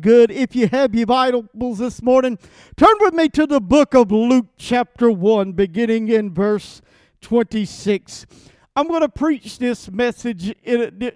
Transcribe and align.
good. 0.00 0.30
If 0.30 0.56
you 0.56 0.68
have 0.68 0.94
your 0.94 1.06
Bibles 1.06 1.78
this 1.78 2.02
morning, 2.02 2.38
turn 2.76 2.94
with 3.00 3.14
me 3.14 3.28
to 3.30 3.46
the 3.46 3.60
book 3.60 3.94
of 3.94 4.10
Luke, 4.10 4.46
chapter 4.56 5.10
1, 5.10 5.52
beginning 5.52 6.08
in 6.08 6.32
verse 6.32 6.80
26. 7.20 8.26
I'm 8.74 8.88
going 8.88 9.02
to 9.02 9.08
preach 9.08 9.58
this 9.58 9.90
message 9.90 10.54
in 10.62 10.80
a, 11.02 11.12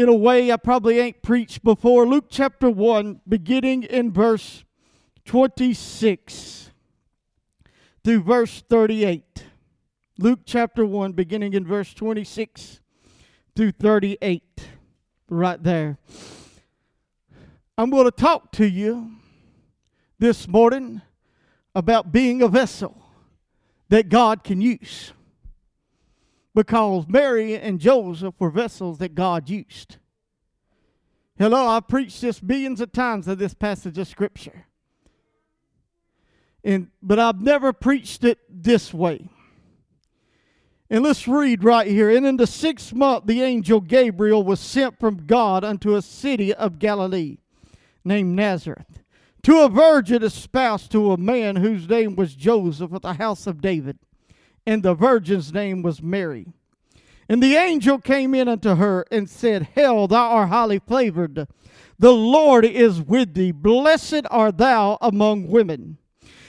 in 0.00 0.08
a 0.08 0.14
way 0.14 0.50
I 0.50 0.56
probably 0.56 0.98
ain't 0.98 1.22
preached 1.22 1.62
before. 1.62 2.06
Luke 2.06 2.26
chapter 2.30 2.70
1, 2.70 3.20
beginning 3.28 3.82
in 3.82 4.12
verse 4.12 4.64
26 5.26 6.70
through 8.02 8.22
verse 8.22 8.62
38. 8.68 9.44
Luke 10.18 10.40
chapter 10.44 10.86
1, 10.86 11.12
beginning 11.12 11.52
in 11.52 11.66
verse 11.66 11.92
26 11.92 12.80
through 13.54 13.72
38. 13.72 14.42
Right 15.28 15.62
there. 15.62 15.98
I'm 17.80 17.88
going 17.88 18.04
to 18.04 18.10
talk 18.10 18.52
to 18.52 18.68
you 18.68 19.12
this 20.18 20.46
morning 20.46 21.00
about 21.74 22.12
being 22.12 22.42
a 22.42 22.46
vessel 22.48 22.94
that 23.88 24.10
God 24.10 24.44
can 24.44 24.60
use 24.60 25.14
because 26.54 27.06
Mary 27.08 27.56
and 27.56 27.80
Joseph 27.80 28.34
were 28.38 28.50
vessels 28.50 28.98
that 28.98 29.14
God 29.14 29.48
used. 29.48 29.96
Hello, 31.38 31.68
I've 31.68 31.88
preached 31.88 32.20
this 32.20 32.38
billions 32.38 32.82
of 32.82 32.92
times 32.92 33.26
of 33.26 33.38
this 33.38 33.54
passage 33.54 33.96
of 33.96 34.06
Scripture. 34.08 34.66
And, 36.62 36.88
but 37.02 37.18
I've 37.18 37.40
never 37.40 37.72
preached 37.72 38.24
it 38.24 38.40
this 38.50 38.92
way. 38.92 39.30
And 40.90 41.02
let's 41.02 41.26
read 41.26 41.64
right 41.64 41.86
here. 41.86 42.10
And 42.10 42.26
in 42.26 42.36
the 42.36 42.46
sixth 42.46 42.92
month, 42.92 43.24
the 43.24 43.40
angel 43.40 43.80
Gabriel 43.80 44.42
was 44.42 44.60
sent 44.60 45.00
from 45.00 45.24
God 45.26 45.64
unto 45.64 45.96
a 45.96 46.02
city 46.02 46.52
of 46.52 46.78
Galilee 46.78 47.38
named 48.04 48.34
Nazareth 48.36 49.02
to 49.42 49.60
a 49.60 49.68
virgin 49.68 50.22
espoused 50.22 50.92
to 50.92 51.12
a 51.12 51.16
man 51.16 51.56
whose 51.56 51.88
name 51.88 52.14
was 52.14 52.34
Joseph 52.34 52.92
of 52.92 53.02
the 53.02 53.14
house 53.14 53.46
of 53.46 53.60
David 53.60 53.98
and 54.66 54.82
the 54.82 54.94
virgin's 54.94 55.52
name 55.52 55.82
was 55.82 56.02
Mary. 56.02 56.46
And 57.28 57.42
the 57.42 57.56
angel 57.56 57.98
came 57.98 58.34
in 58.34 58.48
unto 58.48 58.74
her 58.74 59.04
and 59.10 59.30
said, 59.30 59.70
Hail, 59.74 60.08
thou 60.08 60.30
art 60.30 60.48
highly 60.48 60.80
favored. 60.80 61.46
The 61.98 62.12
Lord 62.12 62.64
is 62.64 63.00
with 63.00 63.34
thee. 63.34 63.52
Blessed 63.52 64.22
art 64.30 64.58
thou 64.58 64.98
among 65.00 65.48
women. 65.48 65.98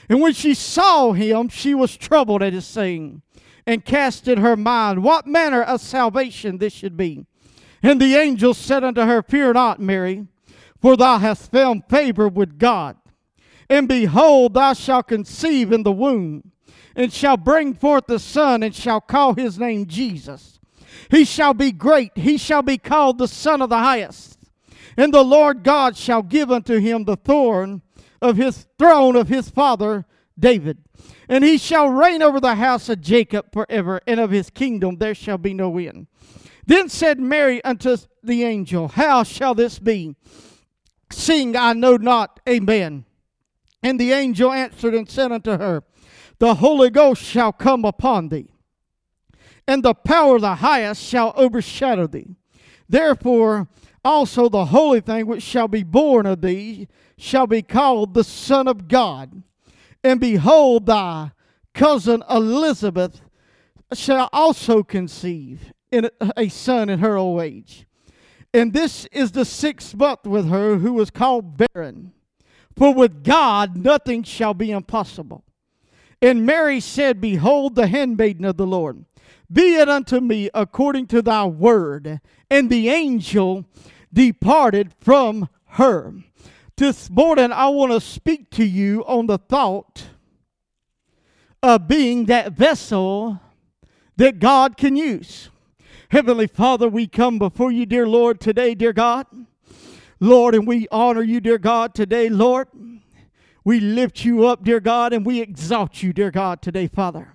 And 0.09 0.22
when 0.22 0.34
she 0.34 0.53
saw 0.53 1.14
him, 1.14 1.50
she 1.50 1.75
was 1.75 1.95
troubled 1.95 2.42
at 2.42 2.53
his 2.53 2.66
saying, 2.66 3.22
and 3.66 3.86
cast 3.86 4.28
in 4.28 4.40
her 4.40 4.58
mind 4.58 5.03
what 5.03 5.28
manner 5.28 5.62
of 5.62 5.81
salvation 5.81 6.58
this 6.58 6.73
should 6.73 6.97
be. 6.97 7.25
And 7.84 8.02
the 8.02 8.16
angel 8.16 8.53
said 8.53 8.84
unto 8.84 9.02
her, 9.02 9.22
Fear 9.22 9.53
not, 9.53 9.80
Mary, 9.80 10.28
for 10.82 10.98
thou 10.98 11.18
hast 11.18 11.52
found 11.52 11.86
favor 11.90 12.28
with 12.28 12.58
God. 12.58 12.98
And 13.70 13.88
behold, 13.88 14.56
thou 14.56 14.74
shalt 14.74 15.08
conceive 15.08 15.72
in 15.72 15.84
the 15.84 15.92
womb 15.92 16.52
and 16.96 17.12
shall 17.14 17.38
bring 17.38 17.74
forth 17.74 18.10
a 18.10 18.20
son, 18.20 18.64
and 18.64 18.76
shall 18.76 19.00
call 19.00 19.34
his 19.34 19.58
name 19.58 19.86
Jesus. 19.86 20.59
He 21.09 21.24
shall 21.24 21.54
be 21.54 21.72
great, 21.72 22.12
he 22.16 22.38
shall 22.38 22.62
be 22.62 22.78
called 22.78 23.18
the 23.18 23.28
Son 23.28 23.62
of 23.62 23.70
the 23.70 23.80
Highest. 23.80 24.38
And 24.98 25.14
the 25.14 25.24
Lord 25.24 25.64
God 25.64 25.96
shall 25.96 26.22
give 26.22 26.52
unto 26.52 26.80
him 26.80 27.06
the 27.06 27.16
thorn 27.16 27.82
of 28.22 28.38
his 28.38 28.68
throne 28.78 29.16
of 29.16 29.30
his 29.30 29.50
father 29.50 30.06
David. 30.38 30.80
And 31.30 31.44
he 31.44 31.58
shall 31.58 31.88
reign 31.88 32.22
over 32.22 32.40
the 32.40 32.56
house 32.56 32.90
of 32.90 33.00
Jacob 33.00 33.54
forever, 33.54 34.02
and 34.06 34.20
of 34.20 34.32
his 34.32 34.50
kingdom 34.50 34.98
there 34.98 35.16
shall 35.16 35.38
be 35.38 35.54
no 35.54 35.78
end. 35.78 36.08
Then 36.66 36.90
said 36.90 37.20
Mary 37.20 37.64
unto 37.64 37.98
the 38.22 38.44
angel, 38.44 38.90
How 38.90 39.24
shall 39.24 39.56
this 39.56 39.80
be? 39.80 40.16
Seeing 41.12 41.56
I 41.56 41.73
know 41.73 41.98
not, 41.98 42.40
Amen. 42.48 43.06
And 43.84 44.00
the 44.00 44.12
angel 44.12 44.52
answered 44.52 44.94
and 44.94 45.09
said 45.09 45.31
unto 45.31 45.58
her, 45.58 45.84
the 46.42 46.56
Holy 46.56 46.90
Ghost 46.90 47.22
shall 47.22 47.52
come 47.52 47.86
upon 47.86 48.30
thee, 48.30 48.52
and 49.68 49.84
the 49.84 49.94
power 49.94 50.38
of 50.38 50.41
the 50.41 50.56
highest 50.56 51.03
shall 51.03 51.34
overshadow 51.35 52.08
thee. 52.08 52.35
Therefore, 52.90 53.68
also 54.03 54.50
the 54.50 54.66
holy 54.66 55.02
thing 55.02 55.28
which 55.28 55.44
shall 55.44 55.68
be 55.68 55.84
born 55.84 56.25
of 56.25 56.41
thee 56.41 56.88
shall 57.16 57.46
be 57.46 57.62
called 57.62 58.16
the 58.16 58.24
Son 58.24 58.68
of 58.68 58.88
God. 58.88 59.44
And 60.03 60.19
behold, 60.19 60.88
thy 60.88 61.31
cousin 61.75 62.24
Elizabeth 62.28 63.22
shall 63.94 64.28
also 64.34 64.81
conceive 64.81 65.72
in 65.91 66.09
a 66.35 66.50
son 66.50 66.90
in 66.90 66.97
her 67.00 67.18
old 67.18 67.41
age. 67.41 67.85
And 68.53 68.73
this 68.73 69.06
is 69.12 69.31
the 69.31 69.45
sixth 69.45 69.95
month 69.95 70.25
with 70.25 70.50
her 70.50 70.78
who 70.78 70.94
was 70.94 71.09
called 71.09 71.57
barren. 71.57 72.13
For 72.75 72.94
with 72.94 73.23
God 73.23 73.78
nothing 73.78 74.23
shall 74.23 74.53
be 74.53 74.72
impossible. 74.72 75.44
And 76.22 76.45
Mary 76.45 76.79
said, 76.79 77.22
Behold, 77.22 77.75
the 77.75 77.88
handmaiden 77.88 78.45
of 78.45 78.57
the 78.57 78.67
Lord. 78.67 79.06
Be 79.51 79.75
it 79.75 79.90
unto 79.90 80.19
me 80.19 80.50
according 80.53 81.07
to 81.07 81.22
thy 81.22 81.45
word. 81.45 82.19
And 82.50 82.69
the 82.69 82.90
angel 82.90 83.66
departed 84.13 84.94
from 85.00 85.50
her. 85.66 86.13
This 86.75 87.09
morning, 87.09 87.51
I 87.51 87.69
want 87.69 87.91
to 87.91 88.01
speak 88.01 88.50
to 88.51 88.66
you 88.66 89.06
on 89.06 89.28
the 89.28 89.38
thought 89.38 90.07
of 91.61 91.88
being 91.88 92.25
that 92.25 92.53
vessel 92.53 93.40
that 94.17 94.40
God 94.40 94.78
can 94.78 94.95
use. 94.95 95.50
Heavenly 96.11 96.47
Father, 96.47 96.89
we 96.89 97.07
come 97.07 97.39
before 97.39 97.72
you, 97.72 97.85
dear 97.85 98.05
Lord, 98.05 98.41
today, 98.41 98.75
dear 98.75 98.91
God. 98.91 99.27
Lord, 100.19 100.53
and 100.53 100.67
we 100.67 100.85
honor 100.91 101.22
you, 101.22 101.39
dear 101.39 101.57
God, 101.57 101.95
today, 101.95 102.27
Lord. 102.27 102.67
We 103.63 103.79
lift 103.79 104.25
you 104.25 104.45
up, 104.45 104.61
dear 104.61 104.81
God, 104.81 105.13
and 105.13 105.25
we 105.25 105.39
exalt 105.39 106.03
you, 106.03 106.11
dear 106.11 106.29
God, 106.29 106.61
today, 106.61 106.88
Father. 106.88 107.33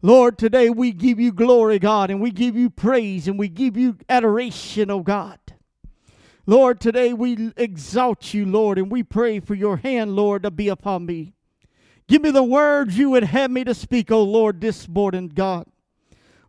Lord, 0.00 0.38
today 0.38 0.70
we 0.70 0.92
give 0.92 1.18
you 1.18 1.32
glory, 1.32 1.80
God, 1.80 2.08
and 2.12 2.20
we 2.20 2.30
give 2.30 2.54
you 2.54 2.70
praise 2.70 3.26
and 3.26 3.36
we 3.36 3.48
give 3.48 3.76
you 3.76 3.96
adoration, 4.08 4.92
oh 4.92 5.00
God. 5.00 5.40
Lord, 6.46 6.80
today 6.80 7.12
we 7.12 7.50
exalt 7.56 8.32
you, 8.32 8.46
Lord, 8.46 8.78
and 8.78 8.92
we 8.92 9.02
pray 9.02 9.40
for 9.40 9.56
your 9.56 9.76
hand, 9.76 10.14
Lord, 10.14 10.44
to 10.44 10.52
be 10.52 10.68
upon 10.68 11.04
me. 11.04 11.32
Give 12.06 12.22
me 12.22 12.30
the 12.30 12.44
words 12.44 12.96
you 12.96 13.10
would 13.10 13.24
have 13.24 13.50
me 13.50 13.64
to 13.64 13.74
speak, 13.74 14.12
oh 14.12 14.22
Lord, 14.22 14.60
this 14.60 14.86
morning, 14.86 15.32
God. 15.34 15.66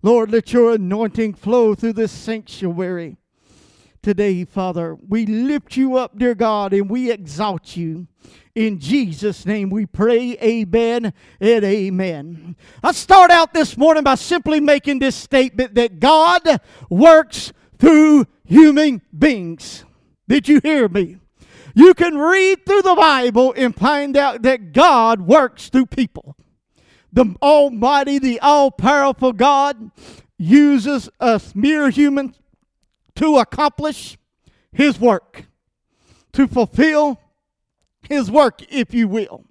Lord, 0.02 0.32
let 0.32 0.54
your 0.54 0.74
anointing 0.74 1.34
flow 1.34 1.76
through 1.76 1.94
this 1.94 2.12
sanctuary 2.12 3.18
today, 4.02 4.46
Father. 4.46 4.96
We 4.96 5.26
lift 5.26 5.76
you 5.76 5.98
up, 5.98 6.18
dear 6.18 6.36
God, 6.36 6.74
and 6.74 6.90
we 6.90 7.12
exalt 7.12 7.76
you. 7.76 8.08
In 8.56 8.80
Jesus' 8.80 9.46
name 9.46 9.70
we 9.70 9.86
pray, 9.86 10.38
amen 10.42 11.14
and 11.42 11.66
amen. 11.66 12.56
I 12.82 12.94
start 12.94 13.30
out 13.30 13.54
this 13.54 13.76
morning 13.76 14.04
by 14.04 14.16
simply 14.16 14.62
making 14.62 15.00
this 15.00 15.16
statement 15.16 15.76
that 15.76 16.00
God 16.00 16.62
works 16.90 17.52
through 17.78 18.26
human 18.46 19.02
beings. 19.18 19.84
Did 20.30 20.48
you 20.48 20.62
hear 20.64 20.88
me? 20.88 21.18
You 21.76 21.94
can 21.94 22.18
read 22.18 22.66
through 22.66 22.84
the 22.84 22.96
Bible 22.96 23.54
and 23.56 23.76
find 23.76 24.16
out 24.16 24.44
that 24.44 24.72
God 24.72 25.22
works 25.22 25.70
through 25.70 25.88
people. 25.88 26.36
The 27.12 27.36
Almighty, 27.42 28.20
the 28.20 28.40
all 28.40 28.72
powerful 28.72 29.34
God 29.34 29.92
uses 30.38 31.10
us 31.20 31.56
mere 31.56 31.90
humans 31.90 32.40
to 33.16 33.38
accomplish 33.38 34.18
His 34.72 35.00
work, 35.00 35.46
to 36.34 36.48
fulfill 36.48 37.20
His 38.02 38.30
work, 38.30 38.62
if 38.72 38.94
you 38.94 39.08
will. 39.08 39.46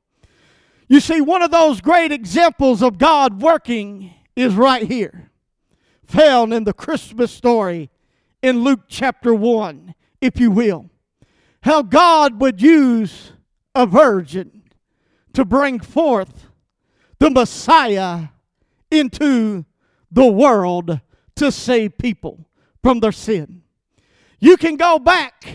You 0.89 1.01
see, 1.01 1.21
one 1.21 1.43
of 1.43 1.51
those 1.51 1.81
great 1.81 2.13
examples 2.13 2.83
of 2.83 2.97
God 2.97 3.43
working 3.43 4.15
is 4.35 4.55
right 4.55 4.87
here, 4.87 5.31
found 6.07 6.55
in 6.55 6.65
the 6.65 6.73
Christmas 6.73 7.31
story 7.31 7.91
in 8.43 8.63
Luke 8.63 8.83
chapter 8.89 9.35
1, 9.35 9.95
if 10.21 10.41
you 10.41 10.51
will. 10.51 10.89
How 11.63 11.83
God 11.83 12.41
would 12.41 12.63
use 12.63 13.33
a 13.75 13.85
virgin 13.85 14.63
to 15.35 15.45
bring 15.45 15.81
forth 15.81 16.48
the 17.19 17.31
Messiah 17.31 18.29
into 18.91 19.65
the 20.11 20.27
world 20.27 21.01
to 21.37 21.53
save 21.53 21.99
people 21.99 22.47
from 22.83 23.01
their 23.01 23.13
sin. 23.13 23.63
You 24.41 24.57
can 24.57 24.77
go 24.77 24.99
back 24.99 25.47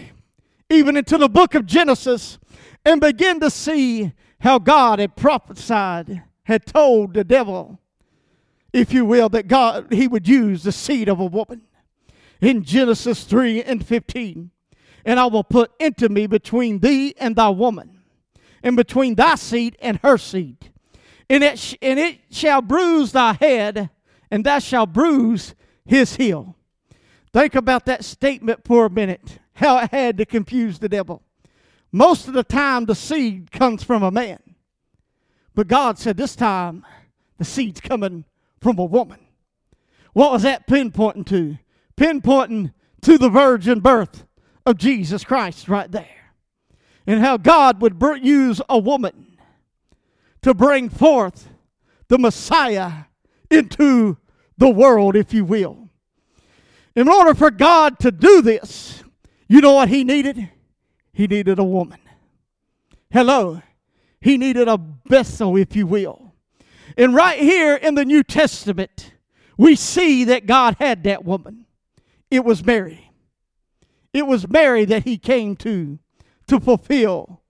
even 0.70 0.98
into 0.98 1.18
the 1.18 1.30
book 1.30 1.56
of 1.56 1.66
Genesis 1.66 2.38
and 2.86 3.00
begin 3.00 3.40
to 3.40 3.50
see 3.50 4.12
how 4.40 4.60
God 4.60 5.00
had 5.00 5.16
prophesied, 5.16 6.24
had 6.44 6.66
told 6.66 7.14
the 7.14 7.24
devil, 7.24 7.80
if 8.74 8.92
you 8.92 9.06
will, 9.06 9.30
that 9.30 9.48
God 9.48 9.94
he 9.94 10.08
would 10.08 10.28
use 10.28 10.64
the 10.64 10.72
seed 10.72 11.08
of 11.08 11.20
a 11.20 11.26
woman. 11.26 11.62
In 12.42 12.64
Genesis 12.64 13.24
3 13.24 13.64
and 13.64 13.86
15. 13.86 14.52
And 15.06 15.20
I 15.20 15.28
will 15.28 15.46
put 15.46 15.72
enmity 15.80 16.28
between 16.28 16.80
thee 16.80 17.14
and 17.18 17.36
thy 17.36 17.50
woman, 17.50 18.00
and 18.62 18.76
between 18.76 19.16
thy 19.16 19.36
seed 19.36 19.78
and 19.82 20.00
her 20.02 20.18
seed. 20.18 20.73
And 21.30 21.44
it, 21.44 21.58
sh- 21.60 21.76
and 21.82 22.00
it 22.00 22.20
shall 22.30 22.62
bruise 22.62 23.12
thy 23.12 23.34
head, 23.34 23.90
and 24.30 24.44
thou 24.44 24.60
shalt 24.60 24.94
bruise 24.94 25.56
his 25.86 26.16
heel. 26.16 26.56
Think 27.32 27.56
about 27.56 27.86
that 27.86 28.04
statement 28.06 28.62
for 28.66 28.86
a 28.86 28.90
minute, 28.90 29.40
how 29.54 29.80
it 29.80 29.92
had 29.92 30.18
to 30.18 30.26
confuse 30.26 30.80
the 30.80 30.90
devil. 30.90 31.24
most 31.94 32.28
of 32.28 32.34
the 32.34 32.44
time 32.44 32.86
the 32.86 32.96
seed 32.96 33.52
comes 33.52 33.84
from 33.84 34.02
a 34.04 34.12
man. 34.12 34.40
But 35.56 35.68
God 35.68 36.00
said 36.00 36.18
this 36.18 36.36
time 36.36 36.84
the 37.38 37.46
seed's 37.46 37.80
coming 37.80 38.26
from 38.60 38.80
a 38.80 38.86
woman. 38.86 39.20
What 40.14 40.32
was 40.32 40.42
that 40.42 40.68
pinpointing 40.68 41.26
to? 41.28 41.58
Pinpointing 41.96 42.74
to 43.02 43.18
the 43.18 43.30
virgin 43.30 43.80
birth 43.80 44.26
of 44.66 44.78
Jesus 44.78 45.24
Christ 45.24 45.70
right 45.70 45.92
there. 45.92 46.32
And 47.06 47.20
how 47.20 47.38
God 47.38 47.82
would 47.82 48.02
use 48.24 48.62
a 48.70 48.80
woman 48.80 49.33
to 50.44 50.54
bring 50.54 50.90
forth 50.90 51.50
the 52.08 52.18
Messiah 52.18 53.06
into 53.50 54.18
the 54.58 54.70
world, 54.70 55.16
if 55.16 55.34
you 55.34 55.44
will. 55.44 55.90
In 56.96 57.10
order 57.10 57.34
for 57.34 57.50
God 57.50 58.00
to 58.00 58.12
do 58.12 58.42
this, 58.42 59.04
you 59.48 59.62
know 59.62 59.74
what 59.74 59.90
he 59.90 60.04
needed? 60.04 60.50
He 61.12 61.28
needed 61.28 61.60
a 61.60 61.64
woman. 61.64 62.00
Hello. 63.12 63.62
He 64.22 64.38
needed 64.38 64.68
a 64.68 64.80
vessel, 65.06 65.58
if 65.58 65.76
you 65.76 65.88
will. 65.88 66.34
And 66.98 67.16
right 67.16 67.40
here 67.40 67.76
in 67.76 67.96
the 67.96 68.06
New 68.06 68.24
Testament, 68.24 69.14
we 69.58 69.76
see 69.76 70.24
that 70.26 70.46
God 70.46 70.78
had 70.80 71.04
that 71.04 71.26
woman. 71.26 71.66
It 72.30 72.44
was 72.44 72.66
Mary. 72.66 73.12
It 74.14 74.28
was 74.28 74.48
Mary 74.48 74.86
that 74.86 75.04
he 75.04 75.18
came 75.18 75.56
to 75.58 76.00
to 76.48 76.60
fulfill 76.60 77.43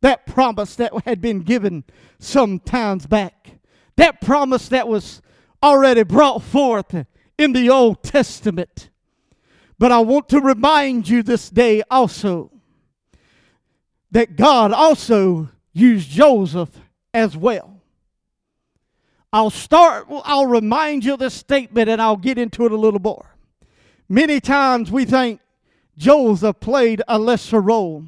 that 0.00 0.26
promise 0.26 0.76
that 0.76 0.92
had 1.04 1.20
been 1.20 1.40
given 1.40 1.84
some 2.18 2.60
times 2.60 3.06
back. 3.06 3.58
That 3.96 4.20
promise 4.20 4.68
that 4.68 4.86
was 4.86 5.20
already 5.62 6.04
brought 6.04 6.42
forth 6.42 7.04
in 7.36 7.52
the 7.52 7.70
Old 7.70 8.02
Testament. 8.02 8.90
But 9.78 9.92
I 9.92 10.00
want 10.00 10.28
to 10.30 10.40
remind 10.40 11.08
you 11.08 11.22
this 11.22 11.50
day 11.50 11.82
also 11.90 12.50
that 14.10 14.36
God 14.36 14.72
also 14.72 15.48
used 15.72 16.10
Joseph 16.10 16.70
as 17.12 17.36
well. 17.36 17.80
I'll 19.32 19.50
start, 19.50 20.06
I'll 20.24 20.46
remind 20.46 21.04
you 21.04 21.16
this 21.16 21.34
statement 21.34 21.88
and 21.88 22.00
I'll 22.00 22.16
get 22.16 22.38
into 22.38 22.64
it 22.64 22.72
a 22.72 22.76
little 22.76 23.00
more. 23.00 23.36
Many 24.08 24.40
times 24.40 24.90
we 24.90 25.04
think 25.04 25.40
Joseph 25.98 26.60
played 26.60 27.02
a 27.06 27.18
lesser 27.18 27.60
role, 27.60 28.04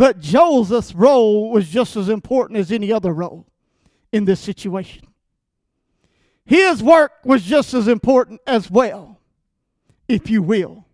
but 0.00 0.18
Joseph's 0.18 0.94
role 0.94 1.50
was 1.50 1.68
just 1.68 1.94
as 1.94 2.08
important 2.08 2.58
as 2.58 2.72
any 2.72 2.90
other 2.90 3.12
role 3.12 3.46
in 4.12 4.24
this 4.24 4.40
situation. 4.40 5.06
His 6.46 6.82
work 6.82 7.12
was 7.22 7.42
just 7.42 7.74
as 7.74 7.86
important 7.86 8.40
as 8.46 8.70
well, 8.70 9.20
if 10.08 10.30
you 10.30 10.40
will. 10.40 10.86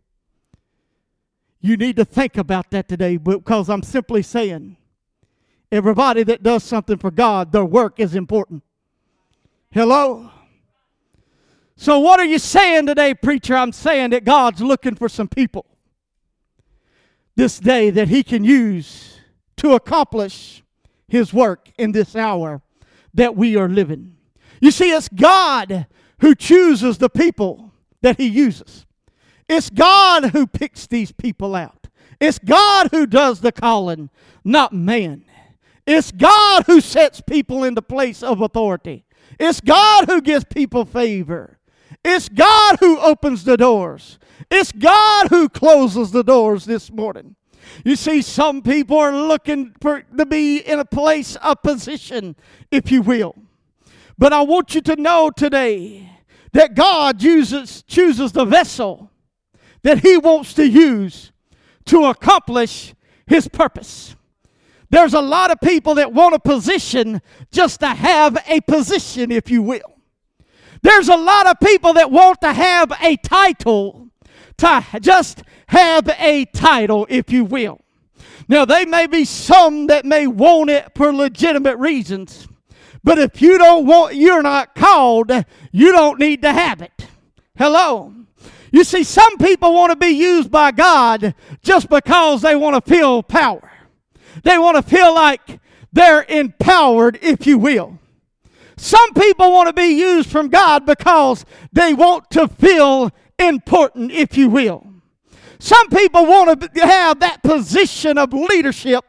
You 1.60 1.76
need 1.76 1.94
to 1.94 2.04
think 2.04 2.36
about 2.36 2.72
that 2.72 2.88
today 2.88 3.16
because 3.16 3.70
I'm 3.70 3.84
simply 3.84 4.22
saying 4.22 4.76
everybody 5.70 6.24
that 6.24 6.42
does 6.42 6.64
something 6.64 6.98
for 6.98 7.12
God, 7.12 7.52
their 7.52 7.64
work 7.64 8.00
is 8.00 8.16
important. 8.16 8.64
Hello? 9.70 10.32
So, 11.76 12.00
what 12.00 12.18
are 12.18 12.26
you 12.26 12.40
saying 12.40 12.86
today, 12.86 13.14
preacher? 13.14 13.54
I'm 13.54 13.70
saying 13.70 14.10
that 14.10 14.24
God's 14.24 14.60
looking 14.60 14.96
for 14.96 15.08
some 15.08 15.28
people 15.28 15.64
this 17.36 17.58
day 17.58 17.90
that 17.90 18.08
He 18.08 18.22
can 18.22 18.44
use 18.44 19.20
to 19.58 19.74
accomplish 19.74 20.62
His 21.06 21.32
work 21.32 21.70
in 21.78 21.92
this 21.92 22.16
hour 22.16 22.62
that 23.14 23.36
we 23.36 23.56
are 23.56 23.68
living. 23.68 24.16
You 24.60 24.70
see, 24.70 24.90
it's 24.90 25.08
God 25.08 25.86
who 26.20 26.34
chooses 26.34 26.98
the 26.98 27.10
people 27.10 27.72
that 28.02 28.18
He 28.18 28.26
uses. 28.26 28.86
It's 29.48 29.70
God 29.70 30.30
who 30.30 30.46
picks 30.46 30.86
these 30.86 31.12
people 31.12 31.54
out. 31.54 31.88
It's 32.20 32.38
God 32.38 32.88
who 32.90 33.06
does 33.06 33.40
the 33.40 33.52
calling, 33.52 34.10
not 34.42 34.72
man. 34.72 35.24
It's 35.86 36.10
God 36.10 36.64
who 36.66 36.80
sets 36.80 37.20
people 37.20 37.62
into 37.62 37.82
place 37.82 38.22
of 38.22 38.40
authority. 38.40 39.04
It's 39.38 39.60
God 39.60 40.06
who 40.06 40.20
gives 40.20 40.44
people 40.44 40.84
favor. 40.84 41.55
It's 42.08 42.28
God 42.28 42.76
who 42.78 43.00
opens 43.00 43.42
the 43.42 43.56
doors. 43.56 44.20
It's 44.48 44.70
God 44.70 45.26
who 45.26 45.48
closes 45.48 46.12
the 46.12 46.22
doors 46.22 46.64
this 46.64 46.92
morning. 46.92 47.34
You 47.84 47.96
see, 47.96 48.22
some 48.22 48.62
people 48.62 48.96
are 48.96 49.12
looking 49.12 49.74
for 49.80 50.02
to 50.16 50.24
be 50.24 50.58
in 50.58 50.78
a 50.78 50.84
place 50.84 51.34
of 51.34 51.60
position, 51.62 52.36
if 52.70 52.92
you 52.92 53.02
will. 53.02 53.34
But 54.16 54.32
I 54.32 54.42
want 54.42 54.76
you 54.76 54.82
to 54.82 54.94
know 54.94 55.30
today 55.30 56.08
that 56.52 56.76
God 56.76 57.24
uses 57.24 57.82
chooses 57.82 58.30
the 58.30 58.44
vessel 58.44 59.10
that 59.82 59.98
he 59.98 60.16
wants 60.16 60.54
to 60.54 60.64
use 60.64 61.32
to 61.86 62.04
accomplish 62.04 62.94
his 63.26 63.48
purpose. 63.48 64.14
There's 64.90 65.14
a 65.14 65.20
lot 65.20 65.50
of 65.50 65.60
people 65.60 65.96
that 65.96 66.12
want 66.12 66.36
a 66.36 66.38
position 66.38 67.20
just 67.50 67.80
to 67.80 67.88
have 67.88 68.38
a 68.46 68.60
position, 68.60 69.32
if 69.32 69.50
you 69.50 69.60
will. 69.60 69.95
There's 70.86 71.08
a 71.08 71.16
lot 71.16 71.48
of 71.48 71.58
people 71.58 71.94
that 71.94 72.12
want 72.12 72.40
to 72.42 72.52
have 72.52 72.92
a 73.02 73.16
title 73.16 74.08
to 74.58 74.84
just 75.00 75.42
have 75.66 76.08
a 76.08 76.44
title, 76.44 77.08
if 77.10 77.32
you 77.32 77.44
will. 77.44 77.80
Now, 78.46 78.64
there 78.64 78.86
may 78.86 79.08
be 79.08 79.24
some 79.24 79.88
that 79.88 80.04
may 80.04 80.28
want 80.28 80.70
it 80.70 80.92
for 80.94 81.12
legitimate 81.12 81.76
reasons, 81.78 82.46
but 83.02 83.18
if 83.18 83.42
you 83.42 83.58
don't 83.58 83.84
want, 83.84 84.14
you're 84.14 84.44
not 84.44 84.76
called, 84.76 85.32
you 85.72 85.90
don't 85.90 86.20
need 86.20 86.42
to 86.42 86.52
have 86.52 86.80
it. 86.80 87.08
Hello. 87.58 88.14
You 88.70 88.84
see, 88.84 89.02
some 89.02 89.38
people 89.38 89.74
want 89.74 89.90
to 89.90 89.96
be 89.96 90.12
used 90.12 90.52
by 90.52 90.70
God 90.70 91.34
just 91.64 91.90
because 91.90 92.42
they 92.42 92.54
want 92.54 92.84
to 92.84 92.88
feel 92.88 93.24
power. 93.24 93.72
They 94.44 94.56
want 94.56 94.76
to 94.76 94.82
feel 94.84 95.12
like 95.12 95.58
they're 95.92 96.24
empowered, 96.28 97.18
if 97.22 97.44
you 97.44 97.58
will. 97.58 97.98
Some 98.76 99.14
people 99.14 99.52
want 99.52 99.68
to 99.68 99.72
be 99.72 99.88
used 99.88 100.30
from 100.30 100.48
God 100.48 100.84
because 100.84 101.44
they 101.72 101.94
want 101.94 102.30
to 102.30 102.46
feel 102.48 103.10
important, 103.38 104.12
if 104.12 104.36
you 104.36 104.48
will. 104.48 104.86
Some 105.58 105.88
people 105.88 106.26
want 106.26 106.60
to 106.60 106.86
have 106.86 107.20
that 107.20 107.42
position 107.42 108.18
of 108.18 108.32
leadership. 108.32 109.04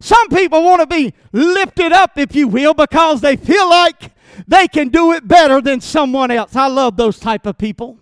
Some 0.00 0.28
people 0.28 0.62
want 0.62 0.80
to 0.80 0.86
be 0.86 1.12
lifted 1.32 1.92
up, 1.92 2.16
if 2.16 2.34
you 2.34 2.48
will, 2.48 2.72
because 2.72 3.20
they 3.20 3.36
feel 3.36 3.68
like 3.68 4.12
they 4.46 4.68
can 4.68 4.88
do 4.88 5.12
it 5.12 5.26
better 5.26 5.60
than 5.60 5.80
someone 5.80 6.30
else. 6.30 6.54
I 6.56 6.68
love 6.68 6.96
those 6.96 7.18
type 7.18 7.46
of 7.46 7.58
people. 7.58 7.98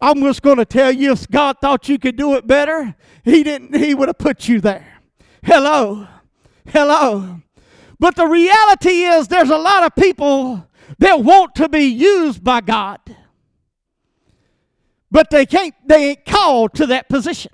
I'm 0.00 0.20
just 0.20 0.42
going 0.42 0.56
to 0.56 0.64
tell 0.64 0.90
you 0.90 1.12
if 1.12 1.28
God 1.28 1.56
thought 1.60 1.88
you 1.88 1.98
could 1.98 2.16
do 2.16 2.34
it 2.34 2.46
better, 2.46 2.94
he 3.24 3.42
didn't 3.42 3.76
he 3.76 3.94
would 3.94 4.08
have 4.08 4.18
put 4.18 4.48
you 4.48 4.60
there. 4.60 5.00
Hello. 5.42 6.06
Hello. 6.68 7.40
But 8.02 8.16
the 8.16 8.26
reality 8.26 9.04
is 9.04 9.28
there's 9.28 9.50
a 9.50 9.56
lot 9.56 9.84
of 9.84 9.94
people 9.94 10.66
that 10.98 11.22
want 11.22 11.54
to 11.54 11.68
be 11.68 11.84
used 11.84 12.42
by 12.42 12.60
God. 12.60 12.98
But 15.08 15.30
they 15.30 15.46
can't 15.46 15.72
they 15.86 16.10
ain't 16.10 16.24
called 16.24 16.74
to 16.74 16.86
that 16.86 17.08
position. 17.08 17.52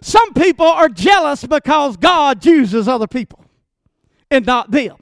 Some 0.00 0.32
people 0.32 0.64
are 0.64 0.88
jealous 0.88 1.44
because 1.44 1.98
God 1.98 2.42
uses 2.46 2.88
other 2.88 3.06
people 3.06 3.44
and 4.30 4.46
not 4.46 4.70
them. 4.70 4.96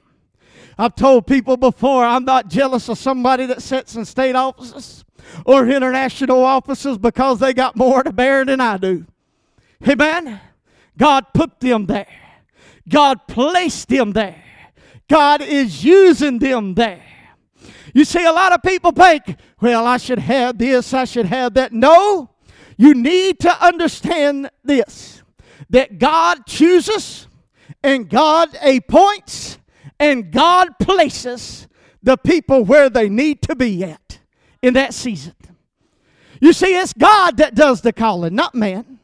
I've 0.77 0.95
told 0.95 1.25
people 1.25 1.55
before 1.55 2.03
I'm 2.03 2.25
not 2.25 2.49
jealous 2.49 2.89
of 2.89 2.97
somebody 2.97 3.45
that 3.45 3.61
sits 3.61 3.95
in 3.95 4.03
state 4.03 4.35
offices 4.35 5.05
or 5.45 5.69
international 5.69 6.43
offices 6.43 6.97
because 6.97 7.39
they 7.39 7.53
got 7.53 7.77
more 7.77 8.03
to 8.03 8.11
bear 8.11 8.43
than 8.43 8.59
I 8.59 8.75
do. 8.75 9.05
Amen. 9.87 10.41
God 10.97 11.27
put 11.33 11.61
them 11.61 11.85
there. 11.85 12.22
God 12.87 13.27
placed 13.27 13.87
them 13.87 14.11
there. 14.11 14.43
God 15.09 15.41
is 15.41 15.83
using 15.83 16.39
them 16.39 16.73
there. 16.73 17.03
You 17.93 18.05
see, 18.05 18.25
a 18.25 18.31
lot 18.31 18.51
of 18.51 18.61
people 18.63 18.91
think, 18.91 19.37
well, 19.61 19.85
I 19.85 19.97
should 19.97 20.19
have 20.19 20.57
this, 20.57 20.93
I 20.93 21.05
should 21.05 21.27
have 21.27 21.53
that. 21.53 21.71
No, 21.71 22.31
you 22.77 22.93
need 22.93 23.39
to 23.39 23.65
understand 23.65 24.49
this 24.63 25.21
that 25.69 25.97
God 25.99 26.45
chooses 26.45 27.27
and 27.83 28.09
God 28.09 28.49
appoints 28.61 29.57
and 29.99 30.31
God 30.31 30.77
places 30.79 31.67
the 32.01 32.17
people 32.17 32.63
where 32.63 32.89
they 32.89 33.09
need 33.09 33.41
to 33.43 33.55
be 33.55 33.83
at 33.83 34.19
in 34.61 34.73
that 34.73 34.93
season. 34.93 35.33
You 36.41 36.51
see, 36.51 36.75
it's 36.75 36.93
God 36.93 37.37
that 37.37 37.55
does 37.55 37.81
the 37.81 37.93
calling, 37.93 38.35
not 38.35 38.53
man. 38.53 38.99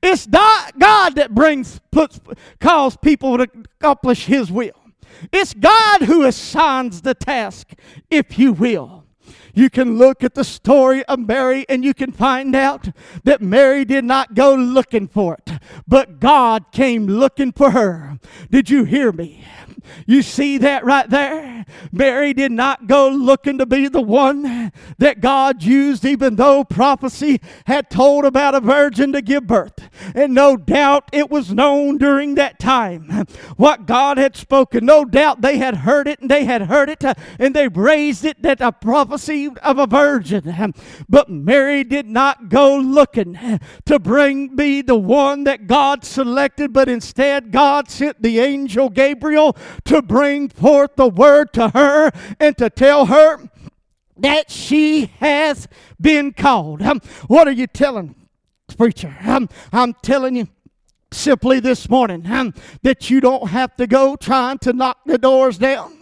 It's 0.00 0.26
God 0.26 1.14
that 1.16 1.34
brings 1.34 1.80
puts 1.90 2.20
calls 2.60 2.96
people 2.96 3.38
to 3.38 3.48
accomplish 3.78 4.26
his 4.26 4.50
will. 4.50 4.72
It's 5.32 5.54
God 5.54 6.02
who 6.02 6.24
assigns 6.24 7.02
the 7.02 7.14
task, 7.14 7.72
if 8.10 8.38
you 8.38 8.52
will. 8.52 9.04
You 9.54 9.68
can 9.68 9.98
look 9.98 10.24
at 10.24 10.34
the 10.34 10.44
story 10.44 11.04
of 11.04 11.18
Mary 11.18 11.66
and 11.68 11.84
you 11.84 11.92
can 11.92 12.10
find 12.10 12.56
out 12.56 12.88
that 13.24 13.42
Mary 13.42 13.84
did 13.84 14.04
not 14.04 14.34
go 14.34 14.54
looking 14.54 15.06
for 15.06 15.34
it, 15.34 15.58
but 15.86 16.20
God 16.20 16.72
came 16.72 17.06
looking 17.06 17.52
for 17.52 17.72
her. 17.72 18.18
Did 18.50 18.70
you 18.70 18.84
hear 18.84 19.12
me? 19.12 19.44
You 20.06 20.22
see 20.22 20.58
that 20.58 20.84
right 20.84 21.08
there? 21.08 21.64
Mary 21.90 22.32
did 22.32 22.52
not 22.52 22.86
go 22.86 23.08
looking 23.08 23.58
to 23.58 23.66
be 23.66 23.88
the 23.88 24.00
one 24.00 24.72
that 24.98 25.20
God 25.20 25.62
used, 25.62 26.04
even 26.04 26.36
though 26.36 26.64
prophecy 26.64 27.40
had 27.66 27.90
told 27.90 28.24
about 28.24 28.54
a 28.54 28.60
virgin 28.60 29.12
to 29.12 29.22
give 29.22 29.46
birth. 29.46 29.74
And 30.14 30.34
no 30.34 30.56
doubt 30.56 31.08
it 31.12 31.30
was 31.30 31.52
known 31.52 31.98
during 31.98 32.34
that 32.34 32.58
time 32.58 33.26
what 33.56 33.86
God 33.86 34.18
had 34.18 34.36
spoken. 34.36 34.84
No 34.84 35.04
doubt 35.04 35.40
they 35.40 35.58
had 35.58 35.76
heard 35.76 36.08
it 36.08 36.20
and 36.20 36.30
they 36.30 36.44
had 36.44 36.62
heard 36.62 36.88
it 36.88 37.04
uh, 37.04 37.14
and 37.38 37.54
they 37.54 37.68
raised 37.68 38.24
it 38.24 38.42
that 38.42 38.60
a 38.60 38.72
prophecy 38.72 39.48
of 39.62 39.78
a 39.78 39.86
virgin. 39.86 40.72
But 41.08 41.28
Mary 41.28 41.84
did 41.84 42.06
not 42.06 42.48
go 42.48 42.76
looking 42.76 43.60
to 43.86 43.98
bring 43.98 44.54
me 44.54 44.82
the 44.82 44.96
one 44.96 45.44
that 45.44 45.66
God 45.66 46.04
selected, 46.04 46.72
but 46.72 46.88
instead 46.88 47.52
God 47.52 47.90
sent 47.90 48.22
the 48.22 48.40
angel 48.40 48.88
Gabriel 48.88 49.56
to 49.84 50.02
bring 50.02 50.48
forth 50.48 50.96
the 50.96 51.08
word 51.08 51.52
to 51.54 51.68
her 51.70 52.10
and 52.38 52.56
to 52.58 52.70
tell 52.70 53.06
her 53.06 53.48
that 54.18 54.50
she 54.50 55.06
has 55.18 55.68
been 56.00 56.32
called. 56.32 56.82
Um, 56.82 57.00
what 57.26 57.48
are 57.48 57.52
you 57.52 57.66
telling, 57.66 58.14
preacher? 58.76 59.16
Um, 59.22 59.48
I'm 59.72 59.94
telling 60.02 60.36
you 60.36 60.48
simply 61.10 61.60
this 61.60 61.88
morning 61.88 62.26
um, 62.26 62.54
that 62.82 63.10
you 63.10 63.20
don't 63.20 63.48
have 63.48 63.76
to 63.76 63.86
go 63.86 64.16
trying 64.16 64.58
to 64.58 64.72
knock 64.72 64.98
the 65.06 65.18
doors 65.18 65.58
down. 65.58 66.01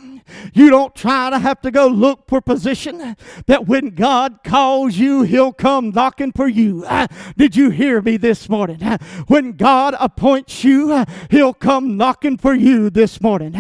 You 0.52 0.70
don't 0.70 0.94
try 0.94 1.30
to 1.30 1.38
have 1.38 1.60
to 1.62 1.70
go 1.70 1.86
look 1.86 2.28
for 2.28 2.40
position. 2.40 3.16
That 3.46 3.66
when 3.66 3.90
God 3.90 4.40
calls 4.44 4.96
you, 4.96 5.22
He'll 5.22 5.52
come 5.52 5.90
knocking 5.90 6.32
for 6.32 6.48
you. 6.48 6.84
Uh, 6.86 7.06
did 7.36 7.56
you 7.56 7.70
hear 7.70 8.00
me 8.02 8.16
this 8.16 8.48
morning? 8.48 8.82
Uh, 8.82 8.98
when 9.26 9.52
God 9.52 9.94
appoints 9.98 10.64
you, 10.64 10.92
uh, 10.92 11.04
He'll 11.30 11.54
come 11.54 11.96
knocking 11.96 12.38
for 12.38 12.54
you 12.54 12.90
this 12.90 13.20
morning. 13.20 13.54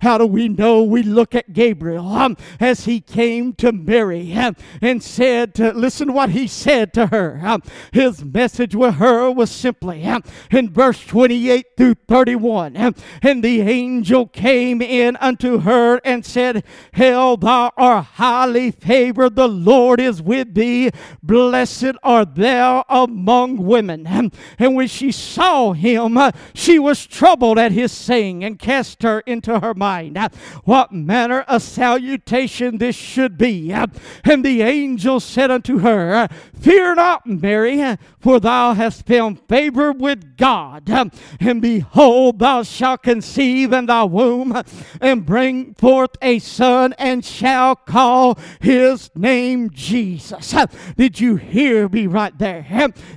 How 0.00 0.18
do 0.18 0.26
we 0.26 0.48
know? 0.48 0.82
We 0.82 1.02
look 1.02 1.34
at 1.34 1.52
Gabriel 1.52 2.06
um, 2.08 2.36
as 2.60 2.84
he 2.84 3.00
came 3.00 3.52
to 3.54 3.72
Mary 3.72 4.32
um, 4.34 4.56
and 4.80 5.02
said, 5.02 5.54
to, 5.54 5.72
Listen 5.72 6.12
what 6.12 6.30
he 6.30 6.46
said 6.46 6.92
to 6.94 7.08
her. 7.08 7.40
Um, 7.42 7.62
his 7.92 8.24
message 8.24 8.74
with 8.74 8.94
her 8.96 9.30
was 9.30 9.50
simply 9.50 10.04
um, 10.04 10.22
in 10.50 10.70
verse 10.70 11.04
28 11.04 11.66
through 11.76 11.94
31. 12.08 12.76
Um, 12.76 12.94
and 13.22 13.42
the 13.42 13.60
angel 13.60 14.26
came 14.26 14.80
in 14.82 15.16
unto 15.16 15.60
her 15.60 16.00
and 16.04 16.15
and 16.16 16.24
said, 16.24 16.64
Hail, 16.94 17.36
thou 17.36 17.70
art 17.76 18.04
highly 18.14 18.70
favored, 18.70 19.36
the 19.36 19.48
Lord 19.48 20.00
is 20.00 20.22
with 20.22 20.54
thee. 20.54 20.90
Blessed 21.22 21.92
art 22.02 22.34
thou 22.34 22.84
among 22.88 23.58
women. 23.58 24.06
And 24.58 24.74
when 24.74 24.88
she 24.88 25.12
saw 25.12 25.72
him, 25.72 26.18
she 26.54 26.78
was 26.78 27.06
troubled 27.06 27.58
at 27.58 27.72
his 27.72 27.92
saying 27.92 28.42
and 28.42 28.58
cast 28.58 29.02
her 29.02 29.20
into 29.20 29.60
her 29.60 29.74
mind 29.74 30.16
what 30.64 30.90
manner 30.90 31.42
of 31.42 31.62
salutation 31.62 32.78
this 32.78 32.96
should 32.96 33.36
be. 33.36 33.70
And 33.70 34.44
the 34.44 34.62
angel 34.62 35.20
said 35.20 35.50
unto 35.50 35.80
her, 35.80 36.28
Fear 36.58 36.94
not, 36.94 37.26
Mary, 37.26 37.96
for 38.18 38.40
thou 38.40 38.72
hast 38.72 39.06
found 39.06 39.40
favor 39.48 39.92
with 39.92 40.38
God. 40.38 40.88
And 40.88 41.60
behold, 41.60 42.38
thou 42.38 42.62
shalt 42.62 43.02
conceive 43.02 43.74
in 43.74 43.86
thy 43.86 44.04
womb 44.04 44.62
and 45.00 45.26
bring 45.26 45.74
forth 45.74 46.05
forth 46.06 46.16
a 46.22 46.38
son 46.38 46.94
and 46.98 47.24
shall 47.24 47.74
call 47.74 48.38
his 48.60 49.10
name 49.14 49.70
Jesus. 49.70 50.54
Did 50.96 51.20
you 51.20 51.36
hear 51.36 51.88
me 51.88 52.06
right 52.06 52.36
there? 52.38 52.62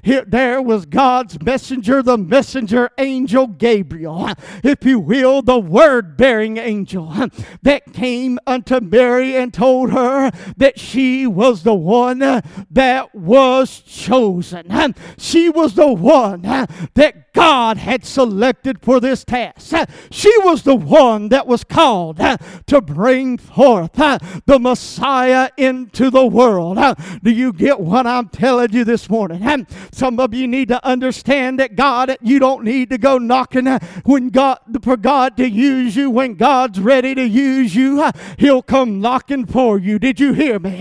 Here, 0.03 0.25
there 0.25 0.62
was 0.62 0.86
God's 0.86 1.41
messenger, 1.43 2.01
the 2.01 2.17
messenger 2.17 2.89
angel 2.98 3.48
Gabriel, 3.48 4.29
if 4.63 4.84
you 4.84 5.00
will, 5.00 5.41
the 5.41 5.60
word 5.60 6.17
bearing 6.17 6.58
angel 6.58 7.29
that 7.62 7.93
came 7.93 8.39
unto 8.48 8.79
Mary 8.79 9.36
and 9.36 9.53
told 9.53 9.91
her 9.91 10.31
that 10.58 10.79
she 10.79 11.27
was 11.27 11.63
the 11.63 11.74
one 11.74 12.22
uh, 12.22 12.41
that 12.72 13.13
was 13.13 13.81
chosen. 13.81 14.96
She 15.17 15.50
was 15.50 15.75
the 15.75 15.93
one 15.93 16.46
uh, 16.46 16.65
that 16.96 17.28
God 17.39 17.77
had 17.77 18.03
selected 18.03 18.81
for 18.81 19.00
this 19.00 19.24
task. 19.24 19.74
She 20.12 20.34
was 20.39 20.63
the 20.63 20.75
one 20.75 21.29
that 21.29 21.48
was 21.48 21.63
called 21.63 22.17
to 22.17 22.81
bring 22.81 23.38
forth 23.38 23.93
the 23.93 24.60
Messiah 24.60 25.50
into 25.55 26.10
the 26.10 26.25
world. 26.25 26.77
Do 27.24 27.31
you 27.31 27.53
get 27.53 27.79
what 27.79 28.05
I'm 28.05 28.27
telling 28.27 28.74
you 28.74 28.84
this 28.84 29.10
morning? 29.10 29.65
Some 29.89 30.19
of 30.19 30.34
you 30.34 30.50
need 30.50 30.67
to 30.67 30.86
understand 30.86 31.60
that 31.60 31.77
God, 31.77 32.17
you 32.19 32.39
don't 32.39 32.65
need 32.65 32.89
to 32.89 32.98
go 32.98 33.17
knocking 33.17 33.67
when 34.03 34.31
God 34.31 34.60
for 34.84 34.98
God 34.98 35.38
to 35.38 35.50
use 35.50 35.96
you. 35.96 36.10
When 36.10 36.34
God's 36.34 36.81
ready 36.81 37.15
to 37.15 37.25
use 37.25 37.74
you, 37.74 38.12
He'll 38.38 38.62
come 38.62 39.00
knocking 39.00 39.46
for 39.46 39.79
you. 39.79 39.98
Did 39.98 40.19
you 40.19 40.34
hear 40.34 40.60
me? 40.60 40.77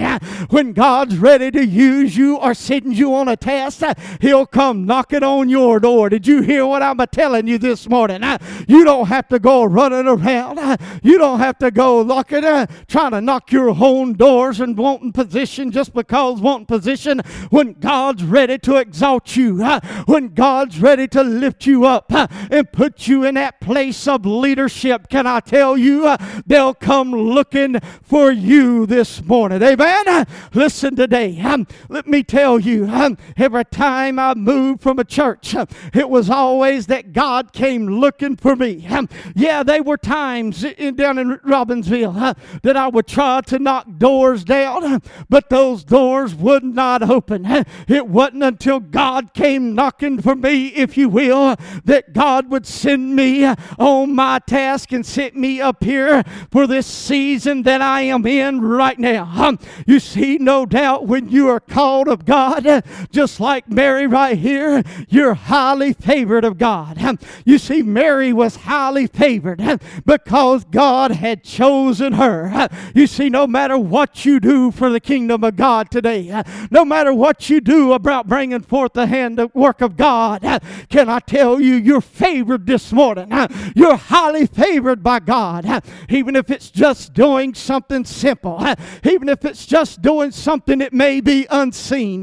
When 0.50 0.72
God's 0.72 1.18
ready 1.18 1.52
to 1.52 1.64
use 1.64 2.16
you 2.16 2.36
or 2.36 2.52
send 2.52 2.98
you 2.98 3.14
on 3.14 3.28
a 3.28 3.36
task, 3.36 3.84
He'll 4.20 4.46
come 4.46 4.86
knocking 4.86 5.22
on 5.22 5.48
your 5.48 5.78
door. 5.78 6.08
Did 6.08 6.26
you 6.26 6.47
hear 6.48 6.64
what 6.66 6.82
I'm 6.82 6.98
telling 7.12 7.46
you 7.46 7.58
this 7.58 7.88
morning? 7.88 8.22
You 8.66 8.84
don't 8.84 9.06
have 9.06 9.28
to 9.28 9.38
go 9.38 9.64
running 9.64 10.06
around. 10.06 10.58
You 11.02 11.18
don't 11.18 11.38
have 11.40 11.58
to 11.58 11.70
go 11.70 12.00
looking, 12.00 12.44
uh, 12.44 12.66
trying 12.86 13.10
to 13.10 13.20
knock 13.20 13.52
your 13.52 13.70
own 13.70 14.14
doors 14.14 14.60
and 14.60 14.76
wanting 14.76 15.12
position 15.12 15.70
just 15.70 15.92
because 15.92 16.40
wanting 16.40 16.66
position 16.66 17.20
when 17.50 17.74
God's 17.74 18.24
ready 18.24 18.58
to 18.60 18.76
exalt 18.76 19.36
you, 19.36 19.62
uh, 19.62 19.80
when 20.06 20.28
God's 20.28 20.80
ready 20.80 21.06
to 21.08 21.22
lift 21.22 21.66
you 21.66 21.84
up 21.84 22.12
uh, 22.12 22.26
and 22.50 22.70
put 22.72 23.06
you 23.06 23.24
in 23.24 23.34
that 23.34 23.60
place 23.60 24.08
of 24.08 24.24
leadership. 24.24 25.08
Can 25.08 25.26
I 25.26 25.40
tell 25.40 25.76
you, 25.76 26.06
uh, 26.06 26.16
they'll 26.46 26.74
come 26.74 27.12
looking 27.12 27.78
for 28.02 28.32
you 28.32 28.86
this 28.86 29.22
morning. 29.22 29.62
Amen. 29.62 30.08
Uh, 30.08 30.24
listen 30.54 30.96
today. 30.96 31.38
Um, 31.40 31.66
let 31.88 32.06
me 32.06 32.22
tell 32.22 32.58
you, 32.58 32.86
um, 32.88 33.18
every 33.36 33.64
time 33.66 34.18
I 34.18 34.34
moved 34.34 34.82
from 34.82 34.98
a 34.98 35.04
church, 35.04 35.54
uh, 35.54 35.66
it 35.92 36.08
was 36.08 36.27
always 36.28 36.86
that 36.86 37.12
God 37.12 37.52
came 37.52 37.86
looking 37.86 38.36
for 38.36 38.54
me. 38.56 38.86
Yeah, 39.34 39.62
there 39.62 39.82
were 39.82 39.96
times 39.96 40.64
in, 40.64 40.96
down 40.96 41.18
in 41.18 41.38
Robbinsville 41.38 42.36
that 42.62 42.76
I 42.76 42.88
would 42.88 43.06
try 43.06 43.40
to 43.42 43.58
knock 43.58 43.86
doors 43.98 44.44
down, 44.44 45.02
but 45.28 45.50
those 45.50 45.84
doors 45.84 46.34
would 46.34 46.64
not 46.64 47.02
open. 47.02 47.64
It 47.86 48.08
wasn't 48.08 48.42
until 48.42 48.80
God 48.80 49.32
came 49.34 49.74
knocking 49.74 50.20
for 50.20 50.34
me, 50.34 50.68
if 50.68 50.96
you 50.96 51.08
will, 51.08 51.56
that 51.84 52.12
God 52.12 52.50
would 52.50 52.66
send 52.66 53.16
me 53.16 53.44
on 53.78 54.14
my 54.14 54.38
task 54.40 54.92
and 54.92 55.04
set 55.06 55.34
me 55.34 55.60
up 55.60 55.82
here 55.84 56.22
for 56.50 56.66
this 56.66 56.86
season 56.86 57.62
that 57.62 57.80
I 57.80 58.02
am 58.02 58.26
in 58.26 58.60
right 58.60 58.98
now. 58.98 59.56
You 59.86 60.00
see, 60.00 60.38
no 60.38 60.66
doubt 60.66 61.06
when 61.06 61.28
you 61.28 61.48
are 61.48 61.60
called 61.60 62.08
of 62.08 62.24
God, 62.24 62.84
just 63.10 63.40
like 63.40 63.70
Mary 63.70 64.06
right 64.06 64.36
here, 64.36 64.82
you're 65.08 65.34
highly 65.34 65.92
favored 65.92 66.17
of 66.24 66.58
God. 66.58 67.18
You 67.44 67.58
see, 67.58 67.82
Mary 67.82 68.32
was 68.32 68.56
highly 68.56 69.06
favored 69.06 69.62
because 70.04 70.64
God 70.64 71.12
had 71.12 71.44
chosen 71.44 71.68
chosen 71.98 72.14
her. 72.14 72.68
You 72.94 73.06
see, 73.06 73.28
no 73.28 73.46
matter 73.46 73.78
what 73.78 74.24
you 74.24 74.40
do 74.40 74.70
for 74.70 74.90
the 74.90 75.00
kingdom 75.00 75.44
of 75.44 75.56
God 75.56 75.90
today, 75.90 76.42
no 76.70 76.84
matter 76.84 77.12
what 77.12 77.50
you 77.50 77.60
do 77.60 77.92
about 77.92 78.26
bringing 78.26 78.62
forth 78.62 78.92
the 78.94 79.06
hand 79.06 79.38
of 79.38 79.54
work 79.54 79.80
of 79.80 79.96
God, 79.96 80.42
can 80.88 81.08
I 81.08 81.20
tell 81.20 81.60
you, 81.60 81.74
you're 81.74 82.00
favored 82.00 82.66
this 82.66 82.92
morning. 82.92 83.32
You're 83.74 83.96
highly 83.96 84.46
favored 84.46 85.02
by 85.02 85.20
God, 85.20 85.82
even 86.08 86.36
if 86.36 86.50
it's 86.50 86.70
just 86.70 87.14
doing 87.14 87.54
something 87.54 88.04
simple, 88.04 88.64
even 89.04 89.28
if 89.28 89.44
it's 89.44 89.66
just 89.66 90.02
doing 90.02 90.30
something 90.30 90.78
that 90.78 90.92
may 90.92 91.20
be 91.20 91.46
unseen. 91.50 92.22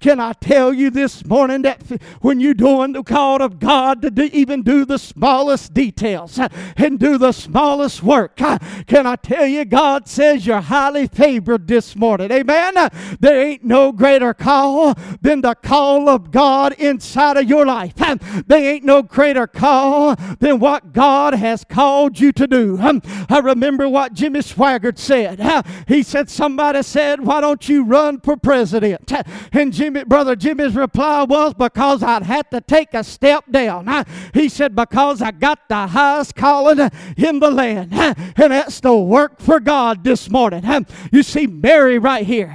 Can 0.00 0.20
I 0.20 0.32
tell 0.34 0.72
you 0.72 0.90
this 0.90 1.24
morning 1.24 1.62
that 1.62 1.82
when 2.20 2.40
you're 2.40 2.54
doing 2.54 2.92
the 2.92 3.02
call 3.02 3.35
of 3.40 3.58
God 3.58 4.02
to 4.02 4.10
do, 4.10 4.24
even 4.32 4.62
do 4.62 4.84
the 4.84 4.98
smallest 4.98 5.74
details 5.74 6.38
uh, 6.38 6.48
and 6.76 6.98
do 6.98 7.18
the 7.18 7.32
smallest 7.32 8.02
work, 8.02 8.40
uh, 8.40 8.58
can 8.86 9.06
I 9.06 9.16
tell 9.16 9.46
you, 9.46 9.64
God 9.64 10.08
says 10.08 10.46
you're 10.46 10.60
highly 10.60 11.06
favored 11.06 11.68
this 11.68 11.94
morning. 11.94 12.30
Amen. 12.30 12.76
Uh, 12.76 12.88
there 13.20 13.40
ain't 13.40 13.64
no 13.64 13.92
greater 13.92 14.34
call 14.34 14.94
than 15.20 15.40
the 15.42 15.54
call 15.54 16.08
of 16.08 16.30
God 16.30 16.72
inside 16.74 17.36
of 17.36 17.48
your 17.48 17.66
life. 17.66 18.00
Um, 18.00 18.18
there 18.46 18.74
ain't 18.74 18.84
no 18.84 19.02
greater 19.02 19.46
call 19.46 20.16
than 20.38 20.58
what 20.58 20.92
God 20.92 21.34
has 21.34 21.64
called 21.64 22.18
you 22.18 22.32
to 22.32 22.46
do. 22.46 22.78
Um, 22.80 23.02
I 23.28 23.38
remember 23.38 23.88
what 23.88 24.14
Jimmy 24.14 24.40
Swaggart 24.40 24.98
said. 24.98 25.40
He 25.88 26.02
said, 26.02 26.30
Somebody 26.30 26.82
said, 26.82 27.20
Why 27.20 27.40
don't 27.40 27.68
you 27.68 27.84
run 27.84 28.20
for 28.20 28.36
president? 28.36 29.12
And 29.52 29.72
Jimmy, 29.72 30.04
brother 30.04 30.36
Jimmy's 30.36 30.74
reply 30.74 31.24
was, 31.24 31.54
Because 31.54 32.02
I'd 32.02 32.22
have 32.22 32.48
to 32.50 32.60
take 32.60 32.94
a 32.94 33.04
step 33.04 33.25
stepped 33.26 33.50
down. 33.50 34.06
He 34.32 34.48
said, 34.48 34.76
Because 34.76 35.20
I 35.20 35.32
got 35.32 35.68
the 35.68 35.88
highest 35.88 36.36
calling 36.36 36.78
in 37.16 37.40
the 37.40 37.50
land, 37.50 37.92
and 37.92 38.52
that's 38.52 38.80
to 38.82 38.94
work 38.94 39.40
for 39.40 39.58
God 39.58 40.04
this 40.04 40.30
morning. 40.30 40.62
You 41.10 41.24
see, 41.24 41.48
Mary 41.48 41.98
right 41.98 42.24
here, 42.24 42.54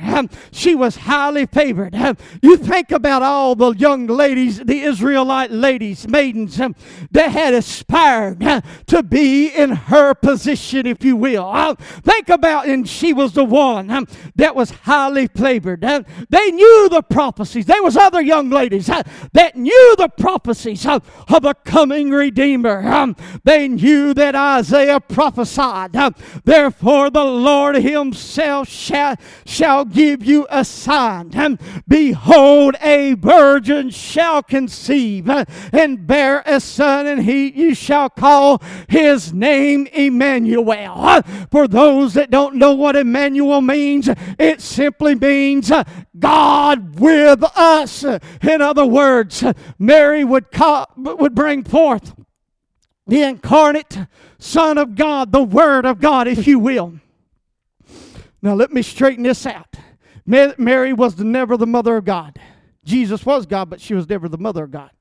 she 0.52 0.74
was 0.74 0.96
highly 0.96 1.46
favored. 1.46 1.94
You 2.42 2.56
think 2.56 2.92
about 2.92 3.22
all 3.22 3.56
the 3.56 3.72
young 3.72 4.08
ladies, 4.08 4.60
the 4.60 4.80
Israelite 4.80 5.52
ladies, 5.52 6.08
maidens, 6.08 6.56
that 6.56 7.32
had 7.32 7.54
aspired 7.54 8.40
to 8.88 9.04
be 9.04 9.50
in 9.50 9.72
her 9.72 10.14
position, 10.14 10.86
if 10.86 11.04
you 11.04 11.18
will. 11.18 11.76
Think 11.76 12.30
about, 12.30 12.68
and 12.68 12.88
she 12.88 13.12
was 13.12 13.34
the 13.34 13.44
one 13.44 14.08
that 14.36 14.56
was 14.56 14.72
highly 14.72 15.28
favored. 15.28 15.82
They 15.82 16.52
knew 16.52 16.88
the 16.90 17.02
prophecies. 17.02 17.66
There 17.66 17.84
was 17.84 17.98
other 17.98 18.22
young 18.22 18.50
ladies 18.50 18.88
that 18.88 19.58
knew 19.58 19.96
the 19.98 20.08
prophecies 20.08 20.61
of, 20.66 21.26
of 21.30 21.46
a 21.46 21.54
coming 21.54 22.12
Redeemer. 22.12 22.88
Um, 22.88 23.16
they 23.44 23.68
knew 23.68 24.14
that 24.14 24.36
Isaiah 24.36 25.00
prophesied. 25.00 25.96
Um, 25.96 26.16
Therefore, 26.44 27.10
the 27.10 27.26
Lord 27.26 27.76
Himself 27.76 28.70
shall, 28.70 29.16
shall 29.46 29.86
give 29.86 30.24
you 30.24 30.48
a 30.50 30.64
sign. 30.64 31.36
Um, 31.36 31.58
Behold, 31.88 32.76
a 32.82 33.14
virgin 33.14 33.90
shall 33.90 34.44
conceive 34.44 35.30
uh, 35.30 35.46
and 35.72 36.06
bear 36.08 36.44
a 36.46 36.60
son, 36.60 37.08
and 37.08 37.24
he 37.24 37.52
you 37.52 37.76
shall 37.76 38.10
call 38.10 38.62
his 38.88 39.34
name 39.34 39.88
Emmanuel. 39.88 40.94
Uh, 40.96 41.22
for 41.50 41.68
those 41.68 42.14
that 42.14 42.30
don't 42.30 42.56
know 42.56 42.74
what 42.74 42.96
Emmanuel 42.96 43.62
means, 43.62 44.10
it 44.40 44.62
simply 44.62 45.16
means 45.16 45.72
uh, 45.72 45.84
God 46.22 47.00
with 47.00 47.44
us. 47.56 48.04
In 48.04 48.62
other 48.62 48.86
words, 48.86 49.44
Mary 49.78 50.24
would, 50.24 50.52
call, 50.52 50.90
would 50.96 51.36
bring 51.36 51.66
forth 51.66 52.16
the 53.06 53.24
incarnate 53.24 53.98
Son 54.40 54.78
of 54.78 54.96
God, 54.96 55.34
the 55.34 55.44
Word 55.44 55.86
of 55.86 56.00
God, 56.00 56.28
if 56.28 56.48
you 56.48 56.60
will. 56.60 56.94
Now, 58.42 58.54
let 58.54 58.72
me 58.72 58.82
straighten 58.82 59.24
this 59.24 59.46
out. 59.46 59.76
Mary 60.26 60.94
was 60.94 61.18
never 61.20 61.58
the 61.58 61.68
mother 61.68 61.98
of 61.98 62.06
God. 62.06 62.40
Jesus 62.86 63.26
was 63.26 63.46
God, 63.46 63.70
but 63.70 63.82
she 63.82 63.94
was 63.94 64.08
never 64.08 64.30
the 64.30 64.38
mother 64.38 64.64
of 64.64 64.72
God. 64.72 64.92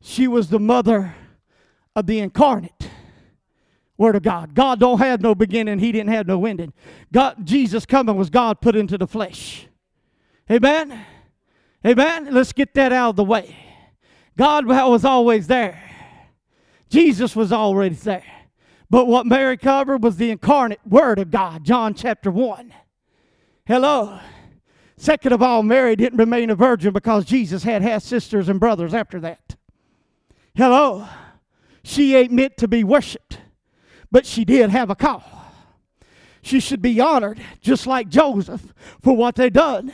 She 0.00 0.28
was 0.28 0.50
the 0.50 0.60
mother 0.60 1.14
of 1.96 2.06
the 2.06 2.18
incarnate 2.18 2.90
Word 3.96 4.14
of 4.14 4.22
God. 4.22 4.54
God 4.54 4.78
don't 4.78 4.98
have 4.98 5.20
no 5.20 5.34
beginning, 5.34 5.78
He 5.78 5.90
didn't 5.90 6.10
have 6.10 6.26
no 6.26 6.44
ending. 6.44 6.72
God, 7.12 7.44
Jesus 7.44 7.86
coming 7.86 8.16
was 8.16 8.30
God 8.30 8.60
put 8.60 8.76
into 8.76 8.98
the 8.98 9.06
flesh. 9.06 9.67
Amen. 10.50 11.04
Amen. 11.86 12.28
Let's 12.32 12.52
get 12.52 12.74
that 12.74 12.92
out 12.92 13.10
of 13.10 13.16
the 13.16 13.24
way. 13.24 13.56
God 14.36 14.66
was 14.66 15.04
always 15.04 15.46
there. 15.46 15.82
Jesus 16.88 17.36
was 17.36 17.52
already 17.52 17.94
there. 17.96 18.24
But 18.88 19.06
what 19.06 19.26
Mary 19.26 19.58
covered 19.58 20.02
was 20.02 20.16
the 20.16 20.30
incarnate 20.30 20.80
Word 20.86 21.18
of 21.18 21.30
God, 21.30 21.64
John 21.64 21.92
chapter 21.92 22.30
1. 22.30 22.72
Hello. 23.66 24.18
Second 24.96 25.32
of 25.32 25.42
all, 25.42 25.62
Mary 25.62 25.94
didn't 25.94 26.18
remain 26.18 26.48
a 26.48 26.54
virgin 26.54 26.92
because 26.92 27.26
Jesus 27.26 27.62
had 27.62 27.82
half 27.82 28.02
sisters 28.02 28.48
and 28.48 28.58
brothers 28.58 28.94
after 28.94 29.20
that. 29.20 29.56
Hello. 30.54 31.06
She 31.82 32.16
ain't 32.16 32.32
meant 32.32 32.56
to 32.56 32.68
be 32.68 32.82
worshiped, 32.82 33.38
but 34.10 34.24
she 34.24 34.44
did 34.44 34.70
have 34.70 34.88
a 34.88 34.96
call. 34.96 35.22
She 36.40 36.58
should 36.58 36.80
be 36.80 36.98
honored, 37.00 37.40
just 37.60 37.86
like 37.86 38.08
Joseph, 38.08 38.72
for 39.02 39.14
what 39.14 39.34
they 39.34 39.50
done 39.50 39.92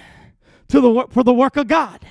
to 0.68 0.80
the, 0.80 0.90
work 0.90 1.12
for 1.12 1.23
the 1.23 1.33
work 1.33 1.56
of 1.56 1.68
God. 1.68 2.04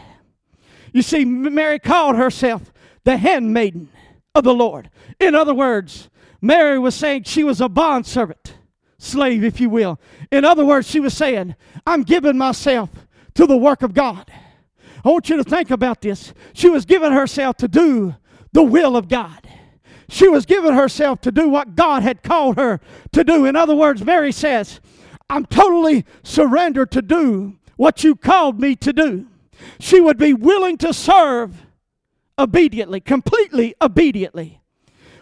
You 0.91 1.01
see, 1.01 1.25
Mary 1.25 1.79
called 1.79 2.15
herself 2.15 2.72
the 3.03 3.17
handmaiden 3.17 3.89
of 4.36 4.43
the 4.43 4.53
Lord. 4.53 4.89
In 5.19 5.36
other 5.36 5.53
words, 5.53 6.10
Mary 6.41 6.77
was 6.77 6.95
saying 6.95 7.24
she 7.24 7.43
was 7.43 7.62
a 7.62 7.69
bondservant, 7.69 8.55
slave, 8.98 9.43
if 9.43 9.60
you 9.60 9.69
will. 9.69 10.00
In 10.31 10.45
other 10.45 10.65
words, 10.65 10.89
she 10.89 11.00
was 11.00 11.15
saying, 11.15 11.55
I'm 11.88 12.03
giving 12.03 12.38
myself 12.38 12.89
to 13.36 13.45
the 13.48 13.57
work 13.57 13.81
of 13.81 13.93
God. 13.93 14.31
I 15.03 15.10
want 15.10 15.29
you 15.29 15.38
to 15.38 15.43
think 15.43 15.72
about 15.72 16.01
this. 16.01 16.33
She 16.53 16.69
was 16.69 16.86
giving 16.86 17.12
herself 17.12 17.57
to 17.57 17.67
do 17.67 18.15
the 18.53 18.63
will 18.63 18.95
of 18.95 19.07
God. 19.07 19.48
She 20.10 20.27
was 20.27 20.45
giving 20.45 20.74
herself 20.74 21.22
to 21.22 21.31
do 21.31 21.50
what 21.50 21.75
God 21.75 22.03
had 22.03 22.24
called 22.24 22.57
her 22.57 22.79
to 23.13 23.24
do. 23.24 23.45
In 23.45 23.55
other 23.55 23.75
words, 23.75 24.03
Mary 24.05 24.31
says, 24.31 24.79
I'm 25.29 25.45
totally 25.45 26.05
surrendered 26.24 26.91
to 26.91 27.01
do 27.01 27.57
what 27.75 28.03
you 28.03 28.15
called 28.15 28.59
me 28.59 28.75
to 28.77 28.93
do. 28.93 29.25
She 29.79 30.01
would 30.01 30.17
be 30.17 30.33
willing 30.33 30.77
to 30.79 30.93
serve 30.93 31.65
obediently, 32.37 32.99
completely 32.99 33.75
obediently. 33.81 34.61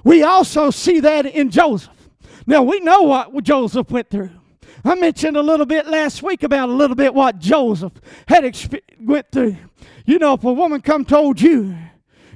We 0.03 0.23
also 0.23 0.71
see 0.71 0.99
that 1.01 1.25
in 1.25 1.49
Joseph. 1.51 2.09
Now, 2.47 2.63
we 2.63 2.79
know 2.79 3.03
what 3.03 3.43
Joseph 3.43 3.91
went 3.91 4.09
through. 4.09 4.31
I 4.83 4.95
mentioned 4.95 5.37
a 5.37 5.41
little 5.41 5.65
bit 5.65 5.87
last 5.87 6.23
week 6.23 6.41
about 6.41 6.69
a 6.69 6.73
little 6.73 6.95
bit 6.95 7.13
what 7.13 7.37
Joseph 7.37 7.93
had 8.27 8.43
exp- 8.43 8.81
went 8.99 9.31
through. 9.31 9.57
You 10.05 10.17
know, 10.17 10.33
if 10.33 10.43
a 10.43 10.51
woman 10.51 10.81
come 10.81 11.05
told 11.05 11.39
you, 11.39 11.75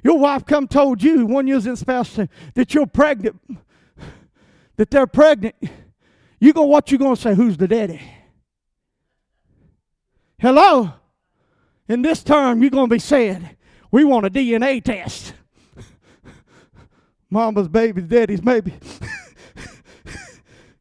your 0.03 0.19
wife 0.19 0.45
come 0.45 0.67
told 0.67 1.01
you, 1.01 1.25
one 1.25 1.47
you 1.47 1.55
was 1.55 1.65
in 1.65 1.75
spouse, 1.75 2.19
that 2.53 2.73
you're 2.73 2.85
pregnant, 2.85 3.41
that 4.75 4.91
they're 4.91 5.07
pregnant, 5.07 5.55
you 6.39 6.53
go 6.53 6.63
what 6.63 6.91
you 6.91 6.99
gonna 6.99 7.15
say? 7.15 7.33
Who's 7.33 7.57
the 7.57 7.67
daddy? 7.67 8.01
Hello? 10.39 10.93
In 11.87 12.01
this 12.01 12.23
term, 12.23 12.61
you're 12.61 12.71
going 12.71 12.89
to 12.89 12.95
be 12.95 12.99
saying, 12.99 13.49
we 13.91 14.03
want 14.03 14.25
a 14.25 14.29
DNA 14.29 14.83
test. 14.83 15.33
Mama's 17.29 17.67
baby, 17.67 18.01
daddy's 18.01 18.41
baby. 18.41 18.73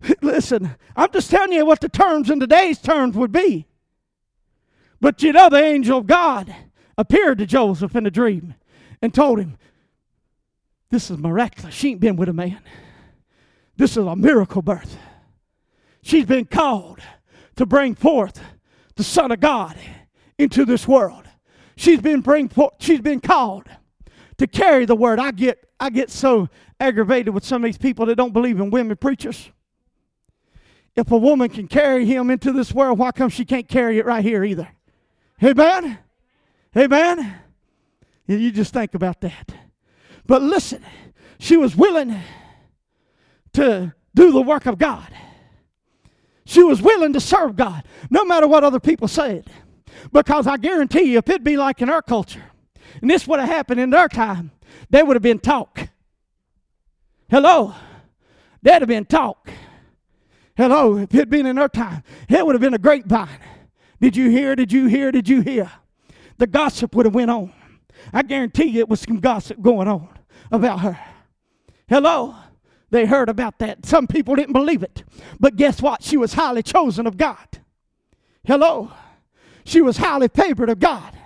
Listen, 0.23 0.75
I'm 0.97 1.13
just 1.13 1.31
telling 1.31 1.53
you 1.53 1.65
what 1.65 1.81
the 1.81 1.89
terms 1.89 2.31
in 2.31 2.41
today's 2.41 2.79
terms 2.79 3.17
would 3.17 3.33
be. 3.33 3.67
But 5.01 5.23
you 5.23 5.33
know, 5.33 5.49
the 5.49 5.63
angel 5.63 5.99
of 5.99 6.07
God 6.07 6.55
appeared 6.97 7.39
to 7.39 7.47
Joseph 7.47 7.95
in 7.95 8.07
a 8.07 8.11
dream 8.11 8.55
and 9.03 9.13
told 9.13 9.39
him, 9.39 9.59
This 10.91 11.11
is 11.11 11.19
miraculous. 11.19 11.75
She 11.75 11.91
ain't 11.91 12.01
been 12.01 12.17
with 12.17 12.29
a 12.29 12.33
man. 12.33 12.61
This 13.77 13.93
is 13.93 14.07
a 14.07 14.17
miracle 14.17 14.63
birth. 14.63 14.97
She's 16.03 16.27
been 16.27 16.47
called 16.47 17.01
to 17.57 17.67
bring 17.67 17.95
forth 17.95 18.41
the 18.97 19.05
Son 19.05 19.33
of 19.33 19.41
God 19.41 19.77
into 20.39 20.65
this 20.65 20.87
world. 20.87 21.25
She's 21.77 22.01
been 22.01 22.21
bring 22.21 22.51
she's 22.79 23.01
been 23.01 23.21
called 23.21 23.67
to 24.39 24.47
carry 24.47 24.85
the 24.85 24.97
word. 24.97 25.19
I 25.19 25.31
get 25.33 25.65
I 25.81 25.91
get 25.91 26.11
so 26.11 26.49
aggravated 26.79 27.35
with 27.35 27.45
some 27.45 27.63
of 27.65 27.69
these 27.69 27.79
people 27.79 28.07
that 28.07 28.17
don't 28.17 28.33
believe 28.33 28.61
in 28.61 28.71
women 28.71 28.97
preachers. 28.97 29.51
If 30.97 31.11
a 31.11 31.19
woman 31.19 31.49
can 31.49 31.67
carry 31.67 32.05
him 32.05 32.31
into 32.31 32.53
this 32.53 32.73
world, 32.73 32.99
why 32.99 33.11
come 33.11 33.29
she 33.29 33.45
can't 33.45 33.69
carry 33.69 33.99
it 33.99 34.07
right 34.07 34.25
here 34.25 34.45
either? 34.45 34.69
Amen? 35.43 35.99
Amen? 36.77 37.37
You 38.27 38.51
just 38.53 38.73
think 38.73 38.95
about 38.95 39.21
that. 39.23 39.55
But 40.27 40.43
listen, 40.43 40.85
she 41.39 41.57
was 41.57 41.77
willing 41.77 42.17
to 43.55 43.95
do 44.15 44.33
the 44.33 44.41
work 44.41 44.67
of 44.67 44.79
God. 44.79 45.09
She 46.47 46.63
was 46.63 46.83
willing 46.83 47.13
to 47.15 47.21
serve 47.21 47.57
God, 47.57 47.85
no 48.11 48.25
matter 48.25 48.47
what 48.47 48.65
other 48.65 48.81
people 48.81 49.09
said. 49.09 49.49
Because 50.13 50.47
I 50.47 50.57
guarantee 50.57 51.13
you, 51.13 51.19
if 51.19 51.29
it'd 51.29 51.45
be 51.45 51.57
like 51.57 51.81
in 51.81 51.89
our 51.89 52.03
culture, 52.03 52.45
and 53.01 53.11
this 53.11 53.27
would 53.27 53.41
have 53.41 53.49
happened 53.49 53.81
in 53.81 53.91
their 53.91 54.09
time, 54.09 54.51
there 54.91 55.05
would 55.05 55.17
have 55.17 55.23
been 55.23 55.39
talk. 55.39 55.89
Hello? 57.31 57.75
There'd 58.63 58.83
have 58.83 58.89
been 58.89 59.07
talk. 59.07 59.51
Hello? 60.57 60.99
If 60.99 61.15
it'd 61.15 61.31
been 61.31 61.47
in 61.47 61.59
our 61.59 61.69
time, 61.69 62.03
it 62.29 62.45
would 62.45 62.55
have 62.55 62.63
been 62.63 62.75
a 62.75 62.79
grapevine. 62.79 63.41
Did 64.01 64.17
you 64.17 64.31
hear? 64.31 64.55
Did 64.55 64.73
you 64.73 64.87
hear? 64.87 65.11
Did 65.11 65.29
you 65.29 65.41
hear? 65.41 65.71
The 66.37 66.47
gossip 66.47 66.95
would 66.95 67.07
have 67.07 67.15
went 67.15 67.31
on. 67.31 67.53
I 68.13 68.23
guarantee 68.23 68.65
you 68.65 68.81
it 68.81 68.89
was 68.89 69.01
some 69.01 69.21
gossip 69.21 69.61
going 69.63 69.89
on 69.89 70.09
about 70.51 70.81
her. 70.81 70.99
Hello? 71.89 72.37
They 72.95 73.07
heard 73.07 73.29
about 73.29 73.59
that. 73.59 73.85
Some 73.85 74.07
people 74.07 74.37
didn't 74.37 74.53
believe 74.53 74.85
it. 74.85 75.03
But 75.41 75.57
guess 75.57 75.83
what? 75.83 76.05
She 76.05 76.17
was 76.17 76.35
highly 76.35 76.63
chosen 76.63 77.09
of 77.09 77.17
God. 77.17 77.59
Hello. 78.45 78.93
She 79.65 79.81
was 79.81 79.97
highly 79.97 80.29
favored 80.29 80.71
of 80.71 80.79
God. 80.79 81.19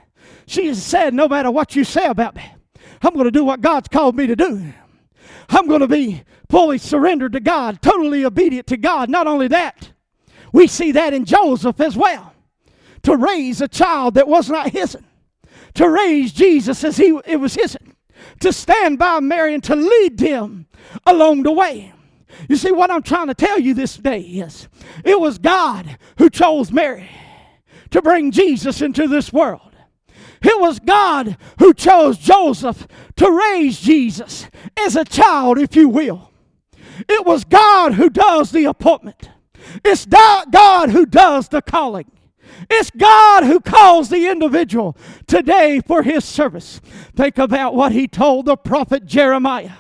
She 0.47 0.73
said, 0.73 1.13
No 1.13 1.29
matter 1.29 1.51
what 1.51 1.77
you 1.77 1.85
say 1.85 2.07
about 2.07 2.37
me, 2.37 2.55
I'm 3.03 3.13
going 3.13 3.27
to 3.27 3.31
do 3.31 3.45
what 3.45 3.61
God's 3.61 3.89
called 3.89 4.17
me 4.17 4.27
to 4.27 4.35
do. 4.35 4.73
I'm 5.51 5.69
going 5.69 5.83
to 5.83 5.87
be 5.87 6.23
fully 6.49 6.79
surrendered 6.79 7.35
to 7.35 7.41
God, 7.41 7.83
totally 7.83 8.25
obedient 8.25 8.67
to 8.69 8.79
God. 8.79 9.11
Not 9.11 9.27
only 9.27 9.49
that, 9.49 9.93
we 10.55 10.69
see 10.69 10.93
that 10.93 11.13
in 11.13 11.27
Joseph 11.27 11.83
as 11.83 11.99
well. 11.99 12.33
To 13.03 13.15
raise 13.15 13.61
a 13.61 13.69
child 13.69 14.15
that 14.15 14.27
was 14.27 14.49
not 14.49 14.71
his, 14.71 14.97
to 15.75 15.91
raise 15.91 16.33
Jesus 16.33 16.83
as 16.83 16.97
he 16.97 17.21
it 17.27 17.37
was 17.37 17.57
his, 17.57 17.77
to 18.41 18.53
stand 18.53 18.99
by 18.99 19.21
Mary 19.21 19.55
and 19.55 19.65
to 19.65 19.77
lead 19.77 20.19
them 20.19 20.67
along 21.07 21.43
the 21.43 21.53
way. 21.53 21.93
You 22.49 22.57
see, 22.57 22.73
what 22.73 22.91
I'm 22.91 23.03
trying 23.03 23.29
to 23.29 23.35
tell 23.35 23.59
you 23.59 23.75
this 23.75 23.97
day 23.97 24.21
is 24.21 24.69
it 25.05 25.19
was 25.19 25.39
God 25.39 25.99
who 26.19 26.31
chose 26.31 26.71
Mary 26.71 27.09
to 27.91 28.03
bring 28.03 28.31
Jesus 28.31 28.81
into 28.83 29.09
this 29.09 29.33
world. 29.33 29.63
It 30.43 30.61
was 30.61 30.79
God 30.79 31.37
who 31.59 31.75
chose 31.75 32.17
Joseph 32.19 32.87
to 33.17 33.31
raise 33.31 33.81
Jesus 33.81 34.47
as 34.79 34.95
a 34.95 35.05
child, 35.05 35.59
if 35.59 35.75
you 35.75 35.89
will. 35.89 36.31
It 37.09 37.27
was 37.27 37.45
God 37.45 37.95
who 37.95 38.09
does 38.09 38.53
the 38.53 38.65
appointment. 38.65 39.31
It's 39.85 40.07
God 40.07 40.91
who 40.91 41.07
does 41.07 41.49
the 41.49 41.63
calling. 41.63 42.11
It's 42.71 42.91
God 42.91 43.45
who 43.45 43.61
calls 43.61 44.09
the 44.09 44.29
individual 44.29 44.97
today 45.27 45.81
for 45.87 46.03
his 46.03 46.25
service. 46.25 46.81
Think 47.15 47.39
about 47.39 47.75
what 47.75 47.93
he 47.93 48.07
told 48.09 48.47
the 48.47 48.57
prophet 48.57 49.05
Jeremiah. 49.07 49.73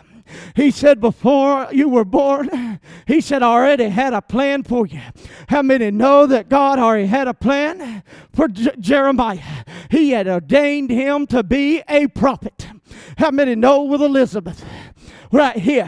He 0.54 0.70
said, 0.70 1.00
Before 1.00 1.68
you 1.72 1.88
were 1.88 2.04
born, 2.04 2.78
He 3.06 3.22
said, 3.22 3.42
I 3.42 3.48
already 3.48 3.88
had 3.88 4.12
a 4.12 4.20
plan 4.20 4.62
for 4.62 4.86
you. 4.86 5.00
How 5.48 5.62
many 5.62 5.90
know 5.90 6.26
that 6.26 6.50
God 6.50 6.78
already 6.78 7.06
had 7.06 7.26
a 7.26 7.34
plan 7.34 8.02
for 8.34 8.48
J- 8.48 8.72
Jeremiah? 8.78 9.64
He 9.90 10.10
had 10.10 10.28
ordained 10.28 10.90
him 10.90 11.26
to 11.28 11.42
be 11.42 11.82
a 11.88 12.06
prophet. 12.08 12.68
How 13.16 13.30
many 13.30 13.54
know 13.54 13.82
with 13.82 14.02
Elizabeth? 14.02 14.62
Right 15.30 15.56
here. 15.56 15.86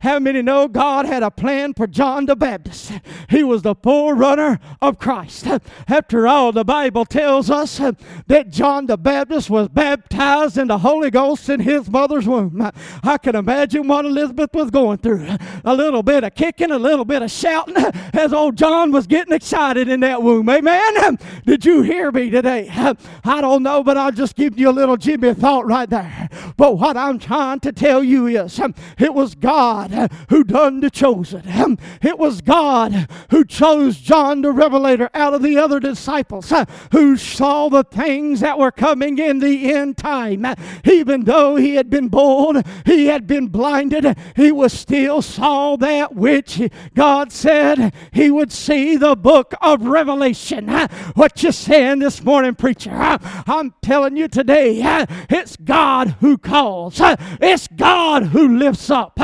How 0.00 0.18
many 0.18 0.42
know 0.42 0.68
God 0.68 1.06
had 1.06 1.22
a 1.22 1.30
plan 1.30 1.74
for 1.74 1.86
John 1.86 2.26
the 2.26 2.36
Baptist? 2.36 2.92
He 3.28 3.42
was 3.42 3.62
the 3.62 3.74
forerunner 3.74 4.58
of 4.80 4.98
Christ. 4.98 5.46
After 5.88 6.26
all, 6.26 6.52
the 6.52 6.64
Bible 6.64 7.04
tells 7.04 7.50
us 7.50 7.80
that 8.26 8.50
John 8.50 8.86
the 8.86 8.96
Baptist 8.96 9.50
was 9.50 9.68
baptized 9.68 10.58
in 10.58 10.68
the 10.68 10.78
Holy 10.78 11.10
Ghost 11.10 11.48
in 11.48 11.60
his 11.60 11.90
mother's 11.90 12.26
womb. 12.26 12.70
I 13.02 13.18
can 13.18 13.36
imagine 13.36 13.88
what 13.88 14.04
Elizabeth 14.04 14.50
was 14.54 14.70
going 14.70 14.98
through. 14.98 15.26
A 15.64 15.74
little 15.74 16.02
bit 16.02 16.24
of 16.24 16.34
kicking, 16.34 16.70
a 16.70 16.78
little 16.78 17.04
bit 17.04 17.22
of 17.22 17.30
shouting 17.30 17.76
as 18.12 18.32
old 18.32 18.56
John 18.56 18.92
was 18.92 19.06
getting 19.06 19.34
excited 19.34 19.88
in 19.88 20.00
that 20.00 20.22
womb. 20.22 20.48
Amen. 20.48 21.18
Did 21.46 21.64
you 21.64 21.82
hear 21.82 22.10
me 22.10 22.30
today? 22.30 22.68
I 22.70 23.40
don't 23.40 23.62
know, 23.62 23.82
but 23.82 23.96
I'll 23.96 24.12
just 24.12 24.36
give 24.36 24.58
you 24.58 24.70
a 24.70 24.72
little 24.72 24.96
Jimmy 24.96 25.34
thought 25.34 25.66
right 25.66 25.88
there. 25.88 26.28
But 26.56 26.78
what 26.78 26.96
I'm 26.96 27.18
trying 27.18 27.60
to 27.60 27.72
tell 27.72 28.02
you 28.02 28.26
is 28.26 28.52
it 28.98 29.14
was 29.14 29.34
God 29.34 30.10
who 30.28 30.44
done 30.44 30.80
the 30.80 30.90
chosen. 30.90 31.78
It 32.02 32.18
was 32.18 32.40
God 32.40 33.08
who 33.30 33.44
chose 33.44 33.98
John 33.98 34.42
the 34.42 34.52
Revelator 34.52 35.10
out 35.14 35.34
of 35.34 35.42
the 35.42 35.56
other 35.58 35.80
disciples 35.80 36.52
uh, 36.52 36.64
who 36.92 37.16
saw 37.16 37.68
the 37.68 37.84
things 37.84 38.40
that 38.40 38.58
were 38.58 38.72
coming 38.72 39.18
in 39.18 39.38
the 39.38 39.72
end 39.72 39.96
time. 39.96 40.46
Even 40.84 41.24
though 41.24 41.56
he 41.56 41.74
had 41.74 41.90
been 41.90 42.08
born, 42.08 42.62
he 42.84 43.06
had 43.06 43.26
been 43.26 43.48
blinded, 43.48 44.16
he 44.36 44.52
was 44.52 44.72
still 44.72 45.22
saw 45.22 45.76
that 45.76 46.14
which 46.14 46.60
God 46.94 47.32
said 47.32 47.94
he 48.12 48.30
would 48.30 48.52
see 48.52 48.96
the 48.96 49.16
book 49.16 49.54
of 49.60 49.82
Revelation. 49.82 50.68
What 51.14 51.42
you 51.42 51.52
saying 51.52 52.00
this 52.00 52.22
morning, 52.22 52.54
preacher? 52.54 52.90
I'm 52.92 53.74
telling 53.82 54.16
you 54.16 54.28
today, 54.28 54.80
it's 55.28 55.56
God 55.56 56.16
who 56.20 56.38
calls. 56.38 57.00
It's 57.00 57.68
God 57.68 58.26
who 58.26 58.48
lifts 58.60 58.90
up. 58.90 59.14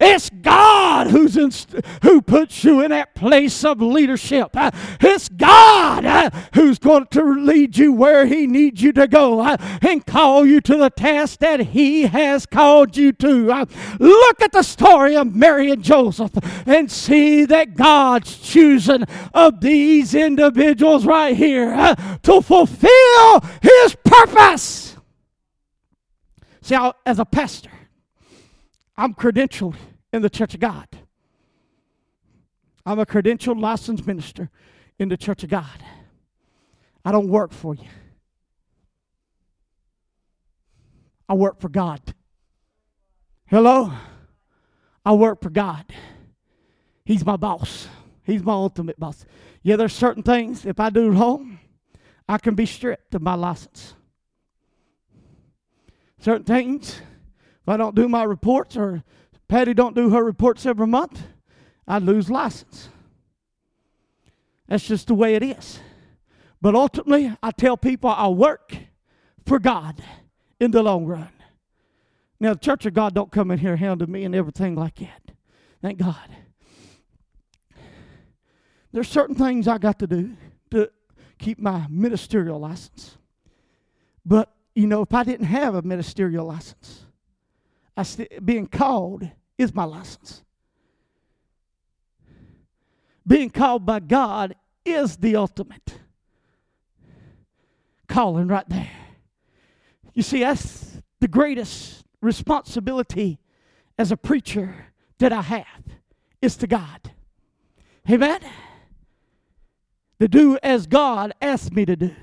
It's 0.00 0.30
God 0.30 1.08
who's 1.08 1.36
in, 1.36 1.52
who 2.02 2.20
puts 2.22 2.64
you 2.64 2.82
in 2.82 2.90
that 2.90 3.14
place 3.14 3.64
of 3.64 3.80
leadership. 3.80 4.50
It's 5.00 5.28
God 5.28 6.32
who's 6.54 6.78
going 6.78 7.06
to 7.12 7.22
lead 7.22 7.76
you 7.76 7.92
where 7.92 8.26
He 8.26 8.46
needs 8.46 8.82
you 8.82 8.92
to 8.94 9.06
go 9.06 9.42
and 9.42 10.04
call 10.04 10.44
you 10.44 10.60
to 10.62 10.76
the 10.76 10.90
task 10.90 11.38
that 11.40 11.60
He 11.60 12.06
has 12.06 12.46
called 12.46 12.96
you 12.96 13.12
to. 13.12 13.66
Look 14.00 14.42
at 14.42 14.52
the 14.52 14.62
story 14.62 15.16
of 15.16 15.34
Mary 15.34 15.70
and 15.70 15.82
Joseph 15.82 16.32
and 16.66 16.90
see 16.90 17.44
that 17.44 17.74
God's 17.74 18.38
choosing 18.38 19.04
of 19.34 19.60
these 19.60 20.14
individuals 20.14 21.04
right 21.04 21.36
here 21.36 21.94
to 22.22 22.40
fulfill 22.40 23.40
His 23.60 23.96
purpose. 24.04 24.96
See, 26.62 26.76
as 27.04 27.20
a 27.20 27.24
pastor, 27.24 27.70
I'm 28.98 29.14
credentialed 29.14 29.76
in 30.12 30.22
the 30.22 30.30
Church 30.30 30.54
of 30.54 30.60
God. 30.60 30.88
I'm 32.84 32.98
a 32.98 33.06
credentialed 33.06 33.60
licensed 33.60 34.06
minister 34.06 34.50
in 34.98 35.08
the 35.08 35.16
Church 35.16 35.42
of 35.42 35.50
God. 35.50 35.82
I 37.04 37.12
don't 37.12 37.28
work 37.28 37.52
for 37.52 37.74
you. 37.74 37.88
I 41.28 41.34
work 41.34 41.60
for 41.60 41.68
God. 41.68 42.00
Hello? 43.46 43.92
I 45.04 45.12
work 45.12 45.42
for 45.42 45.50
God. 45.50 45.84
He's 47.04 47.24
my 47.24 47.36
boss. 47.36 47.88
He's 48.22 48.42
my 48.42 48.52
ultimate 48.52 48.98
boss. 48.98 49.24
Yeah, 49.62 49.76
there's 49.76 49.92
certain 49.92 50.22
things, 50.22 50.64
if 50.64 50.80
I 50.80 50.90
do 50.90 51.12
home, 51.12 51.60
I 52.28 52.38
can 52.38 52.54
be 52.54 52.66
stripped 52.66 53.14
of 53.14 53.22
my 53.22 53.34
license. 53.34 53.94
Certain 56.18 56.44
things, 56.44 57.00
if 57.66 57.70
I 57.70 57.76
don't 57.76 57.96
do 57.96 58.08
my 58.08 58.22
reports 58.22 58.76
or 58.76 59.02
Patty 59.48 59.74
don't 59.74 59.96
do 59.96 60.10
her 60.10 60.22
reports 60.22 60.66
every 60.66 60.86
month, 60.86 61.20
I 61.88 61.98
lose 61.98 62.30
license. 62.30 62.88
That's 64.68 64.86
just 64.86 65.08
the 65.08 65.14
way 65.14 65.34
it 65.34 65.42
is. 65.42 65.80
But 66.62 66.76
ultimately, 66.76 67.36
I 67.42 67.50
tell 67.50 67.76
people 67.76 68.08
I 68.08 68.28
work 68.28 68.76
for 69.44 69.58
God 69.58 70.00
in 70.60 70.70
the 70.70 70.80
long 70.80 71.06
run. 71.06 71.30
Now, 72.38 72.52
the 72.52 72.60
Church 72.60 72.86
of 72.86 72.94
God 72.94 73.14
don't 73.14 73.32
come 73.32 73.50
in 73.50 73.58
here 73.58 73.76
hounding 73.76 74.12
me 74.12 74.22
and 74.22 74.34
everything 74.34 74.76
like 74.76 75.00
that. 75.00 75.32
Thank 75.82 75.98
God. 75.98 76.36
There's 78.92 79.08
certain 79.08 79.34
things 79.34 79.66
I 79.66 79.78
got 79.78 79.98
to 79.98 80.06
do 80.06 80.36
to 80.70 80.88
keep 81.40 81.58
my 81.58 81.86
ministerial 81.90 82.60
license. 82.60 83.18
But, 84.24 84.52
you 84.76 84.86
know, 84.86 85.02
if 85.02 85.12
I 85.12 85.24
didn't 85.24 85.46
have 85.46 85.74
a 85.74 85.82
ministerial 85.82 86.46
license, 86.46 87.05
I 87.96 88.02
st- 88.02 88.44
being 88.44 88.66
called 88.66 89.28
is 89.56 89.74
my 89.74 89.84
license. 89.84 90.42
Being 93.26 93.50
called 93.50 93.84
by 93.84 94.00
God 94.00 94.54
is 94.84 95.16
the 95.16 95.36
ultimate 95.36 95.98
calling 98.08 98.46
right 98.46 98.68
there. 98.68 98.90
You 100.14 100.22
see, 100.22 100.40
that's 100.40 101.02
the 101.20 101.28
greatest 101.28 102.04
responsibility 102.22 103.38
as 103.98 104.12
a 104.12 104.16
preacher 104.16 104.86
that 105.18 105.32
I 105.32 105.42
have 105.42 105.84
is 106.40 106.56
to 106.58 106.66
God. 106.66 107.12
Amen? 108.08 108.40
To 110.20 110.28
do 110.28 110.58
as 110.62 110.86
God 110.86 111.32
asked 111.42 111.72
me 111.72 111.84
to 111.84 111.96
do. 111.96 112.14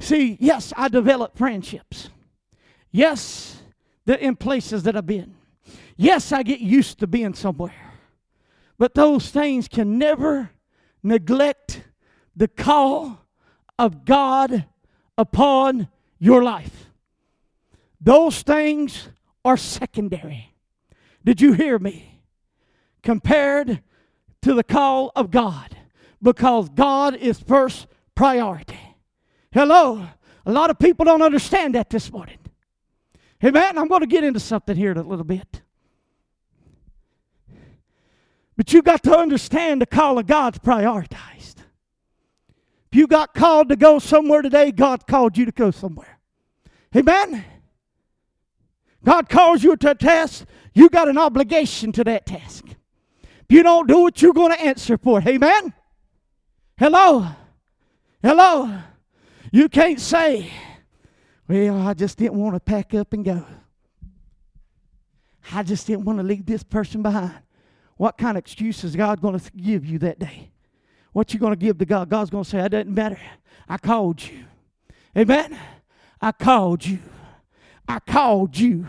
See, 0.00 0.36
yes, 0.40 0.72
I 0.76 0.88
develop 0.88 1.38
friendships. 1.38 2.10
Yes, 2.90 3.62
that 4.06 4.20
in 4.20 4.36
places 4.36 4.82
that 4.84 4.96
I've 4.96 5.06
been. 5.06 5.34
Yes, 5.96 6.32
I 6.32 6.42
get 6.42 6.60
used 6.60 6.98
to 7.00 7.06
being 7.06 7.34
somewhere. 7.34 7.92
But 8.78 8.94
those 8.94 9.30
things 9.30 9.68
can 9.68 9.98
never 9.98 10.50
neglect 11.02 11.82
the 12.34 12.48
call 12.48 13.20
of 13.78 14.04
God 14.04 14.66
upon 15.16 15.88
your 16.18 16.42
life. 16.42 16.90
Those 18.00 18.42
things 18.42 19.08
are 19.44 19.56
secondary. 19.56 20.54
Did 21.24 21.40
you 21.40 21.52
hear 21.52 21.78
me? 21.78 22.20
Compared 23.02 23.82
to 24.42 24.54
the 24.54 24.64
call 24.64 25.12
of 25.14 25.30
God, 25.30 25.76
because 26.22 26.68
God 26.68 27.16
is 27.16 27.38
first 27.40 27.86
priority. 28.14 28.78
Hello? 29.52 30.06
A 30.46 30.52
lot 30.52 30.70
of 30.70 30.78
people 30.78 31.04
don't 31.04 31.22
understand 31.22 31.74
that 31.74 31.88
this 31.88 32.10
morning. 32.10 32.38
Amen. 33.44 33.76
I'm 33.76 33.88
going 33.88 34.00
to 34.00 34.06
get 34.06 34.24
into 34.24 34.40
something 34.40 34.76
here 34.76 34.90
in 34.90 34.96
a 34.96 35.02
little 35.02 35.24
bit. 35.24 35.62
But 38.56 38.72
you 38.72 38.82
got 38.82 39.02
to 39.02 39.16
understand 39.16 39.82
the 39.82 39.86
call 39.86 40.18
of 40.18 40.26
God's 40.26 40.58
prioritized. 40.58 41.56
If 42.90 42.98
you 42.98 43.06
got 43.06 43.34
called 43.34 43.68
to 43.70 43.76
go 43.76 43.98
somewhere 43.98 44.40
today, 44.40 44.70
God 44.70 45.06
called 45.06 45.36
you 45.36 45.44
to 45.44 45.52
go 45.52 45.70
somewhere. 45.72 46.20
Amen. 46.96 47.44
God 49.04 49.28
calls 49.28 49.62
you 49.62 49.76
to 49.76 49.90
a 49.90 49.94
task, 49.94 50.46
you 50.72 50.88
got 50.88 51.08
an 51.08 51.18
obligation 51.18 51.92
to 51.92 52.04
that 52.04 52.26
task. 52.26 52.64
If 53.22 53.50
you 53.50 53.62
don't 53.62 53.86
do 53.86 54.06
it, 54.06 54.22
you're 54.22 54.32
going 54.32 54.52
to 54.52 54.60
answer 54.60 54.96
for 54.96 55.18
it. 55.18 55.26
Amen. 55.26 55.74
Hello. 56.78 57.26
Hello. 58.22 58.78
You 59.52 59.68
can't 59.68 60.00
say, 60.00 60.50
well, 61.48 61.86
I 61.86 61.94
just 61.94 62.18
didn't 62.18 62.38
want 62.38 62.54
to 62.54 62.60
pack 62.60 62.94
up 62.94 63.12
and 63.12 63.24
go. 63.24 63.44
I 65.52 65.62
just 65.62 65.86
didn't 65.86 66.04
want 66.04 66.18
to 66.18 66.22
leave 66.22 66.46
this 66.46 66.62
person 66.62 67.02
behind. 67.02 67.34
What 67.96 68.16
kind 68.16 68.36
of 68.36 68.42
excuse 68.42 68.82
is 68.82 68.96
God 68.96 69.20
going 69.20 69.38
to 69.38 69.52
give 69.52 69.84
you 69.84 69.98
that 70.00 70.18
day? 70.18 70.50
What 71.12 71.32
you 71.32 71.38
going 71.38 71.52
to 71.52 71.58
give 71.58 71.78
to 71.78 71.84
God? 71.84 72.08
God's 72.08 72.30
going 72.30 72.44
to 72.44 72.50
say, 72.50 72.58
"It 72.58 72.70
doesn't 72.70 72.92
matter. 72.92 73.20
I 73.68 73.76
called 73.76 74.22
you." 74.22 74.44
Amen. 75.16 75.58
I 76.20 76.32
called 76.32 76.84
you. 76.84 76.98
I 77.86 78.00
called 78.00 78.56
you. 78.56 78.86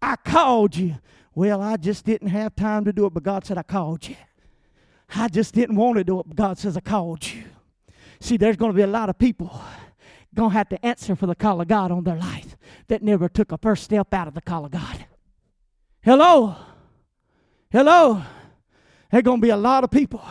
I 0.00 0.16
called 0.16 0.76
you. 0.76 0.96
Well, 1.34 1.60
I 1.60 1.76
just 1.76 2.04
didn't 2.04 2.28
have 2.28 2.54
time 2.54 2.84
to 2.84 2.92
do 2.92 3.06
it, 3.06 3.12
but 3.12 3.22
God 3.22 3.44
said 3.44 3.58
I 3.58 3.62
called 3.62 4.08
you. 4.08 4.16
I 5.14 5.28
just 5.28 5.54
didn't 5.54 5.76
want 5.76 5.98
to 5.98 6.04
do 6.04 6.20
it, 6.20 6.26
but 6.28 6.36
God 6.36 6.58
says 6.58 6.76
I 6.76 6.80
called 6.80 7.26
you. 7.26 7.42
See, 8.20 8.36
there's 8.36 8.56
going 8.56 8.70
to 8.70 8.76
be 8.76 8.82
a 8.82 8.86
lot 8.86 9.08
of 9.08 9.18
people 9.18 9.60
going 10.34 10.50
to 10.50 10.56
have 10.56 10.68
to 10.68 10.86
answer 10.86 11.16
for 11.16 11.26
the 11.26 11.34
call 11.34 11.60
of 11.60 11.68
God 11.68 11.90
on 11.90 12.04
their 12.04 12.16
life 12.16 12.56
that 12.88 13.02
never 13.02 13.28
took 13.28 13.52
a 13.52 13.58
first 13.58 13.84
step 13.84 14.12
out 14.14 14.28
of 14.28 14.34
the 14.34 14.40
call 14.40 14.64
of 14.64 14.70
God. 14.70 15.06
Hello? 16.02 16.56
Hello? 17.70 18.22
There's 19.10 19.22
going 19.22 19.40
to 19.40 19.42
be 19.42 19.50
a 19.50 19.56
lot 19.56 19.84
of 19.84 19.90
people. 19.90 20.22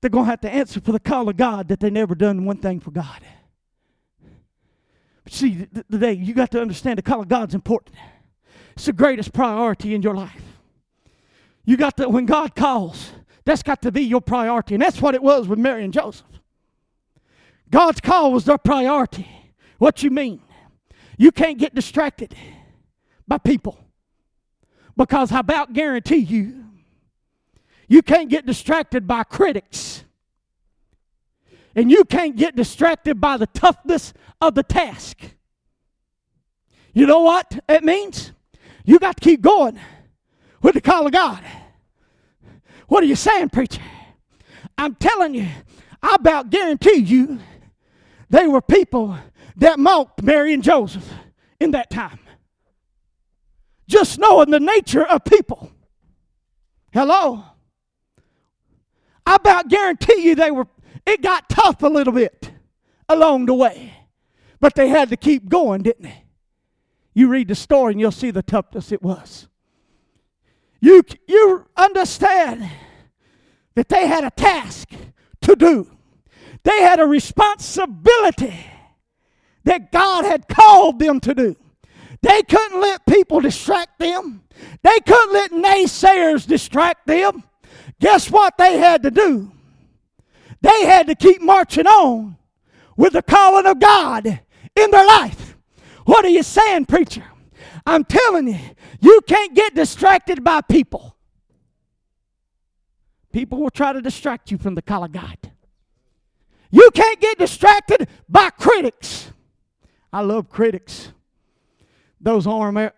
They're 0.00 0.10
going 0.10 0.24
to 0.24 0.30
have 0.30 0.40
to 0.40 0.50
answer 0.50 0.80
for 0.80 0.92
the 0.92 1.00
call 1.00 1.28
of 1.28 1.36
God 1.36 1.68
that 1.68 1.80
they 1.80 1.90
never 1.90 2.14
done 2.14 2.44
one 2.44 2.56
thing 2.58 2.80
for 2.80 2.90
God. 2.90 3.20
But 5.24 5.32
see, 5.32 5.66
today 5.90 6.14
you 6.14 6.34
got 6.34 6.50
to 6.52 6.60
understand 6.60 6.98
the 6.98 7.02
call 7.02 7.20
of 7.20 7.28
God's 7.28 7.54
important. 7.54 7.96
It's 8.74 8.86
the 8.86 8.92
greatest 8.92 9.32
priority 9.32 9.94
in 9.94 10.02
your 10.02 10.14
life. 10.14 10.42
You 11.64 11.76
got 11.76 11.96
to, 11.98 12.08
when 12.08 12.26
God 12.26 12.54
calls, 12.54 13.12
that's 13.44 13.62
got 13.62 13.82
to 13.82 13.92
be 13.92 14.02
your 14.02 14.20
priority. 14.20 14.74
And 14.74 14.82
that's 14.82 15.00
what 15.00 15.14
it 15.14 15.22
was 15.22 15.46
with 15.46 15.58
Mary 15.58 15.84
and 15.84 15.92
Joseph. 15.92 16.26
God's 17.70 18.00
call 18.00 18.32
was 18.32 18.44
their 18.44 18.58
priority. 18.58 19.28
What 19.78 20.02
you 20.02 20.10
mean? 20.10 20.40
You 21.16 21.30
can't 21.32 21.58
get 21.58 21.74
distracted 21.74 22.34
by 23.28 23.38
people. 23.38 23.78
Because 24.96 25.30
how 25.30 25.40
about 25.40 25.72
guarantee 25.72 26.16
you, 26.16 26.64
you 27.88 28.02
can't 28.02 28.28
get 28.28 28.46
distracted 28.46 29.06
by 29.06 29.24
critics. 29.24 30.04
And 31.74 31.90
you 31.90 32.04
can't 32.04 32.36
get 32.36 32.56
distracted 32.56 33.20
by 33.20 33.36
the 33.36 33.46
toughness 33.46 34.12
of 34.40 34.54
the 34.54 34.62
task. 34.62 35.18
You 36.92 37.06
know 37.06 37.20
what 37.20 37.58
it 37.68 37.84
means? 37.84 38.32
You 38.84 38.98
got 38.98 39.16
to 39.16 39.20
keep 39.20 39.40
going 39.40 39.78
with 40.62 40.74
the 40.74 40.80
call 40.80 41.06
of 41.06 41.12
God. 41.12 41.42
What 42.88 43.04
are 43.04 43.06
you 43.06 43.16
saying, 43.16 43.50
preacher? 43.50 43.82
I'm 44.76 44.94
telling 44.96 45.34
you, 45.34 45.48
I 46.02 46.16
about 46.16 46.50
guarantee 46.50 46.96
you 46.96 47.38
they 48.30 48.46
were 48.46 48.62
people 48.62 49.18
that 49.56 49.78
mocked 49.78 50.22
Mary 50.22 50.54
and 50.54 50.62
Joseph 50.62 51.08
in 51.58 51.72
that 51.72 51.90
time. 51.90 52.20
Just 53.86 54.18
knowing 54.18 54.50
the 54.50 54.60
nature 54.60 55.04
of 55.04 55.24
people. 55.24 55.72
Hello? 56.92 57.44
I 59.26 59.36
about 59.36 59.68
guarantee 59.68 60.22
you 60.22 60.34
they 60.34 60.50
were, 60.50 60.66
it 61.04 61.22
got 61.22 61.48
tough 61.48 61.82
a 61.82 61.88
little 61.88 62.12
bit 62.12 62.52
along 63.08 63.46
the 63.46 63.54
way. 63.54 63.94
But 64.60 64.74
they 64.74 64.88
had 64.88 65.10
to 65.10 65.16
keep 65.16 65.48
going, 65.48 65.82
didn't 65.82 66.04
they? 66.04 66.24
You 67.14 67.28
read 67.28 67.48
the 67.48 67.54
story 67.54 67.92
and 67.92 68.00
you'll 68.00 68.12
see 68.12 68.30
the 68.30 68.42
toughness 68.42 68.92
it 68.92 69.02
was. 69.02 69.48
You, 70.80 71.02
you 71.26 71.66
understand 71.76 72.70
that 73.74 73.88
they 73.88 74.06
had 74.06 74.24
a 74.24 74.30
task 74.30 74.90
to 75.42 75.56
do, 75.56 75.90
they 76.62 76.82
had 76.82 77.00
a 77.00 77.06
responsibility 77.06 78.66
that 79.64 79.92
God 79.92 80.24
had 80.24 80.48
called 80.48 80.98
them 80.98 81.20
to 81.20 81.34
do. 81.34 81.56
They 82.22 82.42
couldn't 82.42 82.80
let 82.80 83.06
people 83.06 83.40
distract 83.40 83.98
them. 83.98 84.42
They 84.82 85.00
couldn't 85.00 85.32
let 85.32 85.52
naysayers 85.52 86.46
distract 86.46 87.06
them. 87.06 87.44
Guess 87.98 88.30
what 88.30 88.58
they 88.58 88.78
had 88.78 89.02
to 89.02 89.10
do? 89.10 89.52
They 90.60 90.84
had 90.84 91.06
to 91.06 91.14
keep 91.14 91.40
marching 91.40 91.86
on 91.86 92.36
with 92.96 93.14
the 93.14 93.22
calling 93.22 93.66
of 93.66 93.80
God 93.80 94.26
in 94.26 94.90
their 94.90 95.06
life. 95.06 95.56
What 96.04 96.24
are 96.24 96.30
you 96.30 96.42
saying, 96.42 96.86
preacher? 96.86 97.24
I'm 97.86 98.04
telling 98.04 98.48
you, 98.48 98.58
you 99.00 99.20
can't 99.26 99.54
get 99.54 99.74
distracted 99.74 100.44
by 100.44 100.60
people. 100.60 101.16
People 103.32 103.60
will 103.60 103.70
try 103.70 103.92
to 103.92 104.02
distract 104.02 104.50
you 104.50 104.58
from 104.58 104.74
the 104.74 104.82
call 104.82 105.04
of 105.04 105.12
God. 105.12 105.49
You 106.70 106.90
can't 106.94 107.20
get 107.20 107.38
distracted 107.38 108.08
by 108.28 108.50
critics. 108.50 109.32
I 110.12 110.20
love 110.20 110.48
critics. 110.48 111.12
Those 112.20 112.46
arm 112.46 112.90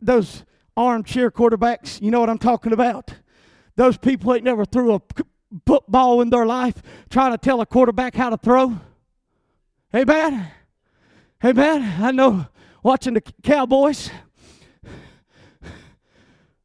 those 0.00 0.44
armchair 0.76 1.30
quarterbacks, 1.30 2.00
you 2.00 2.10
know 2.10 2.20
what 2.20 2.30
I'm 2.30 2.38
talking 2.38 2.72
about? 2.72 3.14
Those 3.76 3.96
people 3.96 4.34
ain't 4.34 4.44
never 4.44 4.64
threw 4.64 4.94
a 4.94 5.00
football 5.66 6.20
in 6.20 6.30
their 6.30 6.46
life 6.46 6.82
trying 7.10 7.32
to 7.32 7.38
tell 7.38 7.60
a 7.60 7.66
quarterback 7.66 8.14
how 8.14 8.30
to 8.30 8.36
throw. 8.36 8.78
Hey 9.90 10.04
man. 10.04 10.48
Hey 11.40 11.52
man, 11.52 12.02
I 12.02 12.10
know 12.10 12.46
watching 12.82 13.14
the 13.14 13.20
Cowboys. 13.42 14.10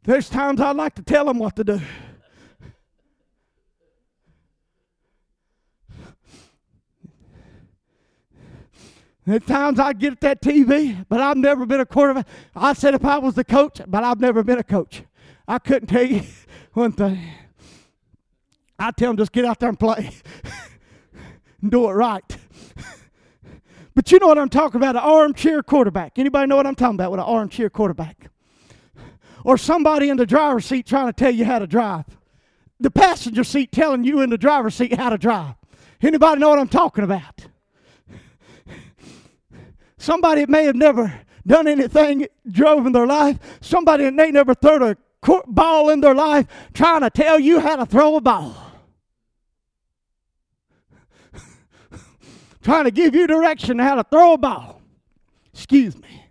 There's 0.04 0.30
times 0.30 0.60
I'd 0.60 0.76
like 0.76 0.96
to 0.96 1.04
tell 1.04 1.26
them 1.26 1.38
what 1.38 1.56
to 1.58 1.64
do. 1.64 1.82
At 9.28 9.46
times 9.46 9.80
I 9.80 9.94
get 9.94 10.14
at 10.14 10.22
that 10.22 10.42
TV, 10.42 11.06
but 11.08 11.22
I've 11.22 11.38
never 11.38 11.66
been 11.66 11.80
a 11.80 11.86
quarterback. 11.86 12.28
I 12.56 12.74
said 12.74 12.96
if 12.96 13.06
I 13.06 13.20
was 13.20 13.36
the 13.36 13.44
coach, 13.44 13.80
but 13.88 14.04
I've 14.04 14.20
never 14.20 14.44
been 14.44 14.58
a 14.58 14.64
coach. 14.64 15.04
I 15.48 15.60
couldn't 15.60 15.88
tell 15.88 16.04
you 16.04 16.24
one 16.74 16.92
thing. 16.92 17.22
I 18.80 18.90
tell 18.92 19.10
them 19.10 19.18
just 19.18 19.32
get 19.32 19.46
out 19.46 19.60
there 19.60 19.70
and 19.70 19.80
play 19.80 20.12
and 21.62 21.70
do 21.70 21.88
it 21.88 21.94
right. 21.94 22.38
but 23.96 24.12
you 24.12 24.18
know 24.18 24.28
what 24.28 24.40
I'm 24.40 24.50
talking 24.50 24.78
about? 24.78 24.96
An 24.96 25.04
armchair 25.04 25.62
quarterback. 25.62 26.18
Anybody 26.18 26.48
know 26.48 26.56
what 26.56 26.66
I'm 26.66 26.76
talking 26.76 26.96
about 26.96 27.12
with 27.12 27.20
an 27.20 27.28
armchair 27.28 27.70
quarterback? 27.70 28.32
Or 29.44 29.58
somebody 29.58 30.10
in 30.10 30.18
the 30.18 30.26
driver's 30.26 30.66
seat 30.66 30.88
trying 30.88 31.08
to 31.08 31.14
tell 31.14 31.32
you 31.32 31.46
how 31.46 31.60
to 31.60 31.68
drive. 31.68 32.06
The 32.80 32.92
passenger 32.92 33.44
seat 33.44 33.72
telling 33.72 34.04
you 34.04 34.22
in 34.22 34.32
the 34.32 34.38
driver's 34.38 34.74
seat 34.74 34.94
how 34.96 35.10
to 35.10 35.18
drive. 35.18 35.54
Anybody 36.02 36.42
know 36.42 36.50
what 36.50 36.58
I'm 36.58 36.68
talking 36.68 37.04
about? 37.04 37.46
Somebody 40.02 40.48
may 40.48 40.64
have 40.64 40.76
never 40.76 41.14
done 41.46 41.68
anything, 41.68 42.26
drove 42.50 42.88
in 42.88 42.92
their 42.92 43.06
life. 43.06 43.38
Somebody 43.62 44.06
that 44.06 44.16
may 44.16 44.32
never 44.32 44.56
thrown 44.56 44.82
a 44.82 44.98
court 45.22 45.46
ball 45.48 45.92
in 45.92 46.02
their 46.02 46.16
life 46.16 46.48
trying 46.74 47.02
to 47.02 47.12
tell 47.12 47.40
you 47.40 47.60
how 47.60 47.76
to 47.76 47.86
throw 47.86 48.16
a 48.16 48.22
ball. 48.22 48.56
trying 52.64 52.86
to 52.86 52.92
give 52.92 53.14
you 53.14 53.28
direction 53.28 53.78
how 53.78 53.94
to 53.94 54.04
throw 54.04 54.34
a 54.34 54.40
ball. 54.40 54.82
Excuse 55.54 55.96
me. 55.96 56.26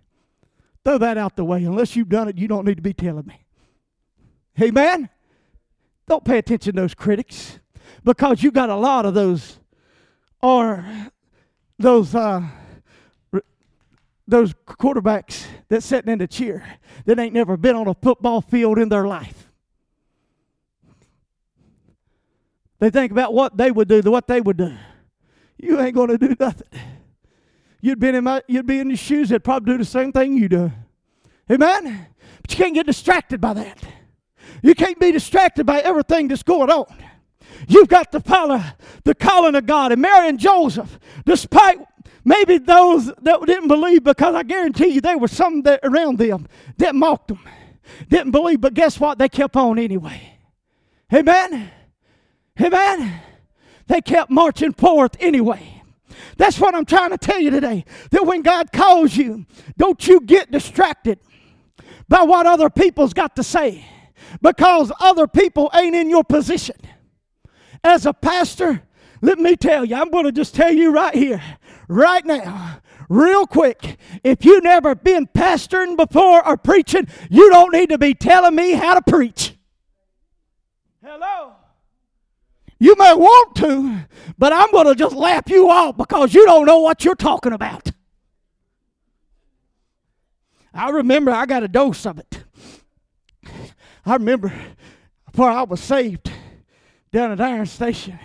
Throw 0.83 0.97
that 0.97 1.17
out 1.17 1.37
the 1.37 1.45
way. 1.45 1.63
Unless 1.63 1.95
you've 1.95 2.09
done 2.09 2.27
it, 2.27 2.37
you 2.37 2.49
don't 2.49 2.65
need 2.65 2.75
to 2.75 2.83
be 2.83 2.91
telling 2.91 3.25
me. 3.25 3.45
Amen? 4.61 5.07
Don't 6.09 6.25
pay 6.25 6.39
attention 6.39 6.75
to 6.75 6.81
those 6.81 6.93
critics 6.93 7.59
because 8.03 8.43
you 8.43 8.51
got 8.51 8.69
a 8.69 8.75
lot 8.75 9.05
of 9.05 9.13
those 9.13 9.59
or 10.41 10.85
those 11.79 12.13
uh, 12.13 12.45
those 14.31 14.53
quarterbacks 14.65 15.45
that's 15.69 15.85
sitting 15.85 16.11
in 16.11 16.19
the 16.19 16.27
chair 16.27 16.79
that 17.05 17.19
ain't 17.19 17.33
never 17.33 17.57
been 17.57 17.75
on 17.75 17.87
a 17.87 17.93
football 17.93 18.41
field 18.41 18.79
in 18.79 18.89
their 18.89 19.05
life. 19.05 19.49
They 22.79 22.89
think 22.89 23.11
about 23.11 23.33
what 23.33 23.57
they 23.57 23.69
would 23.69 23.87
do, 23.87 24.01
what 24.09 24.27
they 24.27 24.41
would 24.41 24.57
do. 24.57 24.73
You 25.57 25.79
ain't 25.79 25.93
going 25.93 26.09
to 26.09 26.17
do 26.17 26.35
nothing. 26.39 26.67
You'd 27.81 27.99
been 27.99 28.15
in 28.15 28.23
my, 28.23 28.41
you'd 28.47 28.65
be 28.65 28.79
in 28.79 28.89
your 28.89 28.97
shoes. 28.97 29.29
They'd 29.29 29.43
probably 29.43 29.73
do 29.73 29.77
the 29.77 29.85
same 29.85 30.11
thing 30.11 30.35
you 30.37 30.49
do. 30.49 30.71
Amen. 31.51 32.07
But 32.41 32.51
you 32.51 32.57
can't 32.57 32.73
get 32.73 32.87
distracted 32.87 33.41
by 33.41 33.53
that. 33.53 33.83
You 34.63 34.73
can't 34.73 34.99
be 34.99 35.11
distracted 35.11 35.65
by 35.65 35.79
everything 35.79 36.27
that's 36.27 36.43
going 36.43 36.71
on. 36.71 36.85
You've 37.67 37.89
got 37.89 38.11
to 38.13 38.19
follow 38.19 38.61
the 39.03 39.13
calling 39.13 39.55
of 39.55 39.65
God. 39.65 39.91
And 39.91 40.01
Mary 40.01 40.29
and 40.29 40.39
Joseph, 40.39 40.99
despite 41.25 41.79
Maybe 42.23 42.57
those 42.57 43.07
that 43.07 43.41
didn't 43.45 43.67
believe, 43.67 44.03
because 44.03 44.35
I 44.35 44.43
guarantee 44.43 44.87
you 44.87 45.01
there 45.01 45.17
were 45.17 45.27
some 45.27 45.63
that 45.63 45.79
around 45.83 46.19
them 46.19 46.47
that 46.77 46.93
mocked 46.93 47.29
them, 47.29 47.39
didn't 48.09 48.31
believe, 48.31 48.61
but 48.61 48.73
guess 48.73 48.99
what? 48.99 49.17
They 49.17 49.29
kept 49.29 49.55
on 49.55 49.79
anyway. 49.79 50.37
Amen? 51.13 51.71
Amen? 52.61 53.21
They 53.87 54.01
kept 54.01 54.29
marching 54.29 54.73
forth 54.73 55.15
anyway. 55.19 55.83
That's 56.37 56.59
what 56.59 56.75
I'm 56.75 56.85
trying 56.85 57.09
to 57.09 57.17
tell 57.17 57.39
you 57.39 57.49
today. 57.49 57.85
That 58.11 58.25
when 58.25 58.41
God 58.41 58.71
calls 58.71 59.15
you, 59.15 59.45
don't 59.77 60.07
you 60.07 60.21
get 60.21 60.51
distracted 60.51 61.19
by 62.07 62.23
what 62.23 62.45
other 62.45 62.69
people's 62.69 63.13
got 63.13 63.35
to 63.37 63.43
say 63.43 63.85
because 64.41 64.91
other 64.99 65.27
people 65.27 65.69
ain't 65.73 65.95
in 65.95 66.09
your 66.09 66.23
position. 66.23 66.75
As 67.83 68.05
a 68.05 68.13
pastor, 68.13 68.83
let 69.21 69.39
me 69.39 69.55
tell 69.55 69.85
you, 69.85 69.95
I'm 69.95 70.11
going 70.11 70.25
to 70.25 70.31
just 70.31 70.55
tell 70.55 70.71
you 70.71 70.91
right 70.91 71.15
here 71.15 71.41
right 71.91 72.25
now, 72.25 72.79
real 73.09 73.45
quick, 73.45 73.97
if 74.23 74.45
you've 74.45 74.63
never 74.63 74.95
been 74.95 75.27
pastoring 75.27 75.97
before 75.97 76.45
or 76.47 76.57
preaching, 76.57 77.07
you 77.29 77.49
don't 77.49 77.73
need 77.73 77.89
to 77.89 77.97
be 77.97 78.13
telling 78.13 78.55
me 78.55 78.71
how 78.71 78.93
to 78.93 79.01
preach. 79.01 79.55
Hello. 81.03 81.53
You 82.79 82.95
may 82.97 83.13
want 83.13 83.55
to, 83.57 84.07
but 84.37 84.53
I'm 84.53 84.71
going 84.71 84.87
to 84.87 84.95
just 84.95 85.15
laugh 85.15 85.49
you 85.49 85.69
off 85.69 85.97
because 85.97 86.33
you 86.33 86.45
don't 86.45 86.65
know 86.65 86.79
what 86.79 87.05
you're 87.05 87.13
talking 87.13 87.53
about. 87.53 87.91
I 90.73 90.89
remember 90.89 91.31
I 91.31 91.45
got 91.45 91.63
a 91.63 91.67
dose 91.67 92.05
of 92.05 92.17
it. 92.17 92.43
I 94.05 94.13
remember 94.13 94.51
before 95.25 95.49
I 95.49 95.63
was 95.63 95.79
saved 95.79 96.31
down 97.11 97.31
at 97.31 97.41
Iron 97.41 97.65
Station, 97.65 98.17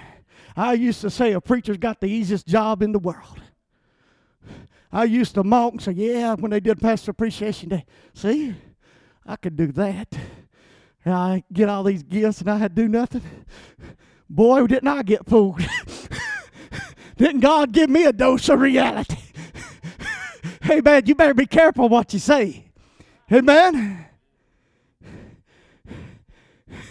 I 0.57 0.73
used 0.73 1.03
to 1.03 1.11
say 1.11 1.33
a 1.33 1.41
preacher's 1.41 1.77
got 1.77 2.01
the 2.01 2.07
easiest 2.07 2.47
job 2.47 2.83
in 2.83 2.93
the 2.93 2.99
world. 2.99 3.41
I 4.97 5.05
used 5.05 5.35
to 5.35 5.45
mock 5.45 5.73
and 5.73 5.83
say, 5.83 5.93
yeah, 5.93 6.37
when 6.37 6.51
they 6.51 6.59
did 6.59 6.81
Pastor 6.81 7.11
Appreciation 7.11 7.69
Day. 7.69 7.85
See, 8.15 8.55
I 9.27 9.37
could 9.37 9.55
do 9.55 9.71
that. 9.73 10.09
And 11.05 11.13
I 11.13 11.45
get 11.53 11.69
all 11.69 11.85
these 11.85 12.03
gifts 12.03 12.41
and 12.41 12.51
I 12.51 12.57
had 12.57 12.75
to 12.75 12.83
do 12.83 12.89
nothing. 12.89 13.21
Boy, 14.31 14.67
didn't 14.67 14.89
I 14.89 15.03
get 15.03 15.27
fooled. 15.27 15.61
didn't 17.19 17.41
God 17.41 17.73
give 17.73 17.91
me 17.91 18.07
a 18.07 18.13
dose 18.13 18.49
of 18.49 18.59
reality? 18.59 19.19
hey, 20.63 20.81
man, 20.81 21.05
you 21.05 21.15
better 21.15 21.35
be 21.35 21.45
careful 21.45 21.91
what 21.91 22.15
you 22.15 22.19
say. 22.19 22.65
hey, 23.27 23.37
Amen. 23.37 24.07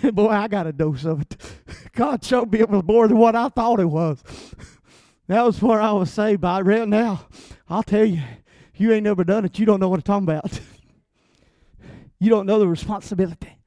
Boy, 0.13 0.29
I 0.29 0.47
got 0.47 0.67
a 0.67 0.71
dose 0.71 1.05
of 1.05 1.21
it. 1.21 1.37
God 1.93 2.23
showed 2.23 2.51
me 2.51 2.59
it 2.59 2.69
was 2.69 2.83
more 2.83 3.07
than 3.07 3.17
what 3.17 3.35
I 3.35 3.49
thought 3.49 3.79
it 3.79 3.85
was. 3.85 4.23
That 5.27 5.43
was 5.43 5.61
where 5.61 5.81
I 5.81 5.91
was 5.91 6.11
saved 6.11 6.41
by. 6.41 6.61
Right 6.61 6.87
now, 6.87 7.27
I'll 7.67 7.83
tell 7.83 8.05
you, 8.05 8.21
you 8.75 8.91
ain't 8.91 9.03
never 9.03 9.23
done 9.23 9.45
it. 9.45 9.57
You 9.57 9.65
don't 9.65 9.79
know 9.79 9.89
what 9.89 9.97
I'm 9.97 10.03
talking 10.03 10.29
about. 10.29 10.59
You 12.17 12.29
don't 12.29 12.45
know 12.45 12.59
the 12.59 12.67
responsibility. 12.67 13.59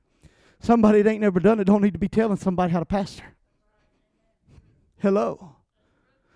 Somebody 0.60 1.02
that 1.02 1.10
ain't 1.10 1.20
never 1.20 1.38
done 1.38 1.60
it 1.60 1.64
don't 1.64 1.82
need 1.82 1.92
to 1.92 1.98
be 1.98 2.08
telling 2.08 2.36
somebody 2.36 2.72
how 2.72 2.80
to 2.80 2.86
pastor. 2.86 3.24
Hello. 4.98 5.56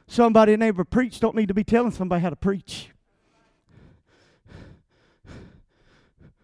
Somebody 0.06 0.52
that 0.52 0.58
never 0.58 0.84
preached 0.84 1.20
don't 1.20 1.34
need 1.34 1.48
to 1.48 1.54
be 1.54 1.64
telling 1.64 1.90
somebody 1.90 2.22
how 2.22 2.30
to 2.30 2.36
preach. 2.36 2.90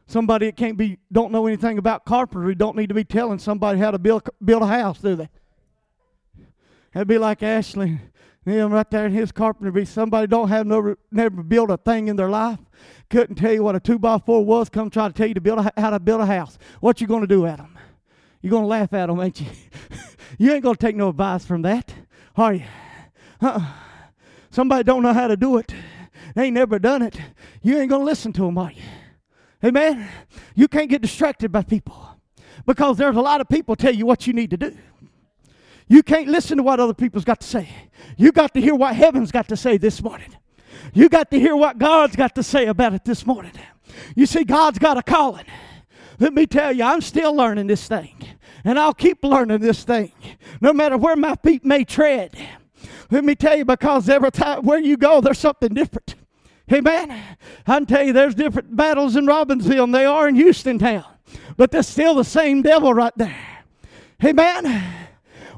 Somebody 0.07 0.47
that 0.47 0.57
can't 0.57 0.79
be 0.79 0.99
don't 1.12 1.31
know 1.31 1.47
anything 1.47 1.77
about 1.77 2.07
carpentry 2.07 2.55
don't 2.55 2.77
need 2.77 2.88
to 2.88 2.95
be 2.95 3.05
telling 3.05 3.38
somebody 3.38 3.79
how 3.79 3.91
to 3.91 3.99
build 3.99 4.27
build 4.43 4.62
a 4.62 4.67
house, 4.67 4.99
do 5.01 5.17
they? 5.17 5.29
That'd 6.95 7.09
be 7.09 7.19
like 7.19 7.43
Ashley, 7.43 8.01
him 8.44 8.72
right 8.72 8.90
there 8.90 9.07
in 9.07 9.12
his 9.12 9.33
carpentry. 9.33 9.85
Somebody 9.85 10.27
don't 10.27 10.48
have 10.48 10.66
never 10.66 10.98
never 11.11 11.42
built 11.42 11.70
a 11.70 11.77
thing 11.77 12.09
in 12.09 12.16
their 12.16 12.31
life, 12.31 12.59
couldn't 13.11 13.37
tell 13.37 13.53
you 13.53 13.62
what 13.62 13.77
a 13.77 13.81
two 13.81 13.98
by 13.98 14.18
four 14.18 14.44
was. 14.44 14.68
Come 14.68 14.90
try 14.90 15.09
to 15.09 15.14
tell 15.14 15.27
you 15.27 15.35
to 15.35 15.40
build 15.40 15.59
a, 15.59 15.72
how 15.77 15.90
to 15.90 16.01
build 16.01 16.20
a 16.20 16.27
house. 16.27 16.59
What 16.81 17.01
you 17.01 17.07
to 17.20 17.27
do 17.27 17.46
at 17.46 17.59
them? 17.59 17.79
You're 18.40 18.51
going 18.51 18.64
to 18.64 18.68
laugh 18.68 18.92
at 18.92 19.07
them, 19.07 19.20
ain't 19.20 19.40
you? 19.40 19.46
you 20.38 20.53
ain't 20.53 20.62
to 20.77 20.87
take 20.87 20.96
no 20.96 21.09
advice 21.09 21.44
from 21.44 21.62
that, 21.62 21.92
are 22.37 22.55
you? 22.55 22.64
Uh-uh. 23.40 23.66
Somebody 24.51 24.85
don't 24.85 25.03
know 25.03 25.12
how 25.12 25.29
to 25.29 25.37
do 25.37 25.57
it. 25.57 25.74
They 26.35 26.44
ain't 26.44 26.55
never 26.55 26.79
done 26.79 27.03
it. 27.03 27.18
You 27.62 27.79
ain't 27.79 27.90
to 28.01 28.07
listen 28.07 28.33
to 28.35 28.42
them, 28.42 28.59
are 28.59 28.70
you? 28.70 28.83
Amen. 29.64 30.09
You 30.55 30.68
can't 30.68 30.88
get 30.88 31.03
distracted 31.03 31.51
by 31.51 31.62
people 31.62 32.16
because 32.64 32.96
there's 32.96 33.16
a 33.16 33.20
lot 33.20 33.40
of 33.40 33.48
people 33.48 33.74
tell 33.74 33.94
you 33.94 34.07
what 34.07 34.27
you 34.27 34.33
need 34.33 34.51
to 34.51 34.57
do. 34.57 34.77
You 35.88 36.03
can't 36.03 36.29
listen 36.29 36.59
to 36.59 36.62
what 36.62 36.81
other 36.81 36.94
people's 36.94 37.24
got 37.24 37.40
to 37.40 37.46
say. 37.46 37.68
You 38.16 38.31
got 38.33 38.53
to 38.55 38.61
hear 38.61 38.74
what 38.74 38.94
heaven's 38.94 39.33
got 39.33 39.48
to 39.48 39.57
say 39.57 39.79
this 39.79 40.03
morning. 40.03 40.35
You 40.92 41.09
got 41.09 41.31
to 41.31 41.40
hear 41.40 41.57
what 41.57 41.79
God's 41.79 42.16
got 42.16 42.35
to 42.35 42.42
say 42.42 42.66
about 42.66 42.94
it 42.94 43.05
this 43.05 43.27
morning. 43.27 43.53
You 44.14 44.27
see, 44.27 44.44
God's 44.44 44.79
got 44.79 44.96
a 44.96 45.03
calling. 45.03 45.46
Let 46.18 46.35
me 46.35 46.46
tell 46.46 46.72
you, 46.72 46.85
I'm 46.85 47.01
still 47.01 47.35
learning 47.35 47.68
this 47.68 47.87
thing. 47.88 48.16
And 48.64 48.79
I'll 48.79 48.94
keep 48.94 49.22
learning 49.24 49.61
this 49.61 49.85
thing, 49.85 50.12
no 50.61 50.72
matter 50.72 50.96
where 50.96 51.16
my 51.16 51.37
feet 51.37 51.64
may 51.64 51.85
tread. 51.85 52.37
Let 53.11 53.24
me 53.24 53.35
tell 53.35 53.57
you, 53.57 53.64
because 53.64 54.09
every 54.09 54.31
time 54.31 54.62
where 54.62 54.81
you 54.81 54.96
go, 54.96 55.20
there's 55.20 55.38
something 55.38 55.72
different. 55.72 56.16
Amen. 56.70 57.11
I 57.66 57.79
can 57.79 57.87
tell 57.87 58.03
you 58.03 58.12
there's 58.12 58.35
different 58.35 58.77
battles 58.77 59.16
in 59.16 59.27
Robbinsville 59.27 59.85
than 59.85 59.92
they 59.92 60.05
are 60.05 60.29
in 60.29 60.37
Hustontown, 60.37 61.07
But 61.57 61.70
there's 61.70 61.88
still 61.88 62.14
the 62.14 62.24
same 62.24 62.61
devil 62.62 62.92
right 62.92 63.12
there. 63.16 63.64
Amen. 64.22 65.08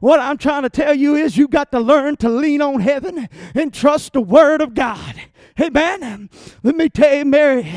What 0.01 0.19
I'm 0.19 0.39
trying 0.39 0.63
to 0.63 0.71
tell 0.71 0.95
you 0.95 1.15
is 1.15 1.37
you've 1.37 1.51
got 1.51 1.71
to 1.73 1.81
learn 1.81 2.17
to 2.17 2.29
lean 2.29 2.63
on 2.63 2.81
heaven 2.81 3.29
and 3.55 3.73
trust 3.73 4.15
the 4.15 4.23
word 4.23 4.63
of 4.63 4.75
God. 4.75 5.15
Amen. 5.61 6.31
Let 6.63 6.75
me 6.75 6.89
tell 6.89 7.15
you, 7.17 7.25
Mary 7.27 7.71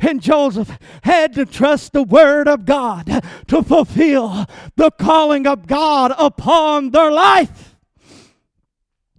and 0.00 0.20
Joseph 0.20 0.76
had 1.02 1.34
to 1.34 1.46
trust 1.46 1.92
the 1.92 2.02
word 2.02 2.48
of 2.48 2.64
God 2.64 3.22
to 3.46 3.62
fulfill 3.62 4.46
the 4.74 4.90
calling 4.90 5.46
of 5.46 5.68
God 5.68 6.12
upon 6.18 6.90
their 6.90 7.12
life. 7.12 7.76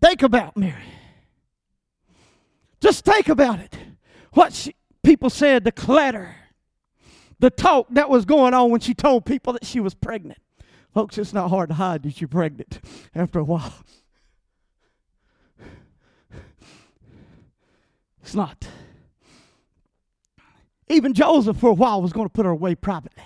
Think 0.02 0.22
about 0.22 0.58
Mary. 0.58 0.76
Just 2.82 3.06
think 3.06 3.30
about 3.30 3.60
it. 3.60 3.78
What 4.34 4.54
she, 4.54 4.76
people 5.02 5.30
said, 5.30 5.64
the 5.64 5.72
clatter, 5.72 6.36
the 7.40 7.50
talk 7.50 7.88
that 7.92 8.10
was 8.10 8.26
going 8.26 8.54
on 8.54 8.70
when 8.70 8.82
she 8.82 8.94
told 8.94 9.26
people 9.26 9.54
that 9.54 9.66
she 9.66 9.80
was 9.80 9.94
pregnant. 9.94 10.40
Folks, 10.94 11.18
it's 11.18 11.34
not 11.34 11.50
hard 11.50 11.70
to 11.70 11.76
hide 11.76 12.04
that 12.04 12.20
you're 12.20 12.28
pregnant 12.28 12.80
after 13.14 13.40
a 13.40 13.44
while. 13.44 13.74
It's 18.22 18.36
not. 18.36 18.68
Even 20.88 21.14
Joseph, 21.14 21.58
for 21.58 21.70
a 21.70 21.74
while, 21.74 22.02
was 22.02 22.14
going 22.14 22.28
to 22.28 22.34
put 22.34 22.46
her 22.46 22.52
away 22.52 22.76
privately. 22.76 23.24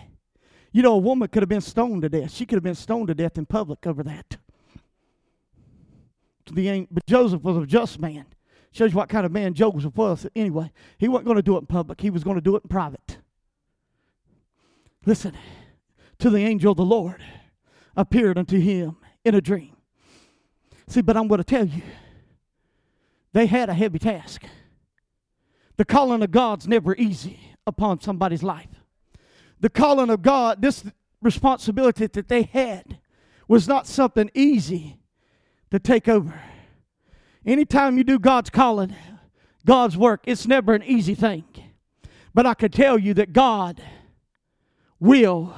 You 0.71 0.81
know, 0.81 0.93
a 0.93 0.97
woman 0.97 1.27
could 1.27 1.41
have 1.41 1.49
been 1.49 1.61
stoned 1.61 2.01
to 2.01 2.09
death. 2.09 2.31
She 2.31 2.45
could 2.45 2.55
have 2.55 2.63
been 2.63 2.75
stoned 2.75 3.07
to 3.07 3.13
death 3.13 3.37
in 3.37 3.45
public 3.45 3.85
over 3.85 4.03
that. 4.03 4.37
But 6.45 7.05
Joseph 7.05 7.43
was 7.43 7.57
a 7.57 7.65
just 7.65 7.99
man. 7.99 8.25
Shows 8.71 8.91
you 8.91 8.97
what 8.97 9.09
kind 9.09 9.25
of 9.25 9.31
man 9.31 9.53
Joseph 9.53 9.95
was. 9.95 10.25
Anyway, 10.35 10.71
he 10.97 11.07
wasn't 11.07 11.25
going 11.25 11.37
to 11.37 11.43
do 11.43 11.55
it 11.55 11.59
in 11.59 11.65
public, 11.67 12.01
he 12.01 12.09
was 12.09 12.23
going 12.23 12.35
to 12.35 12.41
do 12.41 12.55
it 12.55 12.63
in 12.63 12.69
private. 12.69 13.19
Listen 15.05 15.37
to 16.19 16.29
the 16.29 16.43
angel 16.43 16.71
of 16.71 16.77
the 16.77 16.85
Lord 16.85 17.23
appeared 17.95 18.37
unto 18.37 18.59
him 18.59 18.97
in 19.23 19.35
a 19.35 19.41
dream. 19.41 19.75
See, 20.87 21.01
but 21.01 21.15
I'm 21.15 21.27
going 21.27 21.39
to 21.39 21.43
tell 21.43 21.65
you, 21.65 21.81
they 23.31 23.45
had 23.45 23.69
a 23.69 23.73
heavy 23.73 23.99
task. 23.99 24.43
The 25.77 25.85
calling 25.85 26.21
of 26.21 26.31
God's 26.31 26.67
never 26.67 26.95
easy 26.95 27.39
upon 27.65 28.01
somebody's 28.01 28.43
life. 28.43 28.67
The 29.59 29.69
calling 29.69 30.09
of 30.09 30.21
God, 30.21 30.61
this 30.61 30.83
responsibility 31.21 32.07
that 32.07 32.27
they 32.27 32.43
had, 32.43 32.99
was 33.47 33.67
not 33.67 33.87
something 33.87 34.29
easy 34.33 34.99
to 35.71 35.79
take 35.79 36.07
over. 36.07 36.39
Anytime 37.45 37.97
you 37.97 38.03
do 38.03 38.19
God's 38.19 38.49
calling, 38.49 38.95
God's 39.65 39.97
work, 39.97 40.23
it's 40.25 40.47
never 40.47 40.73
an 40.73 40.83
easy 40.83 41.15
thing. 41.15 41.45
But 42.33 42.45
I 42.45 42.53
can 42.53 42.71
tell 42.71 42.97
you 42.97 43.13
that 43.15 43.33
God 43.33 43.81
will 44.99 45.55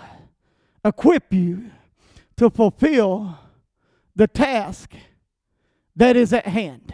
equip 0.83 1.33
you 1.33 1.71
to 2.37 2.49
fulfill 2.49 3.37
the 4.15 4.27
task 4.27 4.93
that 5.95 6.15
is 6.15 6.33
at 6.33 6.47
hand. 6.47 6.93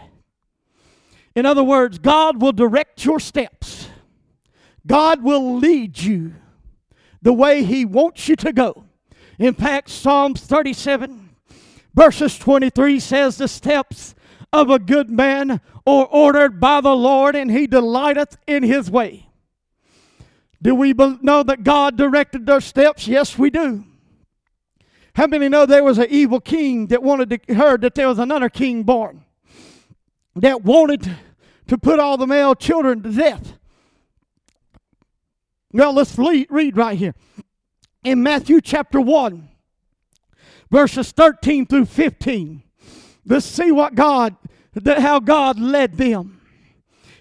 In 1.36 1.46
other 1.46 1.64
words, 1.64 1.98
God 1.98 2.42
will 2.42 2.52
direct 2.52 3.06
your 3.06 3.20
steps. 3.20 3.88
God 4.86 5.24
will 5.24 5.58
lead 5.58 6.00
you 6.00 6.34
the 7.22 7.34
way 7.34 7.64
He 7.64 7.86
wants 7.86 8.28
you 8.28 8.36
to 8.38 8.52
go. 8.52 8.86
In 9.40 9.54
fact, 9.54 9.90
Psalms 9.90 10.42
37, 10.42 11.30
verses 11.96 12.38
23 12.38 13.00
says, 13.00 13.38
The 13.38 13.48
steps 13.48 14.14
of 14.52 14.70
a 14.70 14.80
good 14.80 15.10
man 15.10 15.62
are 15.86 16.06
ordered 16.06 16.60
by 16.60 16.82
the 16.82 16.96
Lord, 16.96 17.36
and 17.36 17.50
He 17.50 17.66
delighteth 17.68 18.38
in 18.46 18.64
His 18.64 18.92
way. 18.92 19.28
Do 20.62 20.76
we 20.76 20.94
know 20.94 21.44
that 21.44 21.64
God 21.64 21.98
directed 21.98 22.46
their 22.46 22.62
steps? 22.62 23.08
Yes, 23.08 23.38
we 23.38 23.50
do. 23.50 23.84
How 25.16 25.28
many 25.28 25.50
know 25.50 25.66
there 25.66 25.84
was 25.84 25.98
an 25.98 26.08
evil 26.10 26.40
king 26.40 26.88
that 26.88 27.04
wanted 27.04 27.30
to 27.30 27.54
heard 27.54 27.82
that 27.82 27.96
there 27.96 28.08
was 28.08 28.20
another 28.20 28.50
king 28.50 28.84
born 28.84 29.26
that 30.36 30.64
wanted 30.64 31.18
to 31.68 31.78
put 31.78 32.00
all 32.00 32.18
the 32.18 32.28
male 32.28 32.56
children 32.56 33.04
to 33.04 33.12
death? 33.12 33.54
Well, 35.74 35.94
let's 35.94 36.18
read 36.18 36.78
right 36.78 36.98
here. 36.98 37.16
In 38.04 38.24
Matthew 38.24 38.62
chapter 38.62 39.00
1, 39.00 39.50
verses 40.70 41.12
13 41.12 41.66
through 41.66 41.86
15. 41.86 42.64
Let's 43.26 43.46
see 43.46 43.72
what 43.72 43.96
God, 43.96 44.36
how 44.86 45.20
God 45.20 45.60
led 45.60 45.98
them. 45.98 46.42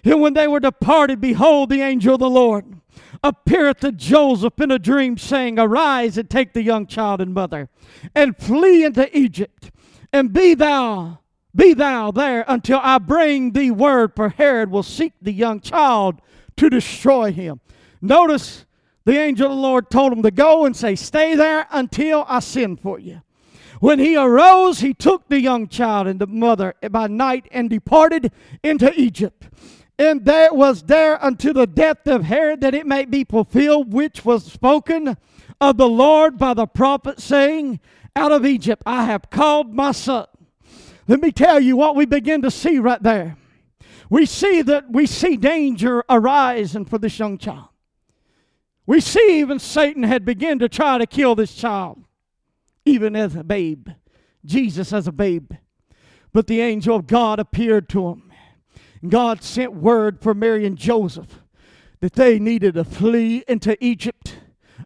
And 0.03 0.19
when 0.21 0.33
they 0.33 0.47
were 0.47 0.59
departed, 0.59 1.21
behold, 1.21 1.69
the 1.69 1.81
angel 1.81 2.15
of 2.15 2.19
the 2.19 2.29
Lord 2.29 2.80
appeareth 3.23 3.79
to 3.81 3.91
Joseph 3.91 4.59
in 4.59 4.71
a 4.71 4.79
dream, 4.79 5.17
saying, 5.17 5.59
Arise 5.59 6.17
and 6.17 6.29
take 6.29 6.53
the 6.53 6.63
young 6.63 6.87
child 6.87 7.21
and 7.21 7.33
mother, 7.33 7.69
and 8.15 8.37
flee 8.37 8.83
into 8.83 9.15
Egypt, 9.17 9.71
and 10.11 10.33
be 10.33 10.53
thou, 10.53 11.19
be 11.55 11.73
thou 11.73 12.11
there 12.11 12.45
until 12.47 12.79
I 12.81 12.97
bring 12.97 13.51
thee 13.51 13.71
word, 13.71 14.13
for 14.15 14.29
Herod 14.29 14.71
will 14.71 14.83
seek 14.83 15.13
the 15.21 15.33
young 15.33 15.59
child 15.59 16.21
to 16.57 16.69
destroy 16.69 17.31
him. 17.31 17.59
Notice 18.01 18.65
the 19.05 19.17
angel 19.17 19.47
of 19.47 19.57
the 19.57 19.61
Lord 19.61 19.89
told 19.89 20.13
him 20.13 20.23
to 20.23 20.31
go 20.31 20.65
and 20.65 20.75
say, 20.75 20.95
Stay 20.95 21.35
there 21.35 21.67
until 21.71 22.25
I 22.27 22.39
send 22.39 22.81
for 22.81 22.99
you. 22.99 23.21
When 23.79 23.97
he 23.97 24.15
arose, 24.15 24.79
he 24.79 24.93
took 24.93 25.27
the 25.27 25.41
young 25.41 25.67
child 25.67 26.05
and 26.05 26.19
the 26.19 26.27
mother 26.27 26.75
by 26.91 27.07
night 27.07 27.47
and 27.51 27.67
departed 27.67 28.31
into 28.63 28.93
Egypt 28.93 29.47
and 30.01 30.25
there 30.25 30.51
was 30.51 30.81
there 30.83 31.23
unto 31.23 31.53
the 31.53 31.67
death 31.67 32.07
of 32.07 32.23
Herod 32.23 32.61
that 32.61 32.73
it 32.73 32.87
may 32.87 33.05
be 33.05 33.23
fulfilled 33.23 33.93
which 33.93 34.25
was 34.25 34.43
spoken 34.43 35.15
of 35.59 35.77
the 35.77 35.87
Lord 35.87 36.39
by 36.39 36.55
the 36.55 36.65
prophet, 36.65 37.21
saying, 37.21 37.79
Out 38.15 38.31
of 38.31 38.43
Egypt 38.43 38.81
I 38.83 39.05
have 39.05 39.29
called 39.29 39.75
my 39.75 39.91
son. 39.91 40.25
Let 41.07 41.21
me 41.21 41.31
tell 41.31 41.59
you 41.59 41.77
what 41.77 41.95
we 41.95 42.05
begin 42.05 42.41
to 42.41 42.49
see 42.49 42.79
right 42.79 43.01
there. 43.01 43.37
we 44.09 44.25
see 44.25 44.63
that 44.63 44.91
we 44.91 45.05
see 45.05 45.37
danger 45.37 46.03
arising 46.09 46.85
for 46.85 46.97
this 46.97 47.19
young 47.19 47.37
child. 47.37 47.67
We 48.87 49.01
see 49.01 49.39
even 49.39 49.59
Satan 49.59 50.01
had 50.01 50.25
begun 50.25 50.57
to 50.59 50.67
try 50.67 50.97
to 50.97 51.05
kill 51.05 51.35
this 51.35 51.53
child, 51.53 52.03
even 52.85 53.15
as 53.15 53.35
a 53.35 53.43
babe, 53.43 53.89
Jesus 54.43 54.91
as 54.91 55.07
a 55.07 55.11
babe. 55.11 55.51
But 56.33 56.47
the 56.47 56.59
angel 56.59 56.95
of 56.95 57.05
God 57.05 57.39
appeared 57.39 57.87
to 57.89 58.09
him. 58.09 58.30
God 59.07 59.43
sent 59.43 59.73
word 59.73 60.21
for 60.21 60.33
Mary 60.33 60.65
and 60.65 60.77
Joseph 60.77 61.41
that 61.99 62.13
they 62.13 62.39
needed 62.39 62.75
to 62.75 62.83
flee 62.83 63.43
into 63.47 63.77
Egypt 63.83 64.37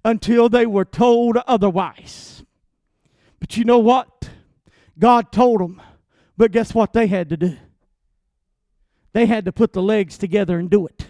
until 0.04 0.50
they 0.50 0.66
were 0.66 0.86
told 0.86 1.38
otherwise. 1.48 2.44
But 3.40 3.58
you 3.58 3.66
know 3.66 3.80
what? 3.80 4.30
God 4.98 5.32
told 5.32 5.60
them, 5.60 5.82
but 6.38 6.52
guess 6.52 6.74
what 6.74 6.94
they 6.94 7.08
had 7.08 7.30
to 7.30 7.38
do? 7.38 7.58
They 9.14 9.26
had 9.26 9.46
to 9.46 9.52
put 9.52 9.74
the 9.74 9.82
legs 9.82 10.18
together 10.18 10.60
and 10.60 10.70
do 10.70 10.88
it. 10.88 11.08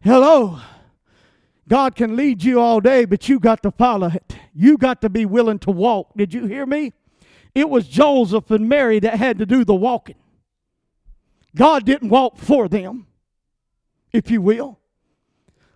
Hello. 0.00 0.60
God 1.68 1.96
can 1.96 2.16
lead 2.16 2.44
you 2.44 2.60
all 2.60 2.80
day, 2.80 3.04
but 3.04 3.28
you 3.28 3.40
got 3.40 3.62
to 3.62 3.70
follow 3.70 4.08
it. 4.08 4.36
You 4.54 4.78
got 4.78 5.00
to 5.02 5.08
be 5.08 5.26
willing 5.26 5.58
to 5.60 5.70
walk. 5.70 6.12
Did 6.16 6.32
you 6.32 6.46
hear 6.46 6.64
me? 6.64 6.92
It 7.54 7.68
was 7.68 7.88
Joseph 7.88 8.50
and 8.50 8.68
Mary 8.68 9.00
that 9.00 9.14
had 9.14 9.38
to 9.38 9.46
do 9.46 9.64
the 9.64 9.74
walking. 9.74 10.16
God 11.56 11.86
didn't 11.86 12.10
walk 12.10 12.36
for 12.36 12.68
them, 12.68 13.06
if 14.12 14.30
you 14.30 14.42
will. 14.42 14.78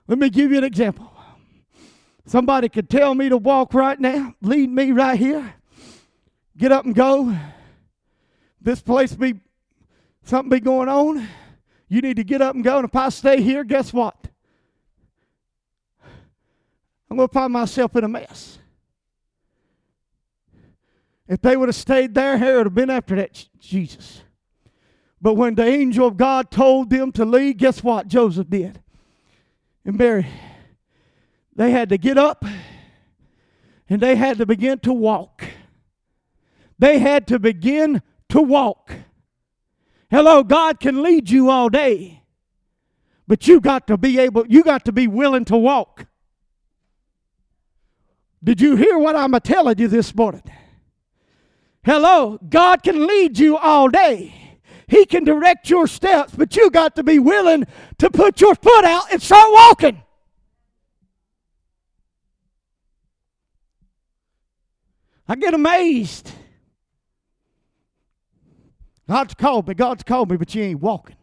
Let 0.06 0.18
me 0.18 0.28
give 0.28 0.52
you 0.52 0.58
an 0.58 0.64
example. 0.64 1.10
Somebody 2.26 2.68
could 2.68 2.90
tell 2.90 3.14
me 3.14 3.30
to 3.30 3.38
walk 3.38 3.72
right 3.72 3.98
now, 3.98 4.34
lead 4.42 4.70
me 4.70 4.92
right 4.92 5.18
here, 5.18 5.54
get 6.56 6.70
up 6.70 6.84
and 6.84 6.94
go. 6.94 7.34
This 8.60 8.82
place 8.82 9.14
be 9.14 9.40
something 10.22 10.50
be 10.50 10.60
going 10.60 10.90
on. 10.90 11.26
You 11.88 12.02
need 12.02 12.16
to 12.16 12.24
get 12.24 12.42
up 12.42 12.54
and 12.54 12.62
go. 12.62 12.76
And 12.76 12.84
if 12.86 12.94
I 12.94 13.08
stay 13.08 13.40
here, 13.40 13.64
guess 13.64 13.92
what? 13.92 14.14
I'm 17.10 17.16
going 17.16 17.28
to 17.28 17.32
find 17.32 17.52
myself 17.52 17.96
in 17.96 18.04
a 18.04 18.08
mess. 18.08 18.58
If 21.26 21.40
they 21.40 21.56
would 21.56 21.68
have 21.68 21.76
stayed 21.76 22.14
there, 22.14 22.36
Herod 22.36 22.58
would 22.58 22.66
have 22.66 22.74
been 22.74 22.90
after 22.90 23.16
that 23.16 23.48
Jesus. 23.58 24.22
But 25.20 25.34
when 25.34 25.54
the 25.54 25.64
angel 25.64 26.06
of 26.06 26.16
God 26.16 26.50
told 26.50 26.90
them 26.90 27.12
to 27.12 27.24
leave, 27.24 27.58
guess 27.58 27.82
what 27.82 28.08
Joseph 28.08 28.48
did? 28.48 28.80
And 29.84 29.98
Mary, 29.98 30.26
they 31.54 31.70
had 31.70 31.90
to 31.90 31.98
get 31.98 32.16
up 32.16 32.44
and 33.88 34.00
they 34.00 34.16
had 34.16 34.38
to 34.38 34.46
begin 34.46 34.78
to 34.80 34.92
walk. 34.92 35.44
They 36.78 36.98
had 36.98 37.26
to 37.26 37.38
begin 37.38 38.00
to 38.30 38.40
walk. 38.40 38.92
Hello, 40.10 40.42
God 40.42 40.80
can 40.80 41.02
lead 41.02 41.28
you 41.28 41.50
all 41.50 41.68
day, 41.68 42.22
but 43.28 43.46
you 43.46 43.60
got 43.60 43.86
to 43.88 43.98
be 43.98 44.18
able, 44.18 44.46
you 44.46 44.64
got 44.64 44.84
to 44.86 44.92
be 44.92 45.06
willing 45.06 45.44
to 45.46 45.56
walk. 45.56 46.06
Did 48.42 48.60
you 48.60 48.76
hear 48.76 48.98
what 48.98 49.16
I'm 49.16 49.32
telling 49.40 49.78
you 49.78 49.88
this 49.88 50.14
morning? 50.14 50.42
Hello, 51.84 52.38
God 52.48 52.82
can 52.82 53.06
lead 53.06 53.38
you 53.38 53.56
all 53.56 53.88
day. 53.88 54.49
He 54.90 55.06
can 55.06 55.22
direct 55.22 55.70
your 55.70 55.86
steps, 55.86 56.34
but 56.36 56.56
you 56.56 56.68
got 56.68 56.96
to 56.96 57.04
be 57.04 57.20
willing 57.20 57.64
to 57.98 58.10
put 58.10 58.40
your 58.40 58.56
foot 58.56 58.84
out 58.84 59.12
and 59.12 59.22
start 59.22 59.48
walking. 59.52 60.02
I 65.28 65.36
get 65.36 65.54
amazed. 65.54 66.32
God's 69.08 69.34
called 69.34 69.68
me, 69.68 69.74
God's 69.74 70.02
called 70.02 70.28
me, 70.28 70.36
but 70.36 70.52
you 70.56 70.64
ain't 70.64 70.80
walking. 70.80 71.16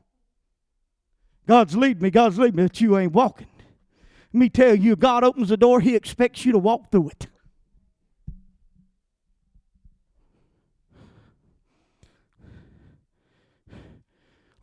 God's 1.46 1.76
leading 1.76 2.04
me, 2.04 2.10
God's 2.10 2.40
leading 2.40 2.56
me, 2.56 2.64
but 2.64 2.80
you 2.80 2.98
ain't 2.98 3.12
walking. 3.12 3.48
Let 4.32 4.40
me 4.40 4.48
tell 4.48 4.76
you, 4.76 4.96
God 4.96 5.26
opens 5.26 5.50
the 5.50 5.58
door, 5.58 5.82
He 5.82 5.94
expects 5.94 6.46
you 6.46 6.54
to 6.54 6.58
walk 6.58 6.90
through 6.90 7.10
it. 7.10 7.28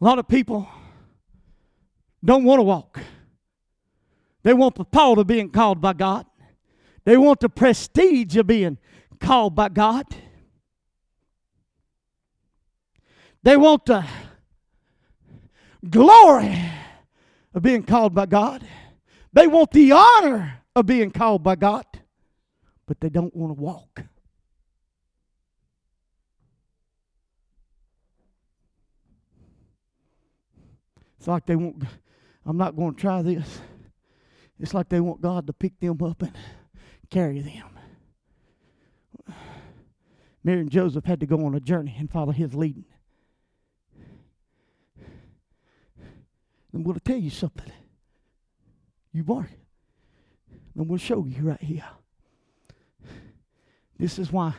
A 0.05 0.07
lot 0.07 0.18
of 0.18 0.28
people 0.28 0.68
don't 2.22 2.44
want 2.44 2.59
to 2.59 2.62
walk. 2.62 3.00
They 4.42 4.52
want 4.52 4.74
the 4.74 4.84
thought 4.84 5.16
of 5.16 5.26
being 5.26 5.48
called 5.48 5.80
by 5.80 5.94
God. 5.94 6.26
They 7.07 7.16
want 7.16 7.40
the 7.40 7.48
prestige 7.48 8.36
of 8.36 8.46
being 8.46 8.76
called 9.18 9.55
by 9.55 9.70
God. 9.70 10.05
They 13.44 13.57
want 13.57 13.86
the 13.86 14.05
glory 15.88 16.55
of 17.55 17.62
being 17.62 17.82
called 17.82 18.14
by 18.14 18.26
God. 18.26 18.62
They 19.32 19.46
want 19.46 19.70
the 19.70 19.92
honor 19.92 20.61
of 20.76 20.84
being 20.84 21.12
called 21.12 21.42
by 21.42 21.57
God, 21.57 21.86
but 22.84 23.00
they 23.00 23.09
don't 23.09 23.34
want 23.34 23.57
to 23.57 23.62
walk. 23.62 24.02
It's 31.25 31.29
like 31.29 31.47
they 31.47 31.57
want, 31.57 31.83
I'm 32.45 32.59
not 32.59 32.77
going 32.77 32.95
to 32.95 33.01
try 33.01 33.22
this. 33.22 33.62
It's 34.61 34.75
like 34.75 34.91
they 34.91 35.01
want 35.01 35.22
God 35.22 35.47
to 35.47 35.55
pick 35.55 35.81
them 35.81 36.03
up 36.03 36.20
and 36.20 36.37
carry 37.09 37.41
them. 37.41 37.64
Mary 40.45 40.61
and 40.61 40.70
Joseph 40.70 41.07
had 41.07 41.20
to 41.20 41.27
go 41.27 41.47
on 41.47 41.55
a 41.55 41.61
journey 41.61 41.97
and 41.99 42.11
follow 42.11 42.31
his 42.31 42.55
leading. 42.55 42.85
I'm 46.75 46.83
going 46.83 46.99
to 46.99 47.01
tell 47.01 47.16
you 47.16 47.31
something. 47.31 47.72
You 49.14 49.25
mark 49.25 49.51
it. 49.51 49.59
I'm 50.79 50.87
going 50.87 50.99
to 50.99 51.07
show 51.07 51.25
you 51.25 51.43
right 51.43 51.62
here. 51.62 51.87
This 53.99 54.18
is 54.18 54.31
why 54.31 54.53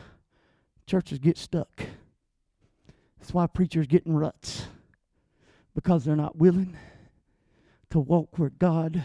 churches 0.84 1.20
get 1.20 1.38
stuck. 1.38 1.84
That's 3.20 3.32
why 3.32 3.46
preachers 3.46 3.86
get 3.86 4.04
in 4.04 4.16
ruts 4.16 4.66
because 5.76 6.06
they're 6.06 6.16
not 6.16 6.36
willing 6.36 6.74
to 7.90 8.00
walk 8.00 8.38
where 8.38 8.48
God 8.48 9.04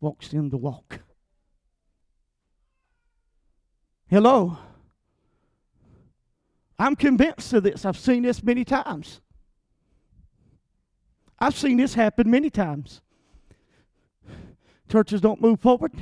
walks 0.00 0.28
them 0.28 0.50
to 0.50 0.58
walk. 0.58 1.00
Hello. 4.06 4.58
I'm 6.78 6.94
convinced 6.94 7.54
of 7.54 7.62
this. 7.62 7.86
I've 7.86 7.98
seen 7.98 8.22
this 8.22 8.42
many 8.42 8.66
times. 8.66 9.22
I've 11.38 11.56
seen 11.56 11.78
this 11.78 11.94
happen 11.94 12.30
many 12.30 12.50
times. 12.50 13.00
Churches 14.90 15.22
don't 15.22 15.40
move 15.40 15.58
forward 15.60 15.92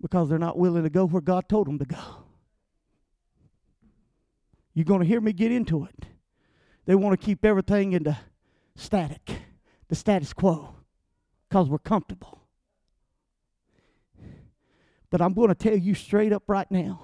because 0.00 0.30
they're 0.30 0.38
not 0.38 0.56
willing 0.56 0.84
to 0.84 0.90
go 0.90 1.04
where 1.06 1.20
God 1.20 1.50
told 1.50 1.66
them 1.66 1.78
to 1.78 1.84
go. 1.84 2.17
You're 4.78 4.84
going 4.84 5.00
to 5.00 5.06
hear 5.06 5.20
me 5.20 5.32
get 5.32 5.50
into 5.50 5.86
it. 5.86 6.06
They 6.86 6.94
want 6.94 7.20
to 7.20 7.26
keep 7.26 7.44
everything 7.44 7.94
in 7.94 8.04
the 8.04 8.16
static, 8.76 9.32
the 9.88 9.96
status 9.96 10.32
quo, 10.32 10.72
because 11.48 11.68
we're 11.68 11.78
comfortable. 11.78 12.42
But 15.10 15.20
I'm 15.20 15.34
going 15.34 15.48
to 15.48 15.56
tell 15.56 15.76
you 15.76 15.96
straight 15.96 16.32
up 16.32 16.44
right 16.46 16.70
now. 16.70 17.00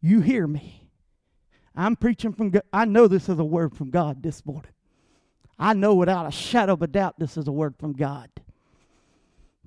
You 0.00 0.20
hear 0.20 0.46
me. 0.46 0.88
I'm 1.74 1.96
preaching 1.96 2.32
from 2.32 2.50
God. 2.50 2.62
I 2.72 2.84
know 2.84 3.08
this 3.08 3.28
is 3.28 3.40
a 3.40 3.44
word 3.44 3.74
from 3.76 3.90
God 3.90 4.22
this 4.22 4.46
morning. 4.46 4.70
I 5.58 5.74
know 5.74 5.96
without 5.96 6.24
a 6.24 6.30
shadow 6.30 6.74
of 6.74 6.82
a 6.82 6.86
doubt 6.86 7.18
this 7.18 7.36
is 7.36 7.48
a 7.48 7.52
word 7.52 7.74
from 7.80 7.94
God. 7.94 8.30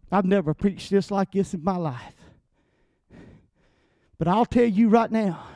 I've 0.09 0.23
never 0.23 0.53
preached 0.53 0.89
this 0.89 1.11
like 1.11 1.33
this 1.33 1.53
in 1.53 1.65
my 1.65 1.75
life. 1.75 2.15
But 4.17 4.29
I'll 4.29 4.45
tell 4.45 4.63
you 4.63 4.87
right 4.87 5.11
now 5.11 5.47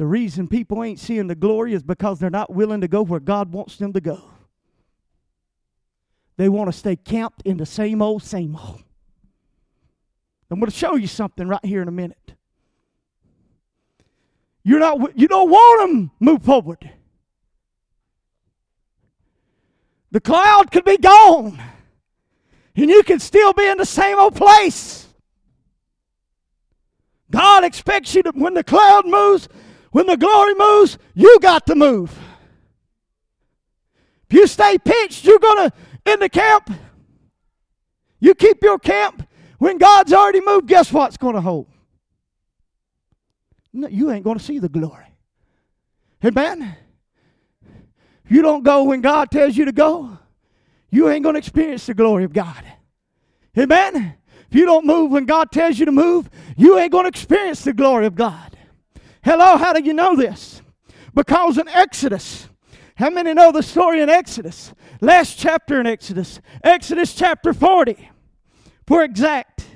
the 0.00 0.06
reason 0.06 0.48
people 0.48 0.82
ain't 0.82 0.98
seeing 0.98 1.26
the 1.26 1.34
glory 1.34 1.74
is 1.74 1.82
because 1.82 2.18
they're 2.18 2.30
not 2.30 2.50
willing 2.50 2.80
to 2.80 2.88
go 2.88 3.02
where 3.02 3.20
God 3.20 3.52
wants 3.52 3.76
them 3.76 3.92
to 3.92 4.00
go. 4.00 4.18
They 6.38 6.48
want 6.48 6.72
to 6.72 6.78
stay 6.78 6.96
camped 6.96 7.42
in 7.44 7.58
the 7.58 7.66
same 7.66 8.00
old, 8.00 8.22
same 8.22 8.56
old. 8.56 8.82
I'm 10.50 10.58
going 10.58 10.70
to 10.70 10.74
show 10.74 10.94
you 10.94 11.06
something 11.06 11.46
right 11.46 11.62
here 11.62 11.82
in 11.82 11.88
a 11.88 11.90
minute. 11.92 12.32
You're 14.64 14.78
not, 14.78 15.18
you 15.18 15.28
don't 15.28 15.50
want 15.50 15.90
them 15.90 16.10
move 16.18 16.44
forward. 16.44 16.90
The 20.12 20.20
cloud 20.22 20.72
could 20.72 20.86
be 20.86 20.96
gone, 20.96 21.60
and 22.74 22.88
you 22.88 23.02
could 23.02 23.20
still 23.20 23.52
be 23.52 23.66
in 23.66 23.76
the 23.76 23.84
same 23.84 24.18
old 24.18 24.34
place. 24.34 25.08
God 27.30 27.64
expects 27.64 28.14
you 28.14 28.22
to, 28.22 28.30
when 28.30 28.54
the 28.54 28.64
cloud 28.64 29.06
moves, 29.06 29.46
when 29.90 30.06
the 30.06 30.16
glory 30.16 30.54
moves, 30.54 30.98
you 31.14 31.38
got 31.40 31.66
to 31.66 31.74
move. 31.74 32.16
If 34.28 34.36
you 34.36 34.46
stay 34.46 34.78
pitched, 34.78 35.24
you're 35.24 35.38
going 35.38 35.70
to, 35.70 35.76
in 36.12 36.20
the 36.20 36.28
camp, 36.28 36.70
you 38.20 38.34
keep 38.34 38.62
your 38.62 38.78
camp. 38.78 39.26
When 39.58 39.76
God's 39.76 40.12
already 40.12 40.40
moved, 40.40 40.68
guess 40.68 40.92
what's 40.92 41.16
going 41.16 41.34
to 41.34 41.40
hold? 41.40 41.66
No, 43.72 43.88
you 43.88 44.10
ain't 44.10 44.24
going 44.24 44.38
to 44.38 44.44
see 44.44 44.58
the 44.58 44.68
glory. 44.68 45.04
Amen. 46.24 46.76
If 48.24 48.30
you 48.30 48.42
don't 48.42 48.62
go 48.62 48.84
when 48.84 49.00
God 49.00 49.30
tells 49.30 49.56
you 49.56 49.64
to 49.64 49.72
go, 49.72 50.18
you 50.90 51.08
ain't 51.08 51.22
going 51.22 51.34
to 51.34 51.38
experience 51.38 51.86
the 51.86 51.94
glory 51.94 52.24
of 52.24 52.32
God. 52.32 52.64
Amen. 53.58 54.14
If 54.50 54.56
you 54.56 54.64
don't 54.64 54.86
move 54.86 55.10
when 55.10 55.24
God 55.24 55.50
tells 55.50 55.78
you 55.78 55.86
to 55.86 55.92
move, 55.92 56.30
you 56.56 56.78
ain't 56.78 56.92
going 56.92 57.04
to 57.04 57.08
experience 57.08 57.62
the 57.64 57.72
glory 57.72 58.06
of 58.06 58.14
God. 58.14 58.56
Hello, 59.22 59.56
how 59.56 59.72
do 59.72 59.82
you 59.82 59.92
know 59.92 60.16
this? 60.16 60.62
Because 61.14 61.58
in 61.58 61.68
Exodus, 61.68 62.48
how 62.94 63.10
many 63.10 63.34
know 63.34 63.52
the 63.52 63.62
story 63.62 64.00
in 64.00 64.08
Exodus? 64.08 64.72
Last 65.00 65.38
chapter 65.38 65.80
in 65.80 65.86
Exodus, 65.86 66.40
Exodus 66.62 67.14
chapter 67.14 67.52
40, 67.52 68.10
for 68.86 69.02
exact. 69.02 69.66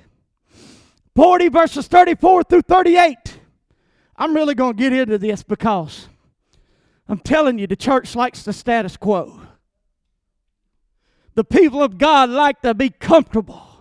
40 1.14 1.49
verses 1.49 1.86
34 1.86 2.45
through 2.45 2.62
38. 2.62 3.16
I'm 4.16 4.34
really 4.34 4.55
going 4.55 4.76
to 4.76 4.82
get 4.82 4.92
into 4.92 5.18
this 5.18 5.42
because 5.42 6.09
I'm 7.09 7.18
telling 7.18 7.59
you, 7.59 7.66
the 7.66 7.76
church 7.76 8.16
likes 8.16 8.42
the 8.42 8.53
status 8.53 8.97
quo. 8.97 9.40
The 11.34 11.45
people 11.45 11.82
of 11.82 11.99
God 11.99 12.30
like 12.30 12.62
to 12.62 12.74
be 12.74 12.90
comfortable. 12.90 13.73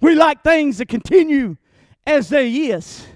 We 0.00 0.14
like 0.14 0.42
things 0.42 0.78
to 0.78 0.86
continue 0.86 1.56
as 2.06 2.28
they 2.28 2.50
is. 2.50 3.06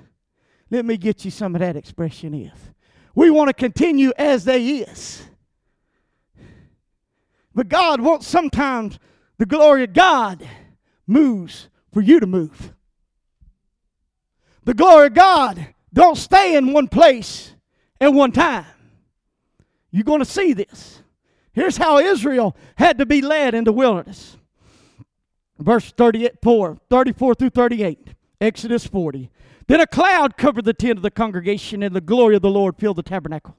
Let 0.71 0.85
me 0.85 0.97
get 0.97 1.25
you 1.25 1.31
some 1.31 1.55
of 1.55 1.61
that 1.61 1.77
expression 1.77 2.35
if. 2.35 2.73
We 3.15 3.31
want 3.31 3.49
to 3.49 3.55
continue 3.55 4.13
as 4.17 4.45
they 4.45 4.79
is. 4.79 5.23
But 7.55 7.69
God 7.69 8.01
wants 8.01 8.27
sometimes 8.27 8.99
the 9.39 9.47
glory 9.47 9.85
of 9.85 9.93
God 9.93 10.47
moves 11.07 11.69
for 11.93 12.01
you 12.01 12.21
to 12.21 12.27
move. 12.27 12.73
The 14.65 14.75
glory 14.75 15.09
of 15.09 15.15
God 15.15 15.75
don't 15.93 16.17
stay 16.17 16.57
in 16.57 16.73
one 16.73 16.87
place 16.87 17.55
at 18.01 18.13
one 18.13 18.33
time. 18.33 18.67
You're 19.91 20.05
going 20.05 20.21
to 20.21 20.25
see 20.25 20.53
this. 20.53 21.03
Here's 21.53 21.77
how 21.77 21.99
Israel 21.99 22.57
had 22.77 22.99
to 22.99 23.07
be 23.07 23.23
led 23.23 23.55
in 23.55 23.65
the 23.65 23.73
wilderness. 23.73 24.37
Verse 25.61 25.93
34, 25.93 26.79
34 26.89 27.35
through 27.35 27.51
38, 27.51 28.15
Exodus 28.41 28.87
40. 28.87 29.31
Then 29.67 29.81
a 29.81 29.87
cloud 29.87 30.37
covered 30.37 30.65
the 30.65 30.73
tent 30.73 30.99
of 30.99 31.03
the 31.03 31.11
congregation, 31.11 31.83
and 31.83 31.95
the 31.95 32.01
glory 32.01 32.35
of 32.35 32.43
the 32.43 32.51
Lord 32.51 32.77
filled 32.77 32.97
the 32.97 33.03
tabernacle. 33.03 33.57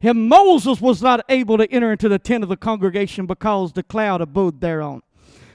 And 0.00 0.28
Moses 0.28 0.80
was 0.80 1.02
not 1.02 1.24
able 1.28 1.58
to 1.58 1.70
enter 1.70 1.92
into 1.92 2.08
the 2.08 2.18
tent 2.18 2.42
of 2.44 2.48
the 2.48 2.56
congregation 2.56 3.26
because 3.26 3.72
the 3.72 3.82
cloud 3.82 4.20
abode 4.20 4.60
thereon. 4.60 5.02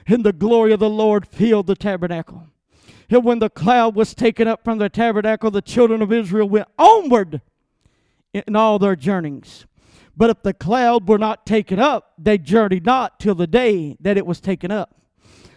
And 0.06 0.24
the 0.24 0.32
glory 0.32 0.72
of 0.72 0.80
the 0.80 0.90
Lord 0.90 1.26
filled 1.26 1.66
the 1.66 1.74
tabernacle. 1.74 2.46
And 3.10 3.24
when 3.24 3.38
the 3.38 3.50
cloud 3.50 3.94
was 3.96 4.14
taken 4.14 4.46
up 4.46 4.64
from 4.64 4.78
the 4.78 4.88
tabernacle, 4.88 5.50
the 5.50 5.62
children 5.62 6.02
of 6.02 6.12
Israel 6.12 6.48
went 6.48 6.68
onward 6.78 7.40
in 8.32 8.54
all 8.54 8.78
their 8.78 8.96
journeyings. 8.96 9.66
But 10.16 10.30
if 10.30 10.42
the 10.42 10.54
cloud 10.54 11.08
were 11.08 11.18
not 11.18 11.46
taken 11.46 11.78
up, 11.78 12.12
they 12.18 12.38
journeyed 12.38 12.86
not 12.86 13.18
till 13.18 13.34
the 13.34 13.46
day 13.46 13.96
that 14.00 14.16
it 14.16 14.26
was 14.26 14.40
taken 14.40 14.70
up. 14.70 14.94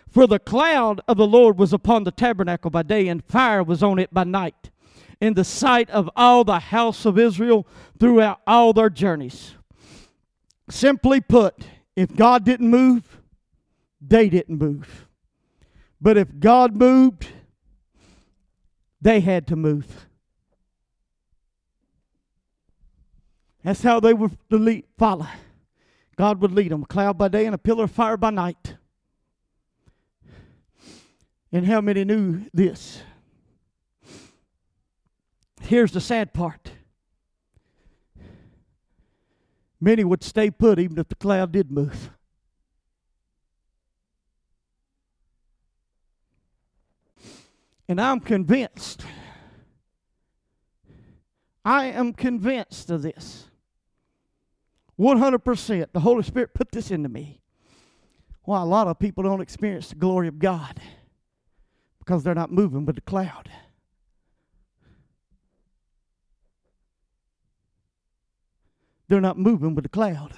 For 0.09 0.25
the 0.25 0.39
cloud 0.39 1.01
of 1.07 1.17
the 1.17 1.27
Lord 1.27 1.57
was 1.59 1.73
upon 1.73 2.03
the 2.03 2.11
tabernacle 2.11 2.71
by 2.71 2.83
day, 2.83 3.07
and 3.07 3.23
fire 3.23 3.63
was 3.63 3.83
on 3.83 3.99
it 3.99 4.13
by 4.13 4.23
night, 4.23 4.71
in 5.19 5.33
the 5.33 5.43
sight 5.43 5.89
of 5.89 6.09
all 6.15 6.43
the 6.43 6.59
house 6.59 7.05
of 7.05 7.19
Israel 7.19 7.67
throughout 7.99 8.41
all 8.47 8.73
their 8.73 8.89
journeys. 8.89 9.55
Simply 10.69 11.21
put, 11.21 11.65
if 11.95 12.15
God 12.15 12.45
didn't 12.45 12.69
move, 12.69 13.21
they 14.01 14.29
didn't 14.29 14.57
move. 14.57 15.07
But 15.99 16.17
if 16.17 16.39
God 16.39 16.75
moved, 16.75 17.27
they 19.01 19.19
had 19.19 19.47
to 19.47 19.55
move. 19.55 20.07
That's 23.63 23.83
how 23.83 23.99
they 23.99 24.13
would 24.13 24.37
lead, 24.49 24.85
follow. 24.97 25.27
God 26.15 26.41
would 26.41 26.51
lead 26.51 26.71
them 26.71 26.83
a 26.83 26.85
cloud 26.85 27.17
by 27.17 27.27
day 27.27 27.45
and 27.45 27.53
a 27.53 27.57
pillar 27.57 27.83
of 27.83 27.91
fire 27.91 28.17
by 28.17 28.29
night. 28.29 28.75
And 31.51 31.65
how 31.65 31.81
many 31.81 32.03
knew 32.03 32.45
this? 32.53 33.01
Here's 35.61 35.91
the 35.91 36.01
sad 36.01 36.33
part 36.33 36.71
many 39.79 40.03
would 40.03 40.23
stay 40.23 40.49
put 40.49 40.79
even 40.79 40.97
if 40.97 41.07
the 41.07 41.15
cloud 41.15 41.51
did 41.51 41.71
move. 41.71 42.09
And 47.89 48.01
I'm 48.01 48.19
convinced, 48.19 49.05
I 51.63 51.85
am 51.85 52.11
convinced 52.11 52.89
of 52.89 53.01
this. 53.01 53.45
100%. 54.99 55.91
The 55.93 55.99
Holy 55.99 56.23
Spirit 56.23 56.53
put 56.53 56.71
this 56.71 56.91
into 56.91 57.07
me. 57.07 57.41
Why 58.43 58.61
a 58.61 58.65
lot 58.65 58.87
of 58.87 58.99
people 58.99 59.23
don't 59.23 59.41
experience 59.41 59.89
the 59.89 59.95
glory 59.95 60.27
of 60.27 60.39
God 60.39 60.79
because 62.07 62.23
they're 62.23 62.33
not 62.33 62.49
moving 62.49 62.85
with 62.85 62.95
the 62.95 63.01
cloud. 63.01 63.49
They're 69.09 69.19
not 69.19 69.37
moving 69.37 69.75
with 69.75 69.83
the 69.83 69.89
cloud. 69.89 70.33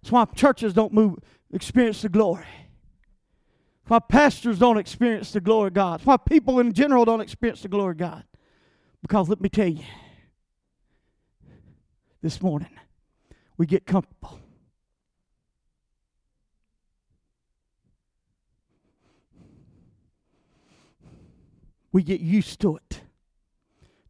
That's 0.00 0.10
why 0.10 0.24
churches 0.34 0.72
don't 0.72 0.94
move, 0.94 1.18
experience 1.52 2.00
the 2.00 2.08
glory. 2.08 2.46
Why 3.86 3.98
pastors 3.98 4.58
don't 4.58 4.78
experience 4.78 5.32
the 5.32 5.42
glory 5.42 5.68
of 5.68 5.74
God. 5.74 6.00
Why 6.04 6.16
people 6.16 6.58
in 6.58 6.72
general 6.72 7.04
don't 7.04 7.20
experience 7.20 7.60
the 7.60 7.68
glory 7.68 7.92
of 7.92 7.98
God. 7.98 8.24
Because 9.02 9.28
let 9.28 9.42
me 9.42 9.50
tell 9.50 9.68
you, 9.68 9.84
this 12.22 12.40
morning, 12.40 12.70
we 13.58 13.66
get 13.66 13.84
comfortable. 13.84 14.40
We 21.92 22.02
get 22.02 22.20
used 22.20 22.60
to 22.60 22.76
it, 22.76 23.02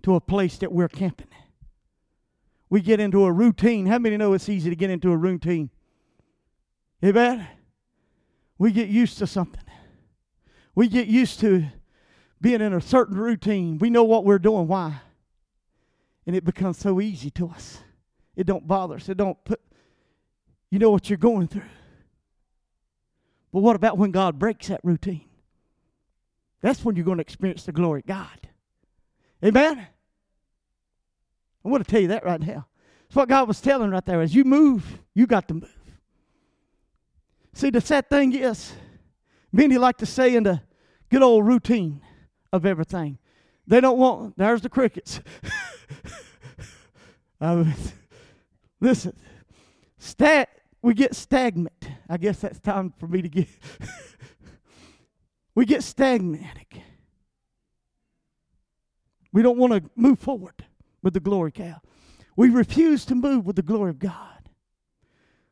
to 0.03 0.15
a 0.15 0.21
place 0.21 0.59
that 0.59 0.73
we're 0.73 0.89
camping. 0.89 1.29
We 2.69 2.81
get 2.81 3.01
into 3.01 3.25
a 3.25 3.33
routine. 3.33 3.87
How 3.87 3.99
many 3.99 4.17
know 4.17 4.33
it's 4.33 4.49
easy 4.49 4.71
to 4.71 4.77
get 4.77 4.91
into 4.91 5.11
a 5.11 5.17
routine? 5.17 5.71
Amen? 7.05 7.47
We 8.59 8.71
get 8.71 8.89
used 8.89 9.19
to 9.19 9.27
something. 9.27 9.65
We 10.75 10.87
get 10.89 11.09
used 11.09 11.41
to 11.41 11.65
being 12.41 12.61
in 12.61 12.73
a 12.73 12.81
certain 12.81 13.17
routine. 13.17 13.79
We 13.79 13.91
know 13.91 14.05
what 14.05 14.25
we're 14.25 14.39
doing. 14.39 14.69
Why? 14.69 15.01
And 16.27 16.37
it 16.37 16.45
becomes 16.45 16.79
so 16.79 17.01
easy 17.01 17.31
to 17.31 17.49
us. 17.49 17.79
It 18.37 18.47
don't 18.47 18.67
bother 18.67 18.97
us. 18.97 19.09
It 19.09 19.17
don't 19.17 19.43
put, 19.45 19.61
you 20.71 20.79
know 20.79 20.91
what 20.91 21.11
you're 21.11 21.17
going 21.17 21.49
through. 21.49 21.63
But 23.53 23.61
what 23.61 23.77
about 23.77 23.99
when 23.99 24.13
God 24.13 24.39
breaks 24.39 24.69
that 24.69 24.81
routine? 24.85 25.30
That's 26.61 26.85
when 26.85 26.97
you're 26.97 27.05
going 27.05 27.19
to 27.19 27.23
experience 27.23 27.65
the 27.65 27.73
glory 27.73 28.01
of 28.01 28.07
God. 28.07 28.49
Amen? 29.45 29.87
I 31.65 31.69
want 31.69 31.85
to 31.85 31.91
tell 31.91 32.01
you 32.01 32.09
that 32.09 32.25
right 32.25 32.41
now. 32.41 32.67
That's 33.09 33.17
what 33.17 33.29
God 33.29 33.49
was 33.49 33.61
telling 33.61 33.91
right 33.91 34.05
there. 34.05 34.21
As 34.21 34.35
you 34.35 34.45
move, 34.45 35.01
you 35.15 35.27
got 35.27 35.49
to 35.49 35.55
move. 35.55 35.75
See, 37.53 37.71
the 37.71 37.81
sad 37.81 38.09
thing 38.09 38.35
is, 38.35 38.73
many 39.53 39.79
like 39.79 39.97
to 39.99 40.07
stay 40.07 40.37
in 40.37 40.45
the 40.45 40.61
good 41.11 41.23
old 41.23 41.47
routine 41.47 42.01
of 42.53 42.65
everything. 42.65 43.19
They 43.67 43.81
don't 43.81 43.99
want, 43.99 44.37
there's 44.37 44.63
the 44.63 44.69
crickets. 44.69 45.21
listen, 48.81 49.17
stat, 49.99 50.49
we 50.83 50.95
get 50.95 51.15
stagnant. 51.15 51.89
I 52.09 52.17
guess 52.17 52.41
that's 52.41 52.61
time 52.61 52.93
for 52.99 53.07
me 53.07 53.23
to 53.23 53.29
get. 53.29 53.49
we 55.55 55.65
get 55.65 55.83
stagnatic. 55.83 56.81
We 59.33 59.43
don't 59.43 59.59
want 59.59 59.73
to 59.73 59.91
move 59.95 60.19
forward 60.19 60.65
with 61.03 61.15
the 61.15 61.21
glory 61.21 61.53
cow. 61.53 61.81
We 62.37 62.49
refuse 62.49 63.05
to 63.07 63.15
move 63.15 63.47
with 63.47 63.57
the 63.57 63.63
glory 63.63 63.91
of 63.91 63.99
God. 63.99 64.49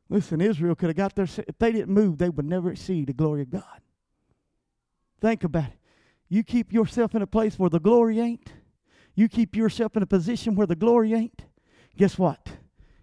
Listen, 0.08 0.40
Israel 0.40 0.74
could 0.74 0.88
have 0.88 0.96
got 0.96 1.14
there. 1.14 1.26
If 1.46 1.58
they 1.58 1.72
didn't 1.72 1.92
move, 1.92 2.18
they 2.18 2.28
would 2.28 2.46
never 2.46 2.74
see 2.74 3.04
the 3.04 3.12
glory 3.12 3.42
of 3.42 3.50
God. 3.50 3.82
Think 5.20 5.44
about 5.44 5.64
it. 5.68 5.78
You 6.28 6.42
keep 6.42 6.72
yourself 6.72 7.14
in 7.14 7.22
a 7.22 7.26
place 7.26 7.58
where 7.58 7.70
the 7.70 7.80
glory 7.80 8.20
ain't. 8.20 8.52
You 9.14 9.28
keep 9.28 9.56
yourself 9.56 9.96
in 9.96 10.02
a 10.02 10.06
position 10.06 10.54
where 10.54 10.66
the 10.66 10.76
glory 10.76 11.12
ain't. 11.12 11.44
Guess 11.96 12.18
what? 12.18 12.48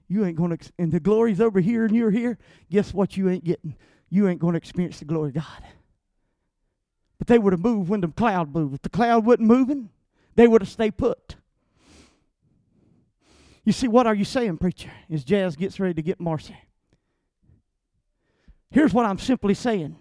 You 0.08 0.26
ain't 0.26 0.38
going 0.38 0.56
to, 0.56 0.72
and 0.78 0.92
the 0.92 1.00
glory's 1.00 1.42
over 1.42 1.60
here 1.60 1.86
and 1.86 1.96
you're 1.96 2.12
here. 2.12 2.38
Guess 2.72 2.94
what? 2.94 3.18
You 3.18 3.30
ain't 3.30 3.44
getting. 3.44 3.76
You 4.10 4.28
ain't 4.28 4.40
going 4.40 4.54
to 4.54 4.58
experience 4.58 5.00
the 5.00 5.06
glory 5.06 5.30
of 5.30 5.36
God. 5.36 5.64
But 7.26 7.34
they 7.34 7.40
would 7.40 7.54
have 7.54 7.62
moved 7.62 7.90
when 7.90 8.02
the 8.02 8.08
cloud 8.08 8.54
moved. 8.54 8.76
If 8.76 8.82
the 8.84 8.90
cloud 8.90 9.26
wasn't 9.26 9.48
moving, 9.48 9.90
they 10.36 10.48
would 10.48 10.62
have 10.62 10.70
stayed 10.70 10.96
put. 10.96 11.38
You 13.64 13.72
see, 13.72 13.88
what 13.88 14.06
are 14.06 14.14
you 14.14 14.26
saying, 14.26 14.58
preacher? 14.58 14.92
As 15.10 15.24
Jazz 15.24 15.56
gets 15.56 15.80
ready 15.80 15.96
to 15.96 16.04
get 16.04 16.20
Marcy. 16.20 16.56
Here's 18.70 18.94
what 18.94 19.08
I'm 19.08 19.18
simply 19.18 19.56
saying. 19.56 19.96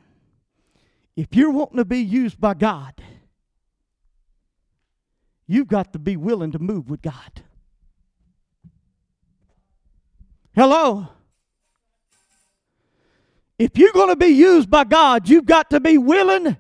If 1.17 1.29
you're 1.31 1.51
wanting 1.51 1.79
to 1.79 1.87
be 1.87 2.01
used 2.01 2.39
by 2.39 2.53
God, 2.53 2.93
you've 5.47 5.69
got 5.69 5.95
to 5.95 5.99
be 5.99 6.19
willing 6.19 6.53
to 6.53 6.59
move 6.59 6.91
with 6.91 7.01
God. 7.01 7.43
Hello? 10.55 11.09
If 13.59 13.79
you're 13.79 13.93
going 13.95 14.11
to 14.11 14.17
be 14.17 14.27
used 14.27 14.69
by 14.69 14.85
God, 14.85 15.27
you've 15.27 15.47
got 15.47 15.71
to 15.71 15.81
be 15.81 15.97
willing 15.97 16.59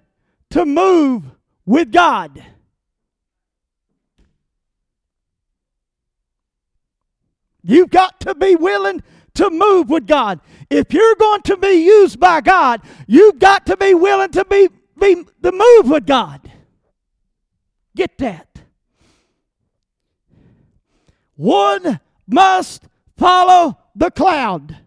to 0.54 0.64
move 0.64 1.24
with 1.66 1.90
God. 1.90 2.40
You've 7.64 7.90
got 7.90 8.20
to 8.20 8.36
be 8.36 8.54
willing 8.54 9.02
to 9.34 9.50
move 9.50 9.90
with 9.90 10.06
God. 10.06 10.38
If 10.70 10.92
you're 10.92 11.16
going 11.16 11.42
to 11.42 11.56
be 11.56 11.84
used 11.84 12.20
by 12.20 12.40
God, 12.40 12.82
you've 13.08 13.40
got 13.40 13.66
to 13.66 13.76
be 13.76 13.94
willing 13.94 14.30
to 14.30 14.44
be, 14.44 14.68
be 14.96 15.24
to 15.42 15.50
move 15.50 15.90
with 15.90 16.06
God. 16.06 16.48
Get 17.96 18.16
that. 18.18 18.60
One 21.34 21.98
must 22.28 22.84
follow 23.16 23.76
the 23.96 24.12
cloud. 24.12 24.83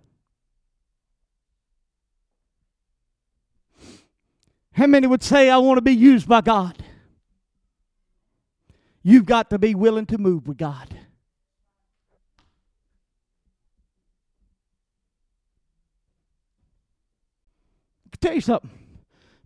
How 4.78 4.86
many 4.86 5.08
would 5.08 5.24
say, 5.24 5.50
I 5.50 5.58
want 5.58 5.78
to 5.78 5.82
be 5.82 5.96
used 5.96 6.30
by 6.30 6.42
God? 6.42 6.78
You've 9.02 9.26
got 9.26 9.50
to 9.50 9.58
be 9.58 9.74
willing 9.74 10.06
to 10.06 10.20
move 10.20 10.48
with 10.48 10.58
God. 10.58 10.96
I 18.14 18.18
tell 18.22 18.36
you 18.36 18.42
something. 18.42 18.70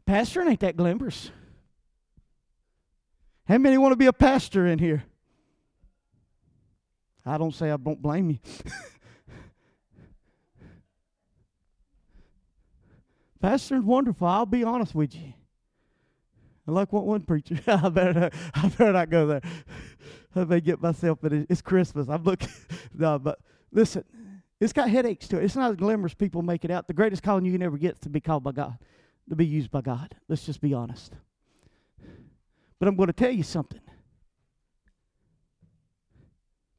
Pastor 0.06 0.42
ain't 0.42 0.60
that 0.60 0.76
glamorous. 0.76 1.32
How 3.48 3.58
many 3.58 3.78
want 3.78 3.94
to 3.94 3.98
be 3.98 4.08
a 4.08 4.14
pastor 4.14 4.68
in 4.68 4.80
here? 4.80 5.06
I 7.26 7.38
don't 7.38 7.56
say 7.56 7.72
I 7.72 7.78
don't 7.78 8.02
blame 8.02 8.32
you. 8.32 8.40
Pastor's 13.42 13.84
wonderful. 13.84 14.28
I'll 14.28 14.46
be 14.46 14.64
honest 14.64 14.94
with 14.94 15.16
you. 15.16 15.34
I 16.68 16.72
like 16.72 16.94
what 16.94 17.06
one 17.06 17.22
preacher. 17.22 17.60
I 17.68 17.90
better 17.90 18.14
not, 18.14 18.34
I 18.54 18.68
better 18.70 18.94
not 18.94 19.10
go 19.10 19.28
there. 19.28 19.42
I 20.36 20.44
may 20.46 20.62
get 20.62 20.82
myself, 20.82 21.18
but 21.22 21.34
it's 21.34 21.62
Christmas. 21.62 22.08
I'm 22.08 22.24
looking. 22.24 22.50
no, 22.94 23.20
but 23.20 23.40
listen, 23.72 24.04
it's 24.60 24.74
got 24.74 24.90
headaches 24.90 25.28
to 25.30 25.40
it. 25.40 25.44
It's 25.44 25.56
not 25.56 25.72
as 25.72 25.78
glamorous 25.78 26.14
people 26.14 26.42
make 26.44 26.64
it 26.64 26.72
out. 26.72 26.88
The 26.88 26.94
greatest 26.94 27.24
calling 27.24 27.46
you 27.46 27.52
can 27.52 27.64
ever 27.64 27.78
get 27.78 27.96
is 27.96 28.00
to 28.02 28.10
be 28.10 28.22
called 28.22 28.44
by 28.44 28.52
God, 28.52 28.78
to 29.30 29.36
be 29.36 29.46
used 29.46 29.72
by 29.72 29.82
God. 29.82 30.16
Let's 30.30 30.46
just 30.46 30.62
be 30.62 30.74
honest. 30.74 31.14
But 32.80 32.88
I'm 32.88 32.96
going 32.96 33.08
to 33.08 33.14
tell 33.14 33.32
you 33.32 33.44
something. 33.44 33.82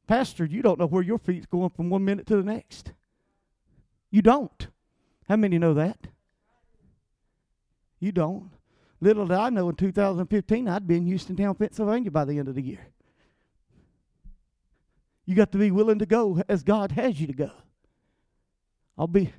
Pastor, 0.07 0.45
you 0.45 0.61
don't 0.61 0.79
know 0.79 0.87
where 0.87 1.03
your 1.03 1.17
feet's 1.17 1.45
going 1.45 1.69
from 1.69 1.89
one 1.89 2.03
minute 2.03 2.25
to 2.27 2.35
the 2.35 2.43
next. 2.43 2.93
You 4.11 4.21
don't. 4.21 4.67
How 5.27 5.35
many 5.35 5.57
know 5.57 5.73
that? 5.73 6.07
You 8.03 8.11
don't. 8.11 8.49
Little 8.99 9.27
did 9.27 9.37
I 9.37 9.49
know 9.49 9.69
in 9.69 9.75
2015 9.75 10.67
I'd 10.67 10.85
be 10.85 10.97
in 10.97 11.07
Hustontown, 11.07 11.57
Pennsylvania 11.57 12.11
by 12.11 12.25
the 12.25 12.37
end 12.37 12.49
of 12.49 12.55
the 12.55 12.61
year. 12.61 12.87
You 15.25 15.35
got 15.35 15.53
to 15.53 15.57
be 15.57 15.71
willing 15.71 15.99
to 15.99 16.05
go 16.05 16.43
as 16.49 16.63
God 16.63 16.91
has 16.91 17.21
you 17.21 17.27
to 17.27 17.33
go. 17.33 17.51
I'll 18.97 19.07
be. 19.07 19.31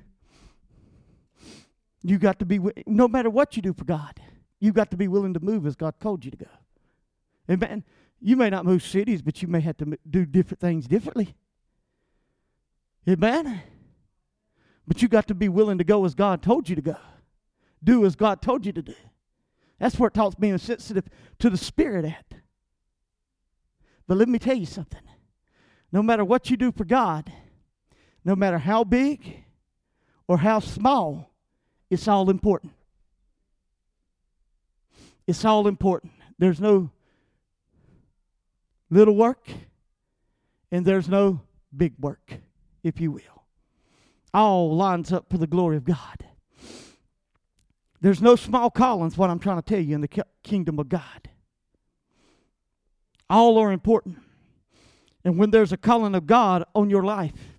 You 2.01 2.17
got 2.17 2.39
to 2.39 2.45
be, 2.45 2.59
no 2.87 3.07
matter 3.07 3.29
what 3.29 3.55
you 3.55 3.61
do 3.61 3.71
for 3.71 3.85
God, 3.85 4.19
you 4.59 4.73
got 4.73 4.89
to 4.89 4.97
be 4.97 5.07
willing 5.07 5.35
to 5.35 5.39
move 5.39 5.67
as 5.67 5.75
God 5.75 5.99
told 5.99 6.25
you 6.25 6.31
to 6.31 6.37
go. 6.37 6.49
Amen. 7.47 7.83
You 8.19 8.35
may 8.35 8.49
not 8.49 8.65
move 8.65 8.81
cities, 8.81 9.21
but 9.21 9.43
you 9.43 9.47
may 9.47 9.59
have 9.59 9.77
to 9.77 9.95
do 10.09 10.25
different 10.25 10.59
things 10.59 10.87
differently. 10.87 11.35
Amen. 13.07 13.61
But 14.87 15.03
you 15.03 15.07
got 15.07 15.27
to 15.27 15.35
be 15.35 15.49
willing 15.49 15.77
to 15.77 15.83
go 15.83 16.03
as 16.03 16.15
God 16.15 16.41
told 16.41 16.67
you 16.67 16.75
to 16.75 16.81
go 16.81 16.97
do 17.85 18.05
as 18.05 18.15
God 18.15 18.41
told 18.41 18.65
you 18.65 18.73
to 18.73 18.81
do. 18.81 18.95
That's 19.79 19.97
where 19.97 20.07
it 20.07 20.13
talks 20.13 20.35
being 20.35 20.57
sensitive 20.57 21.05
to 21.39 21.49
the 21.49 21.57
Spirit 21.57 22.05
at. 22.05 22.25
But 24.07 24.17
let 24.17 24.27
me 24.27 24.39
tell 24.39 24.55
you 24.55 24.65
something. 24.65 25.01
No 25.91 26.01
matter 26.03 26.25
what 26.25 26.49
you 26.49 26.57
do 26.57 26.71
for 26.71 26.85
God, 26.85 27.31
no 28.23 28.35
matter 28.35 28.57
how 28.57 28.83
big 28.83 29.43
or 30.27 30.39
how 30.39 30.59
small, 30.59 31.31
it's 31.89 32.07
all 32.07 32.29
important. 32.29 32.73
It's 35.27 35.45
all 35.45 35.67
important. 35.67 36.13
There's 36.37 36.59
no 36.59 36.91
little 38.89 39.15
work 39.15 39.47
and 40.71 40.85
there's 40.85 41.07
no 41.07 41.41
big 41.75 41.93
work, 41.99 42.33
if 42.83 42.99
you 42.99 43.11
will. 43.11 43.21
All 44.33 44.75
lines 44.75 45.13
up 45.13 45.29
for 45.29 45.37
the 45.37 45.47
glory 45.47 45.77
of 45.77 45.85
God. 45.85 46.25
There's 48.05 48.21
no 48.21 48.35
small 48.35 48.69
callings, 48.69 49.17
what 49.17 49.31
I'm 49.31 49.39
trying 49.39 49.55
to 49.55 49.63
tell 49.63 49.79
you, 49.79 49.95
in 49.95 50.01
the 50.01 50.23
kingdom 50.43 50.77
of 50.77 50.89
God. 50.89 51.27
All 53.31 53.57
are 53.57 53.71
important. 53.71 54.19
And 55.23 55.39
when 55.39 55.49
there's 55.49 55.71
a 55.71 55.77
calling 55.77 56.13
of 56.13 56.27
God 56.27 56.65
on 56.75 56.91
your 56.91 57.01
life, 57.01 57.57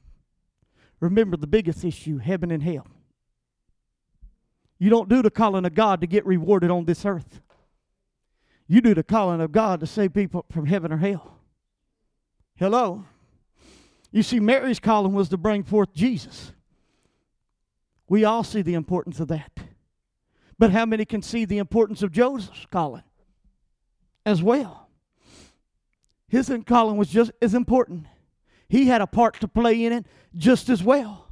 remember 1.00 1.36
the 1.36 1.48
biggest 1.48 1.84
issue 1.84 2.18
heaven 2.18 2.52
and 2.52 2.62
hell. 2.62 2.86
You 4.78 4.88
don't 4.88 5.08
do 5.08 5.20
the 5.20 5.32
calling 5.32 5.66
of 5.66 5.74
God 5.74 6.00
to 6.02 6.06
get 6.06 6.24
rewarded 6.24 6.70
on 6.70 6.84
this 6.84 7.04
earth. 7.04 7.40
You 8.68 8.80
do 8.80 8.94
the 8.94 9.02
calling 9.02 9.40
of 9.40 9.50
God 9.50 9.80
to 9.80 9.86
save 9.88 10.14
people 10.14 10.44
from 10.52 10.66
heaven 10.66 10.92
or 10.92 10.98
hell. 10.98 11.38
Hello? 12.54 13.04
You 14.12 14.22
see, 14.22 14.38
Mary's 14.38 14.78
calling 14.78 15.12
was 15.12 15.28
to 15.30 15.36
bring 15.36 15.64
forth 15.64 15.92
Jesus. 15.92 16.52
We 18.08 18.24
all 18.24 18.44
see 18.44 18.62
the 18.62 18.74
importance 18.74 19.18
of 19.18 19.26
that. 19.26 19.65
But 20.58 20.70
how 20.70 20.86
many 20.86 21.04
can 21.04 21.22
see 21.22 21.44
the 21.44 21.58
importance 21.58 22.02
of 22.02 22.12
Joseph's 22.12 22.66
calling 22.70 23.02
as 24.24 24.42
well? 24.42 24.88
His 26.28 26.52
calling 26.66 26.96
was 26.96 27.08
just 27.08 27.30
as 27.40 27.54
important. 27.54 28.06
He 28.68 28.86
had 28.86 29.00
a 29.00 29.06
part 29.06 29.40
to 29.40 29.48
play 29.48 29.84
in 29.84 29.92
it 29.92 30.06
just 30.34 30.68
as 30.68 30.82
well. 30.82 31.28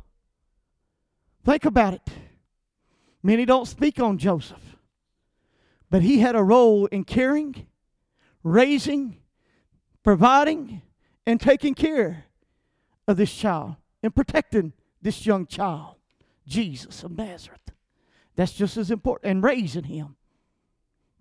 Think 1.44 1.64
about 1.64 1.94
it. 1.94 2.08
Many 3.22 3.44
don't 3.44 3.66
speak 3.66 3.98
on 3.98 4.18
Joseph, 4.18 4.76
but 5.90 6.02
he 6.02 6.18
had 6.18 6.36
a 6.36 6.42
role 6.42 6.86
in 6.86 7.04
caring, 7.04 7.66
raising, 8.42 9.16
providing, 10.02 10.82
and 11.26 11.40
taking 11.40 11.74
care 11.74 12.26
of 13.08 13.16
this 13.16 13.34
child 13.34 13.76
and 14.02 14.14
protecting 14.14 14.74
this 15.00 15.24
young 15.26 15.46
child, 15.46 15.96
Jesus 16.46 17.02
of 17.02 17.16
Nazareth. 17.16 17.63
That's 18.36 18.52
just 18.52 18.76
as 18.76 18.90
important. 18.90 19.30
And 19.30 19.42
raising 19.42 19.84
him. 19.84 20.16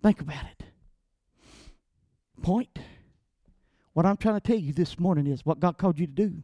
Think 0.02 0.20
about 0.20 0.44
it. 0.44 0.64
Point. 2.42 2.78
What 3.92 4.04
I'm 4.04 4.16
trying 4.16 4.34
to 4.34 4.40
tell 4.40 4.58
you 4.58 4.72
this 4.72 4.98
morning 4.98 5.26
is 5.26 5.46
what 5.46 5.60
God 5.60 5.78
called 5.78 5.98
you 5.98 6.06
to 6.06 6.12
do 6.12 6.42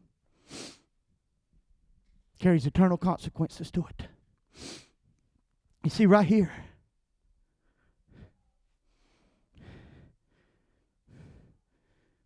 carries 2.38 2.64
eternal 2.64 2.96
consequences 2.96 3.70
to 3.70 3.86
it. 3.86 4.06
You 5.84 5.90
see, 5.90 6.06
right 6.06 6.26
here, 6.26 6.50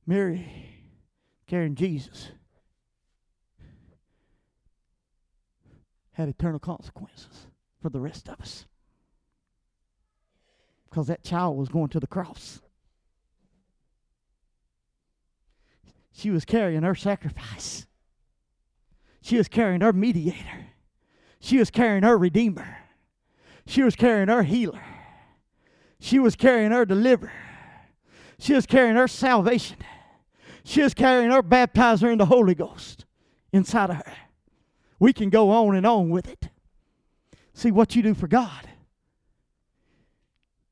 Mary 0.06 0.70
carrying 1.46 1.74
Jesus 1.74 2.30
had 6.12 6.28
eternal 6.28 6.60
consequences 6.60 7.46
for 7.84 7.90
the 7.90 8.00
rest 8.00 8.30
of 8.30 8.40
us. 8.40 8.64
Because 10.88 11.08
that 11.08 11.22
child 11.22 11.58
was 11.58 11.68
going 11.68 11.90
to 11.90 12.00
the 12.00 12.06
cross. 12.06 12.62
She 16.10 16.30
was 16.30 16.46
carrying 16.46 16.82
her 16.82 16.94
sacrifice. 16.94 17.86
She 19.20 19.36
was 19.36 19.48
carrying 19.48 19.82
her 19.82 19.92
mediator. 19.92 20.68
She 21.40 21.58
was 21.58 21.70
carrying 21.70 22.04
her 22.04 22.16
redeemer. 22.16 22.78
She 23.66 23.82
was 23.82 23.94
carrying 23.94 24.28
her 24.28 24.44
healer. 24.44 24.86
She 26.00 26.18
was 26.18 26.36
carrying 26.36 26.70
her 26.70 26.86
deliverer. 26.86 27.32
She 28.38 28.54
was 28.54 28.64
carrying 28.64 28.96
her 28.96 29.08
salvation. 29.08 29.76
She 30.64 30.80
was 30.80 30.94
carrying 30.94 31.30
her 31.30 31.42
baptizer 31.42 32.10
in 32.10 32.16
the 32.16 32.24
Holy 32.24 32.54
Ghost 32.54 33.04
inside 33.52 33.90
of 33.90 33.96
her. 33.96 34.16
We 34.98 35.12
can 35.12 35.28
go 35.28 35.50
on 35.50 35.76
and 35.76 35.84
on 35.84 36.08
with 36.08 36.26
it. 36.26 36.48
See, 37.54 37.70
what 37.70 37.94
you 37.94 38.02
do 38.02 38.14
for 38.14 38.26
God, 38.26 38.68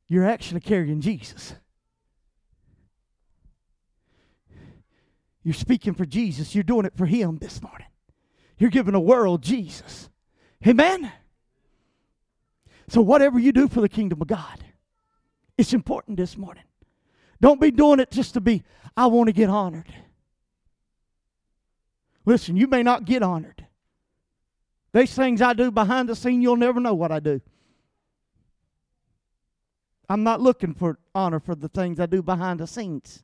you're 0.08 0.26
actually 0.26 0.60
carrying 0.60 1.00
Jesus. 1.00 1.54
You're 5.44 5.54
speaking 5.54 5.94
for 5.94 6.04
Jesus. 6.04 6.54
You're 6.54 6.64
doing 6.64 6.84
it 6.84 6.96
for 6.96 7.06
Him 7.06 7.38
this 7.38 7.62
morning. 7.62 7.86
You're 8.58 8.70
giving 8.70 8.92
the 8.92 9.00
world 9.00 9.42
Jesus. 9.42 10.10
Amen. 10.66 11.10
So, 12.88 13.00
whatever 13.00 13.38
you 13.38 13.52
do 13.52 13.68
for 13.68 13.80
the 13.80 13.88
kingdom 13.88 14.20
of 14.20 14.28
God, 14.28 14.64
it's 15.56 15.72
important 15.72 16.16
this 16.16 16.36
morning. 16.36 16.64
Don't 17.40 17.60
be 17.60 17.70
doing 17.70 18.00
it 18.00 18.10
just 18.10 18.34
to 18.34 18.40
be, 18.40 18.62
I 18.96 19.06
want 19.06 19.28
to 19.28 19.32
get 19.32 19.48
honored. 19.48 19.92
Listen, 22.24 22.56
you 22.56 22.66
may 22.66 22.82
not 22.82 23.04
get 23.04 23.22
honored. 23.22 23.66
These 24.92 25.14
things 25.14 25.40
I 25.40 25.54
do 25.54 25.70
behind 25.70 26.08
the 26.08 26.16
scene, 26.16 26.42
you'll 26.42 26.56
never 26.56 26.78
know 26.78 26.94
what 26.94 27.10
I 27.10 27.20
do. 27.20 27.40
I'm 30.08 30.22
not 30.22 30.40
looking 30.40 30.74
for 30.74 30.98
honor 31.14 31.40
for 31.40 31.54
the 31.54 31.68
things 31.68 31.98
I 31.98 32.06
do 32.06 32.22
behind 32.22 32.60
the 32.60 32.66
scenes. 32.66 33.22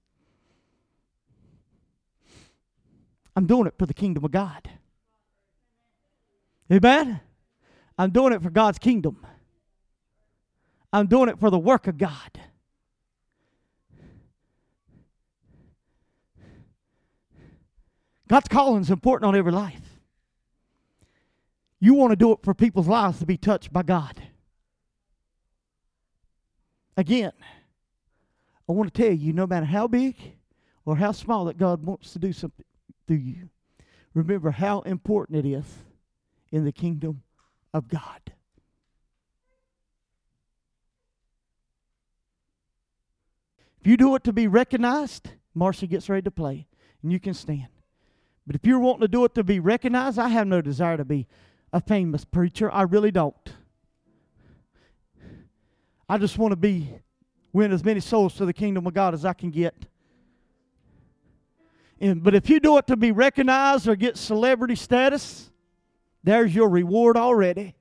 I'm 3.37 3.47
doing 3.47 3.67
it 3.67 3.75
for 3.79 3.87
the 3.87 3.95
kingdom 3.95 4.25
of 4.25 4.31
God. 4.31 4.71
Amen? 6.73 7.21
I'm 7.99 8.11
doing 8.11 8.33
it 8.33 8.43
for 8.43 8.51
God's 8.51 8.79
kingdom. 8.79 9.25
I'm 10.93 11.07
doing 11.07 11.29
it 11.29 11.39
for 11.39 11.51
the 11.51 11.59
work 11.59 11.87
of 11.87 11.99
God. 11.99 12.41
God's 18.29 18.49
calling 18.49 18.83
is 18.83 18.91
important 18.91 19.29
on 19.29 19.37
every 19.37 19.53
life. 19.53 19.88
You 21.81 21.95
want 21.95 22.11
to 22.11 22.17
do 22.17 22.33
it 22.33 22.41
for 22.43 22.55
people's 22.55 22.89
lives 22.89 23.21
to 23.21 23.27
be 23.27 23.37
touched 23.37 23.73
by 23.73 23.83
God. 23.83 24.21
Again, 26.97 27.33
I 28.69 28.73
want 28.73 28.93
to 28.93 29.03
tell 29.03 29.13
you 29.13 29.33
no 29.33 29.47
matter 29.47 29.67
how 29.67 29.87
big 29.87 30.17
or 30.85 30.97
how 30.97 31.13
small 31.13 31.45
that 31.45 31.57
God 31.57 31.85
wants 31.85 32.13
to 32.13 32.19
do 32.19 32.33
something 32.33 32.65
through 33.07 33.17
you, 33.17 33.51
remember 34.15 34.51
how 34.51 34.81
important 34.81 35.45
it 35.45 35.49
is 35.49 35.65
in 36.51 36.65
the 36.65 36.73
kingdom 36.73 37.23
of 37.73 37.89
God. 37.89 38.33
If 43.81 43.87
you 43.87 43.97
do 43.97 44.17
it 44.17 44.25
to 44.25 44.33
be 44.33 44.49
recognized, 44.49 45.31
Marcia 45.55 45.87
gets 45.87 46.09
ready 46.09 46.23
to 46.23 46.31
play, 46.33 46.67
and 47.03 47.13
you 47.13 47.21
can 47.21 47.35
stand. 47.35 47.69
But 48.45 48.57
if 48.57 48.67
you're 48.67 48.81
wanting 48.81 49.03
to 49.03 49.09
do 49.09 49.25
it 49.25 49.35
to 49.37 49.45
be 49.45 49.61
recognized, 49.61 50.19
I 50.19 50.29
have 50.29 50.49
no 50.49 50.61
desire 50.61 50.97
to 50.97 51.05
be 51.05 51.29
a 51.73 51.81
famous 51.81 52.25
preacher. 52.25 52.73
I 52.73 52.83
really 52.83 53.11
don't. 53.11 53.53
I 56.09 56.19
just 56.19 56.39
want 56.39 56.53
to 56.53 56.57
be 56.57 56.89
win 57.53 57.73
as 57.73 57.85
many 57.85 58.01
souls 58.01 58.35
to 58.35 58.47
the 58.47 58.53
kingdom 58.53 58.87
of 58.87 58.95
God 58.95 59.15
as 59.15 59.25
I 59.25 59.33
can 59.33 59.51
get. 59.51 59.75
And, 62.01 62.23
but 62.23 62.35
if 62.35 62.49
you 62.49 62.61
do 62.61 62.79
it 62.79 62.87
to 62.87 62.97
be 62.97 63.13
recognized 63.13 63.89
or 63.89 63.97
get 63.97 64.17
celebrity 64.17 64.77
status, 64.77 65.51
there's 66.23 66.55
your 66.55 66.69
reward 66.69 67.17
already. 67.17 67.75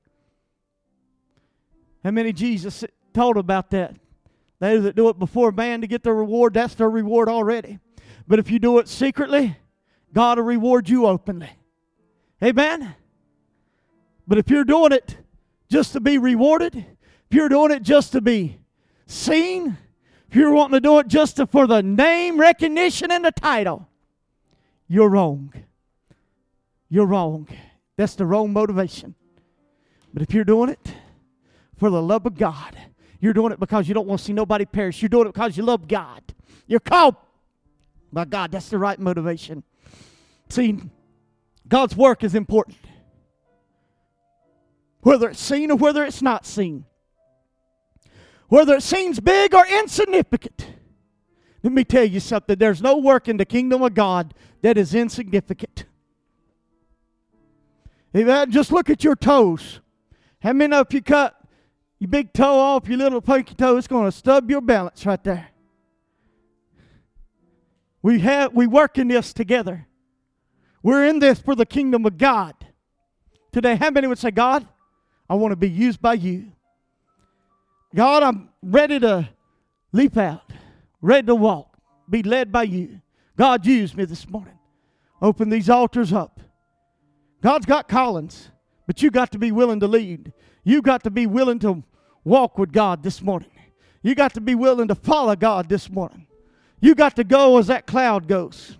How 2.04 2.12
many 2.12 2.34
Jesus 2.34 2.84
told 3.14 3.38
about 3.38 3.70
that? 3.72 3.96
Those 4.60 4.84
that 4.84 4.96
do 4.96 5.10
it 5.10 5.20
before 5.20 5.52
man 5.52 5.82
to 5.82 5.88
get 5.88 6.04
their 6.04 6.16
reward, 6.16 6.56
that's 6.56 6.74
their 6.76 6.90
reward 6.90 7.30
already. 7.30 7.80
But 8.28 8.40
if 8.40 8.50
you 8.50 8.60
do 8.60 8.80
it 8.80 8.88
secretly, 8.88 9.56
God 10.14 10.38
will 10.38 10.46
reward 10.46 10.90
you 10.90 11.06
openly. 11.06 11.50
Amen? 12.44 12.96
But 14.28 14.38
if 14.38 14.50
you're 14.50 14.66
doing 14.66 14.92
it 14.92 15.18
just 15.70 15.94
to 15.94 16.00
be 16.00 16.18
rewarded, 16.18 16.76
if 16.76 17.36
you're 17.36 17.50
doing 17.50 17.72
it 17.72 17.82
just 17.82 18.12
to 18.12 18.22
be 18.22 18.60
seen, 19.06 19.78
if 20.30 20.36
you're 20.36 20.54
wanting 20.54 20.74
to 20.74 20.82
do 20.82 21.00
it 21.00 21.08
just 21.08 21.38
to, 21.38 21.48
for 21.48 21.68
the 21.68 21.82
name 21.82 22.40
recognition 22.40 23.12
and 23.12 23.24
the 23.24 23.32
title, 23.32 23.88
you're 24.88 25.10
wrong. 25.10 25.54
You're 26.90 27.06
wrong. 27.06 27.48
That's 27.96 28.16
the 28.16 28.26
wrong 28.26 28.54
motivation. 28.54 29.16
But 30.14 30.24
if 30.24 30.34
you're 30.34 30.44
doing 30.44 30.70
it 30.70 30.94
for 31.78 31.90
the 31.90 32.02
love 32.02 32.26
of 32.26 32.38
God, 32.38 32.78
you're 33.20 33.34
doing 33.34 33.52
it 33.52 33.60
because 33.60 33.88
you 33.88 33.94
don't 33.94 34.08
want 34.08 34.20
to 34.20 34.26
see 34.26 34.34
nobody 34.34 34.66
perish. 34.66 35.02
You're 35.02 35.10
doing 35.10 35.28
it 35.28 35.34
because 35.34 35.58
you 35.58 35.64
love 35.64 35.88
God. 35.88 36.22
You're 36.68 36.80
called 36.80 37.16
by 38.12 38.26
God. 38.26 38.52
That's 38.52 38.70
the 38.70 38.78
right 38.78 39.00
motivation. 39.00 39.64
See, 40.50 40.80
God's 41.68 41.96
work 41.96 42.24
is 42.24 42.36
important. 42.36 42.78
Whether 45.08 45.30
it's 45.30 45.40
seen 45.40 45.72
or 45.72 45.78
whether 45.78 46.04
it's 46.04 46.22
not 46.22 46.46
seen. 46.46 46.84
Whether 48.50 48.76
it 48.76 48.84
seems 48.84 49.22
big 49.22 49.56
or 49.56 49.66
insignificant. 49.66 50.68
Let 51.64 51.72
me 51.72 51.86
tell 51.86 52.04
you 52.04 52.20
something. 52.20 52.58
There's 52.58 52.82
no 52.82 52.98
work 52.98 53.30
in 53.30 53.38
the 53.38 53.46
kingdom 53.46 53.82
of 53.84 53.94
God 53.94 54.34
that 54.64 54.78
is 54.78 54.94
insignificant. 54.94 55.86
Amen. 58.14 58.52
Just 58.52 58.74
look 58.74 58.90
at 58.90 59.06
your 59.06 59.16
toes. 59.16 59.80
How 60.42 60.52
many 60.52 60.76
if 60.76 60.94
you 60.94 61.02
cut 61.02 61.42
your 62.00 62.10
big 62.10 62.34
toe 62.34 62.60
off, 62.60 62.90
your 62.90 62.98
little 62.98 63.22
pinky 63.22 63.56
toe, 63.56 63.78
it's 63.78 63.88
going 63.88 64.12
to 64.12 64.12
stub 64.12 64.52
your 64.52 64.60
balance 64.60 65.06
right 65.06 65.24
there. 65.24 65.48
We 68.02 68.20
have 68.20 68.54
we 68.54 68.68
work 68.68 68.98
in 68.98 69.08
this 69.08 69.32
together. 69.32 69.88
We're 70.84 71.06
in 71.06 71.20
this 71.20 71.40
for 71.40 71.56
the 71.56 71.66
kingdom 71.66 72.06
of 72.06 72.18
God. 72.18 72.56
Today, 73.54 73.78
how 73.78 73.90
many 73.90 74.08
would 74.08 74.20
say, 74.20 74.32
God, 74.32 74.68
I 75.30 75.36
want 75.36 75.52
to 75.52 75.56
be 75.56 75.70
used 75.70 76.02
by 76.02 76.14
you? 76.14 76.52
God, 77.96 78.24
I'm 78.24 78.50
ready 78.62 79.00
to 79.00 79.30
leap 79.92 80.18
out, 80.18 80.52
ready 81.02 81.28
to 81.28 81.36
walk, 81.36 81.78
be 82.10 82.24
led 82.24 82.52
by 82.52 82.64
you. 82.64 83.02
God, 83.38 83.66
use 83.66 83.96
me 83.96 84.06
this 84.06 84.28
morning. 84.30 84.58
Open 85.22 85.50
these 85.50 85.70
altars 85.70 86.14
up. 86.14 86.40
God's 87.42 87.66
got 87.66 87.88
callings, 87.88 88.50
but 88.86 89.02
you 89.02 89.12
got 89.12 89.32
to 89.32 89.38
be 89.38 89.52
willing 89.52 89.80
to 89.80 89.88
lead. 89.88 90.34
You 90.64 90.82
got 90.82 91.04
to 91.04 91.12
be 91.12 91.28
willing 91.28 91.60
to 91.60 91.84
walk 92.24 92.58
with 92.58 92.72
God 92.72 93.04
this 93.04 93.22
morning. 93.22 93.52
You 94.02 94.16
got 94.16 94.34
to 94.36 94.42
be 94.42 94.56
willing 94.56 94.88
to 94.90 94.96
follow 94.96 95.36
God 95.36 95.70
this 95.70 95.90
morning. 95.90 96.28
You 96.80 96.94
got 96.94 97.16
to 97.16 97.24
go 97.24 97.58
as 97.58 97.68
that 97.68 97.88
cloud 97.88 98.28
goes. 98.28 98.78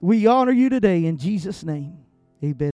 We 0.00 0.26
honor 0.26 0.52
you 0.52 0.68
today 0.68 1.04
in 1.04 1.18
Jesus' 1.18 1.62
name. 1.64 1.98
Amen. 2.42 2.68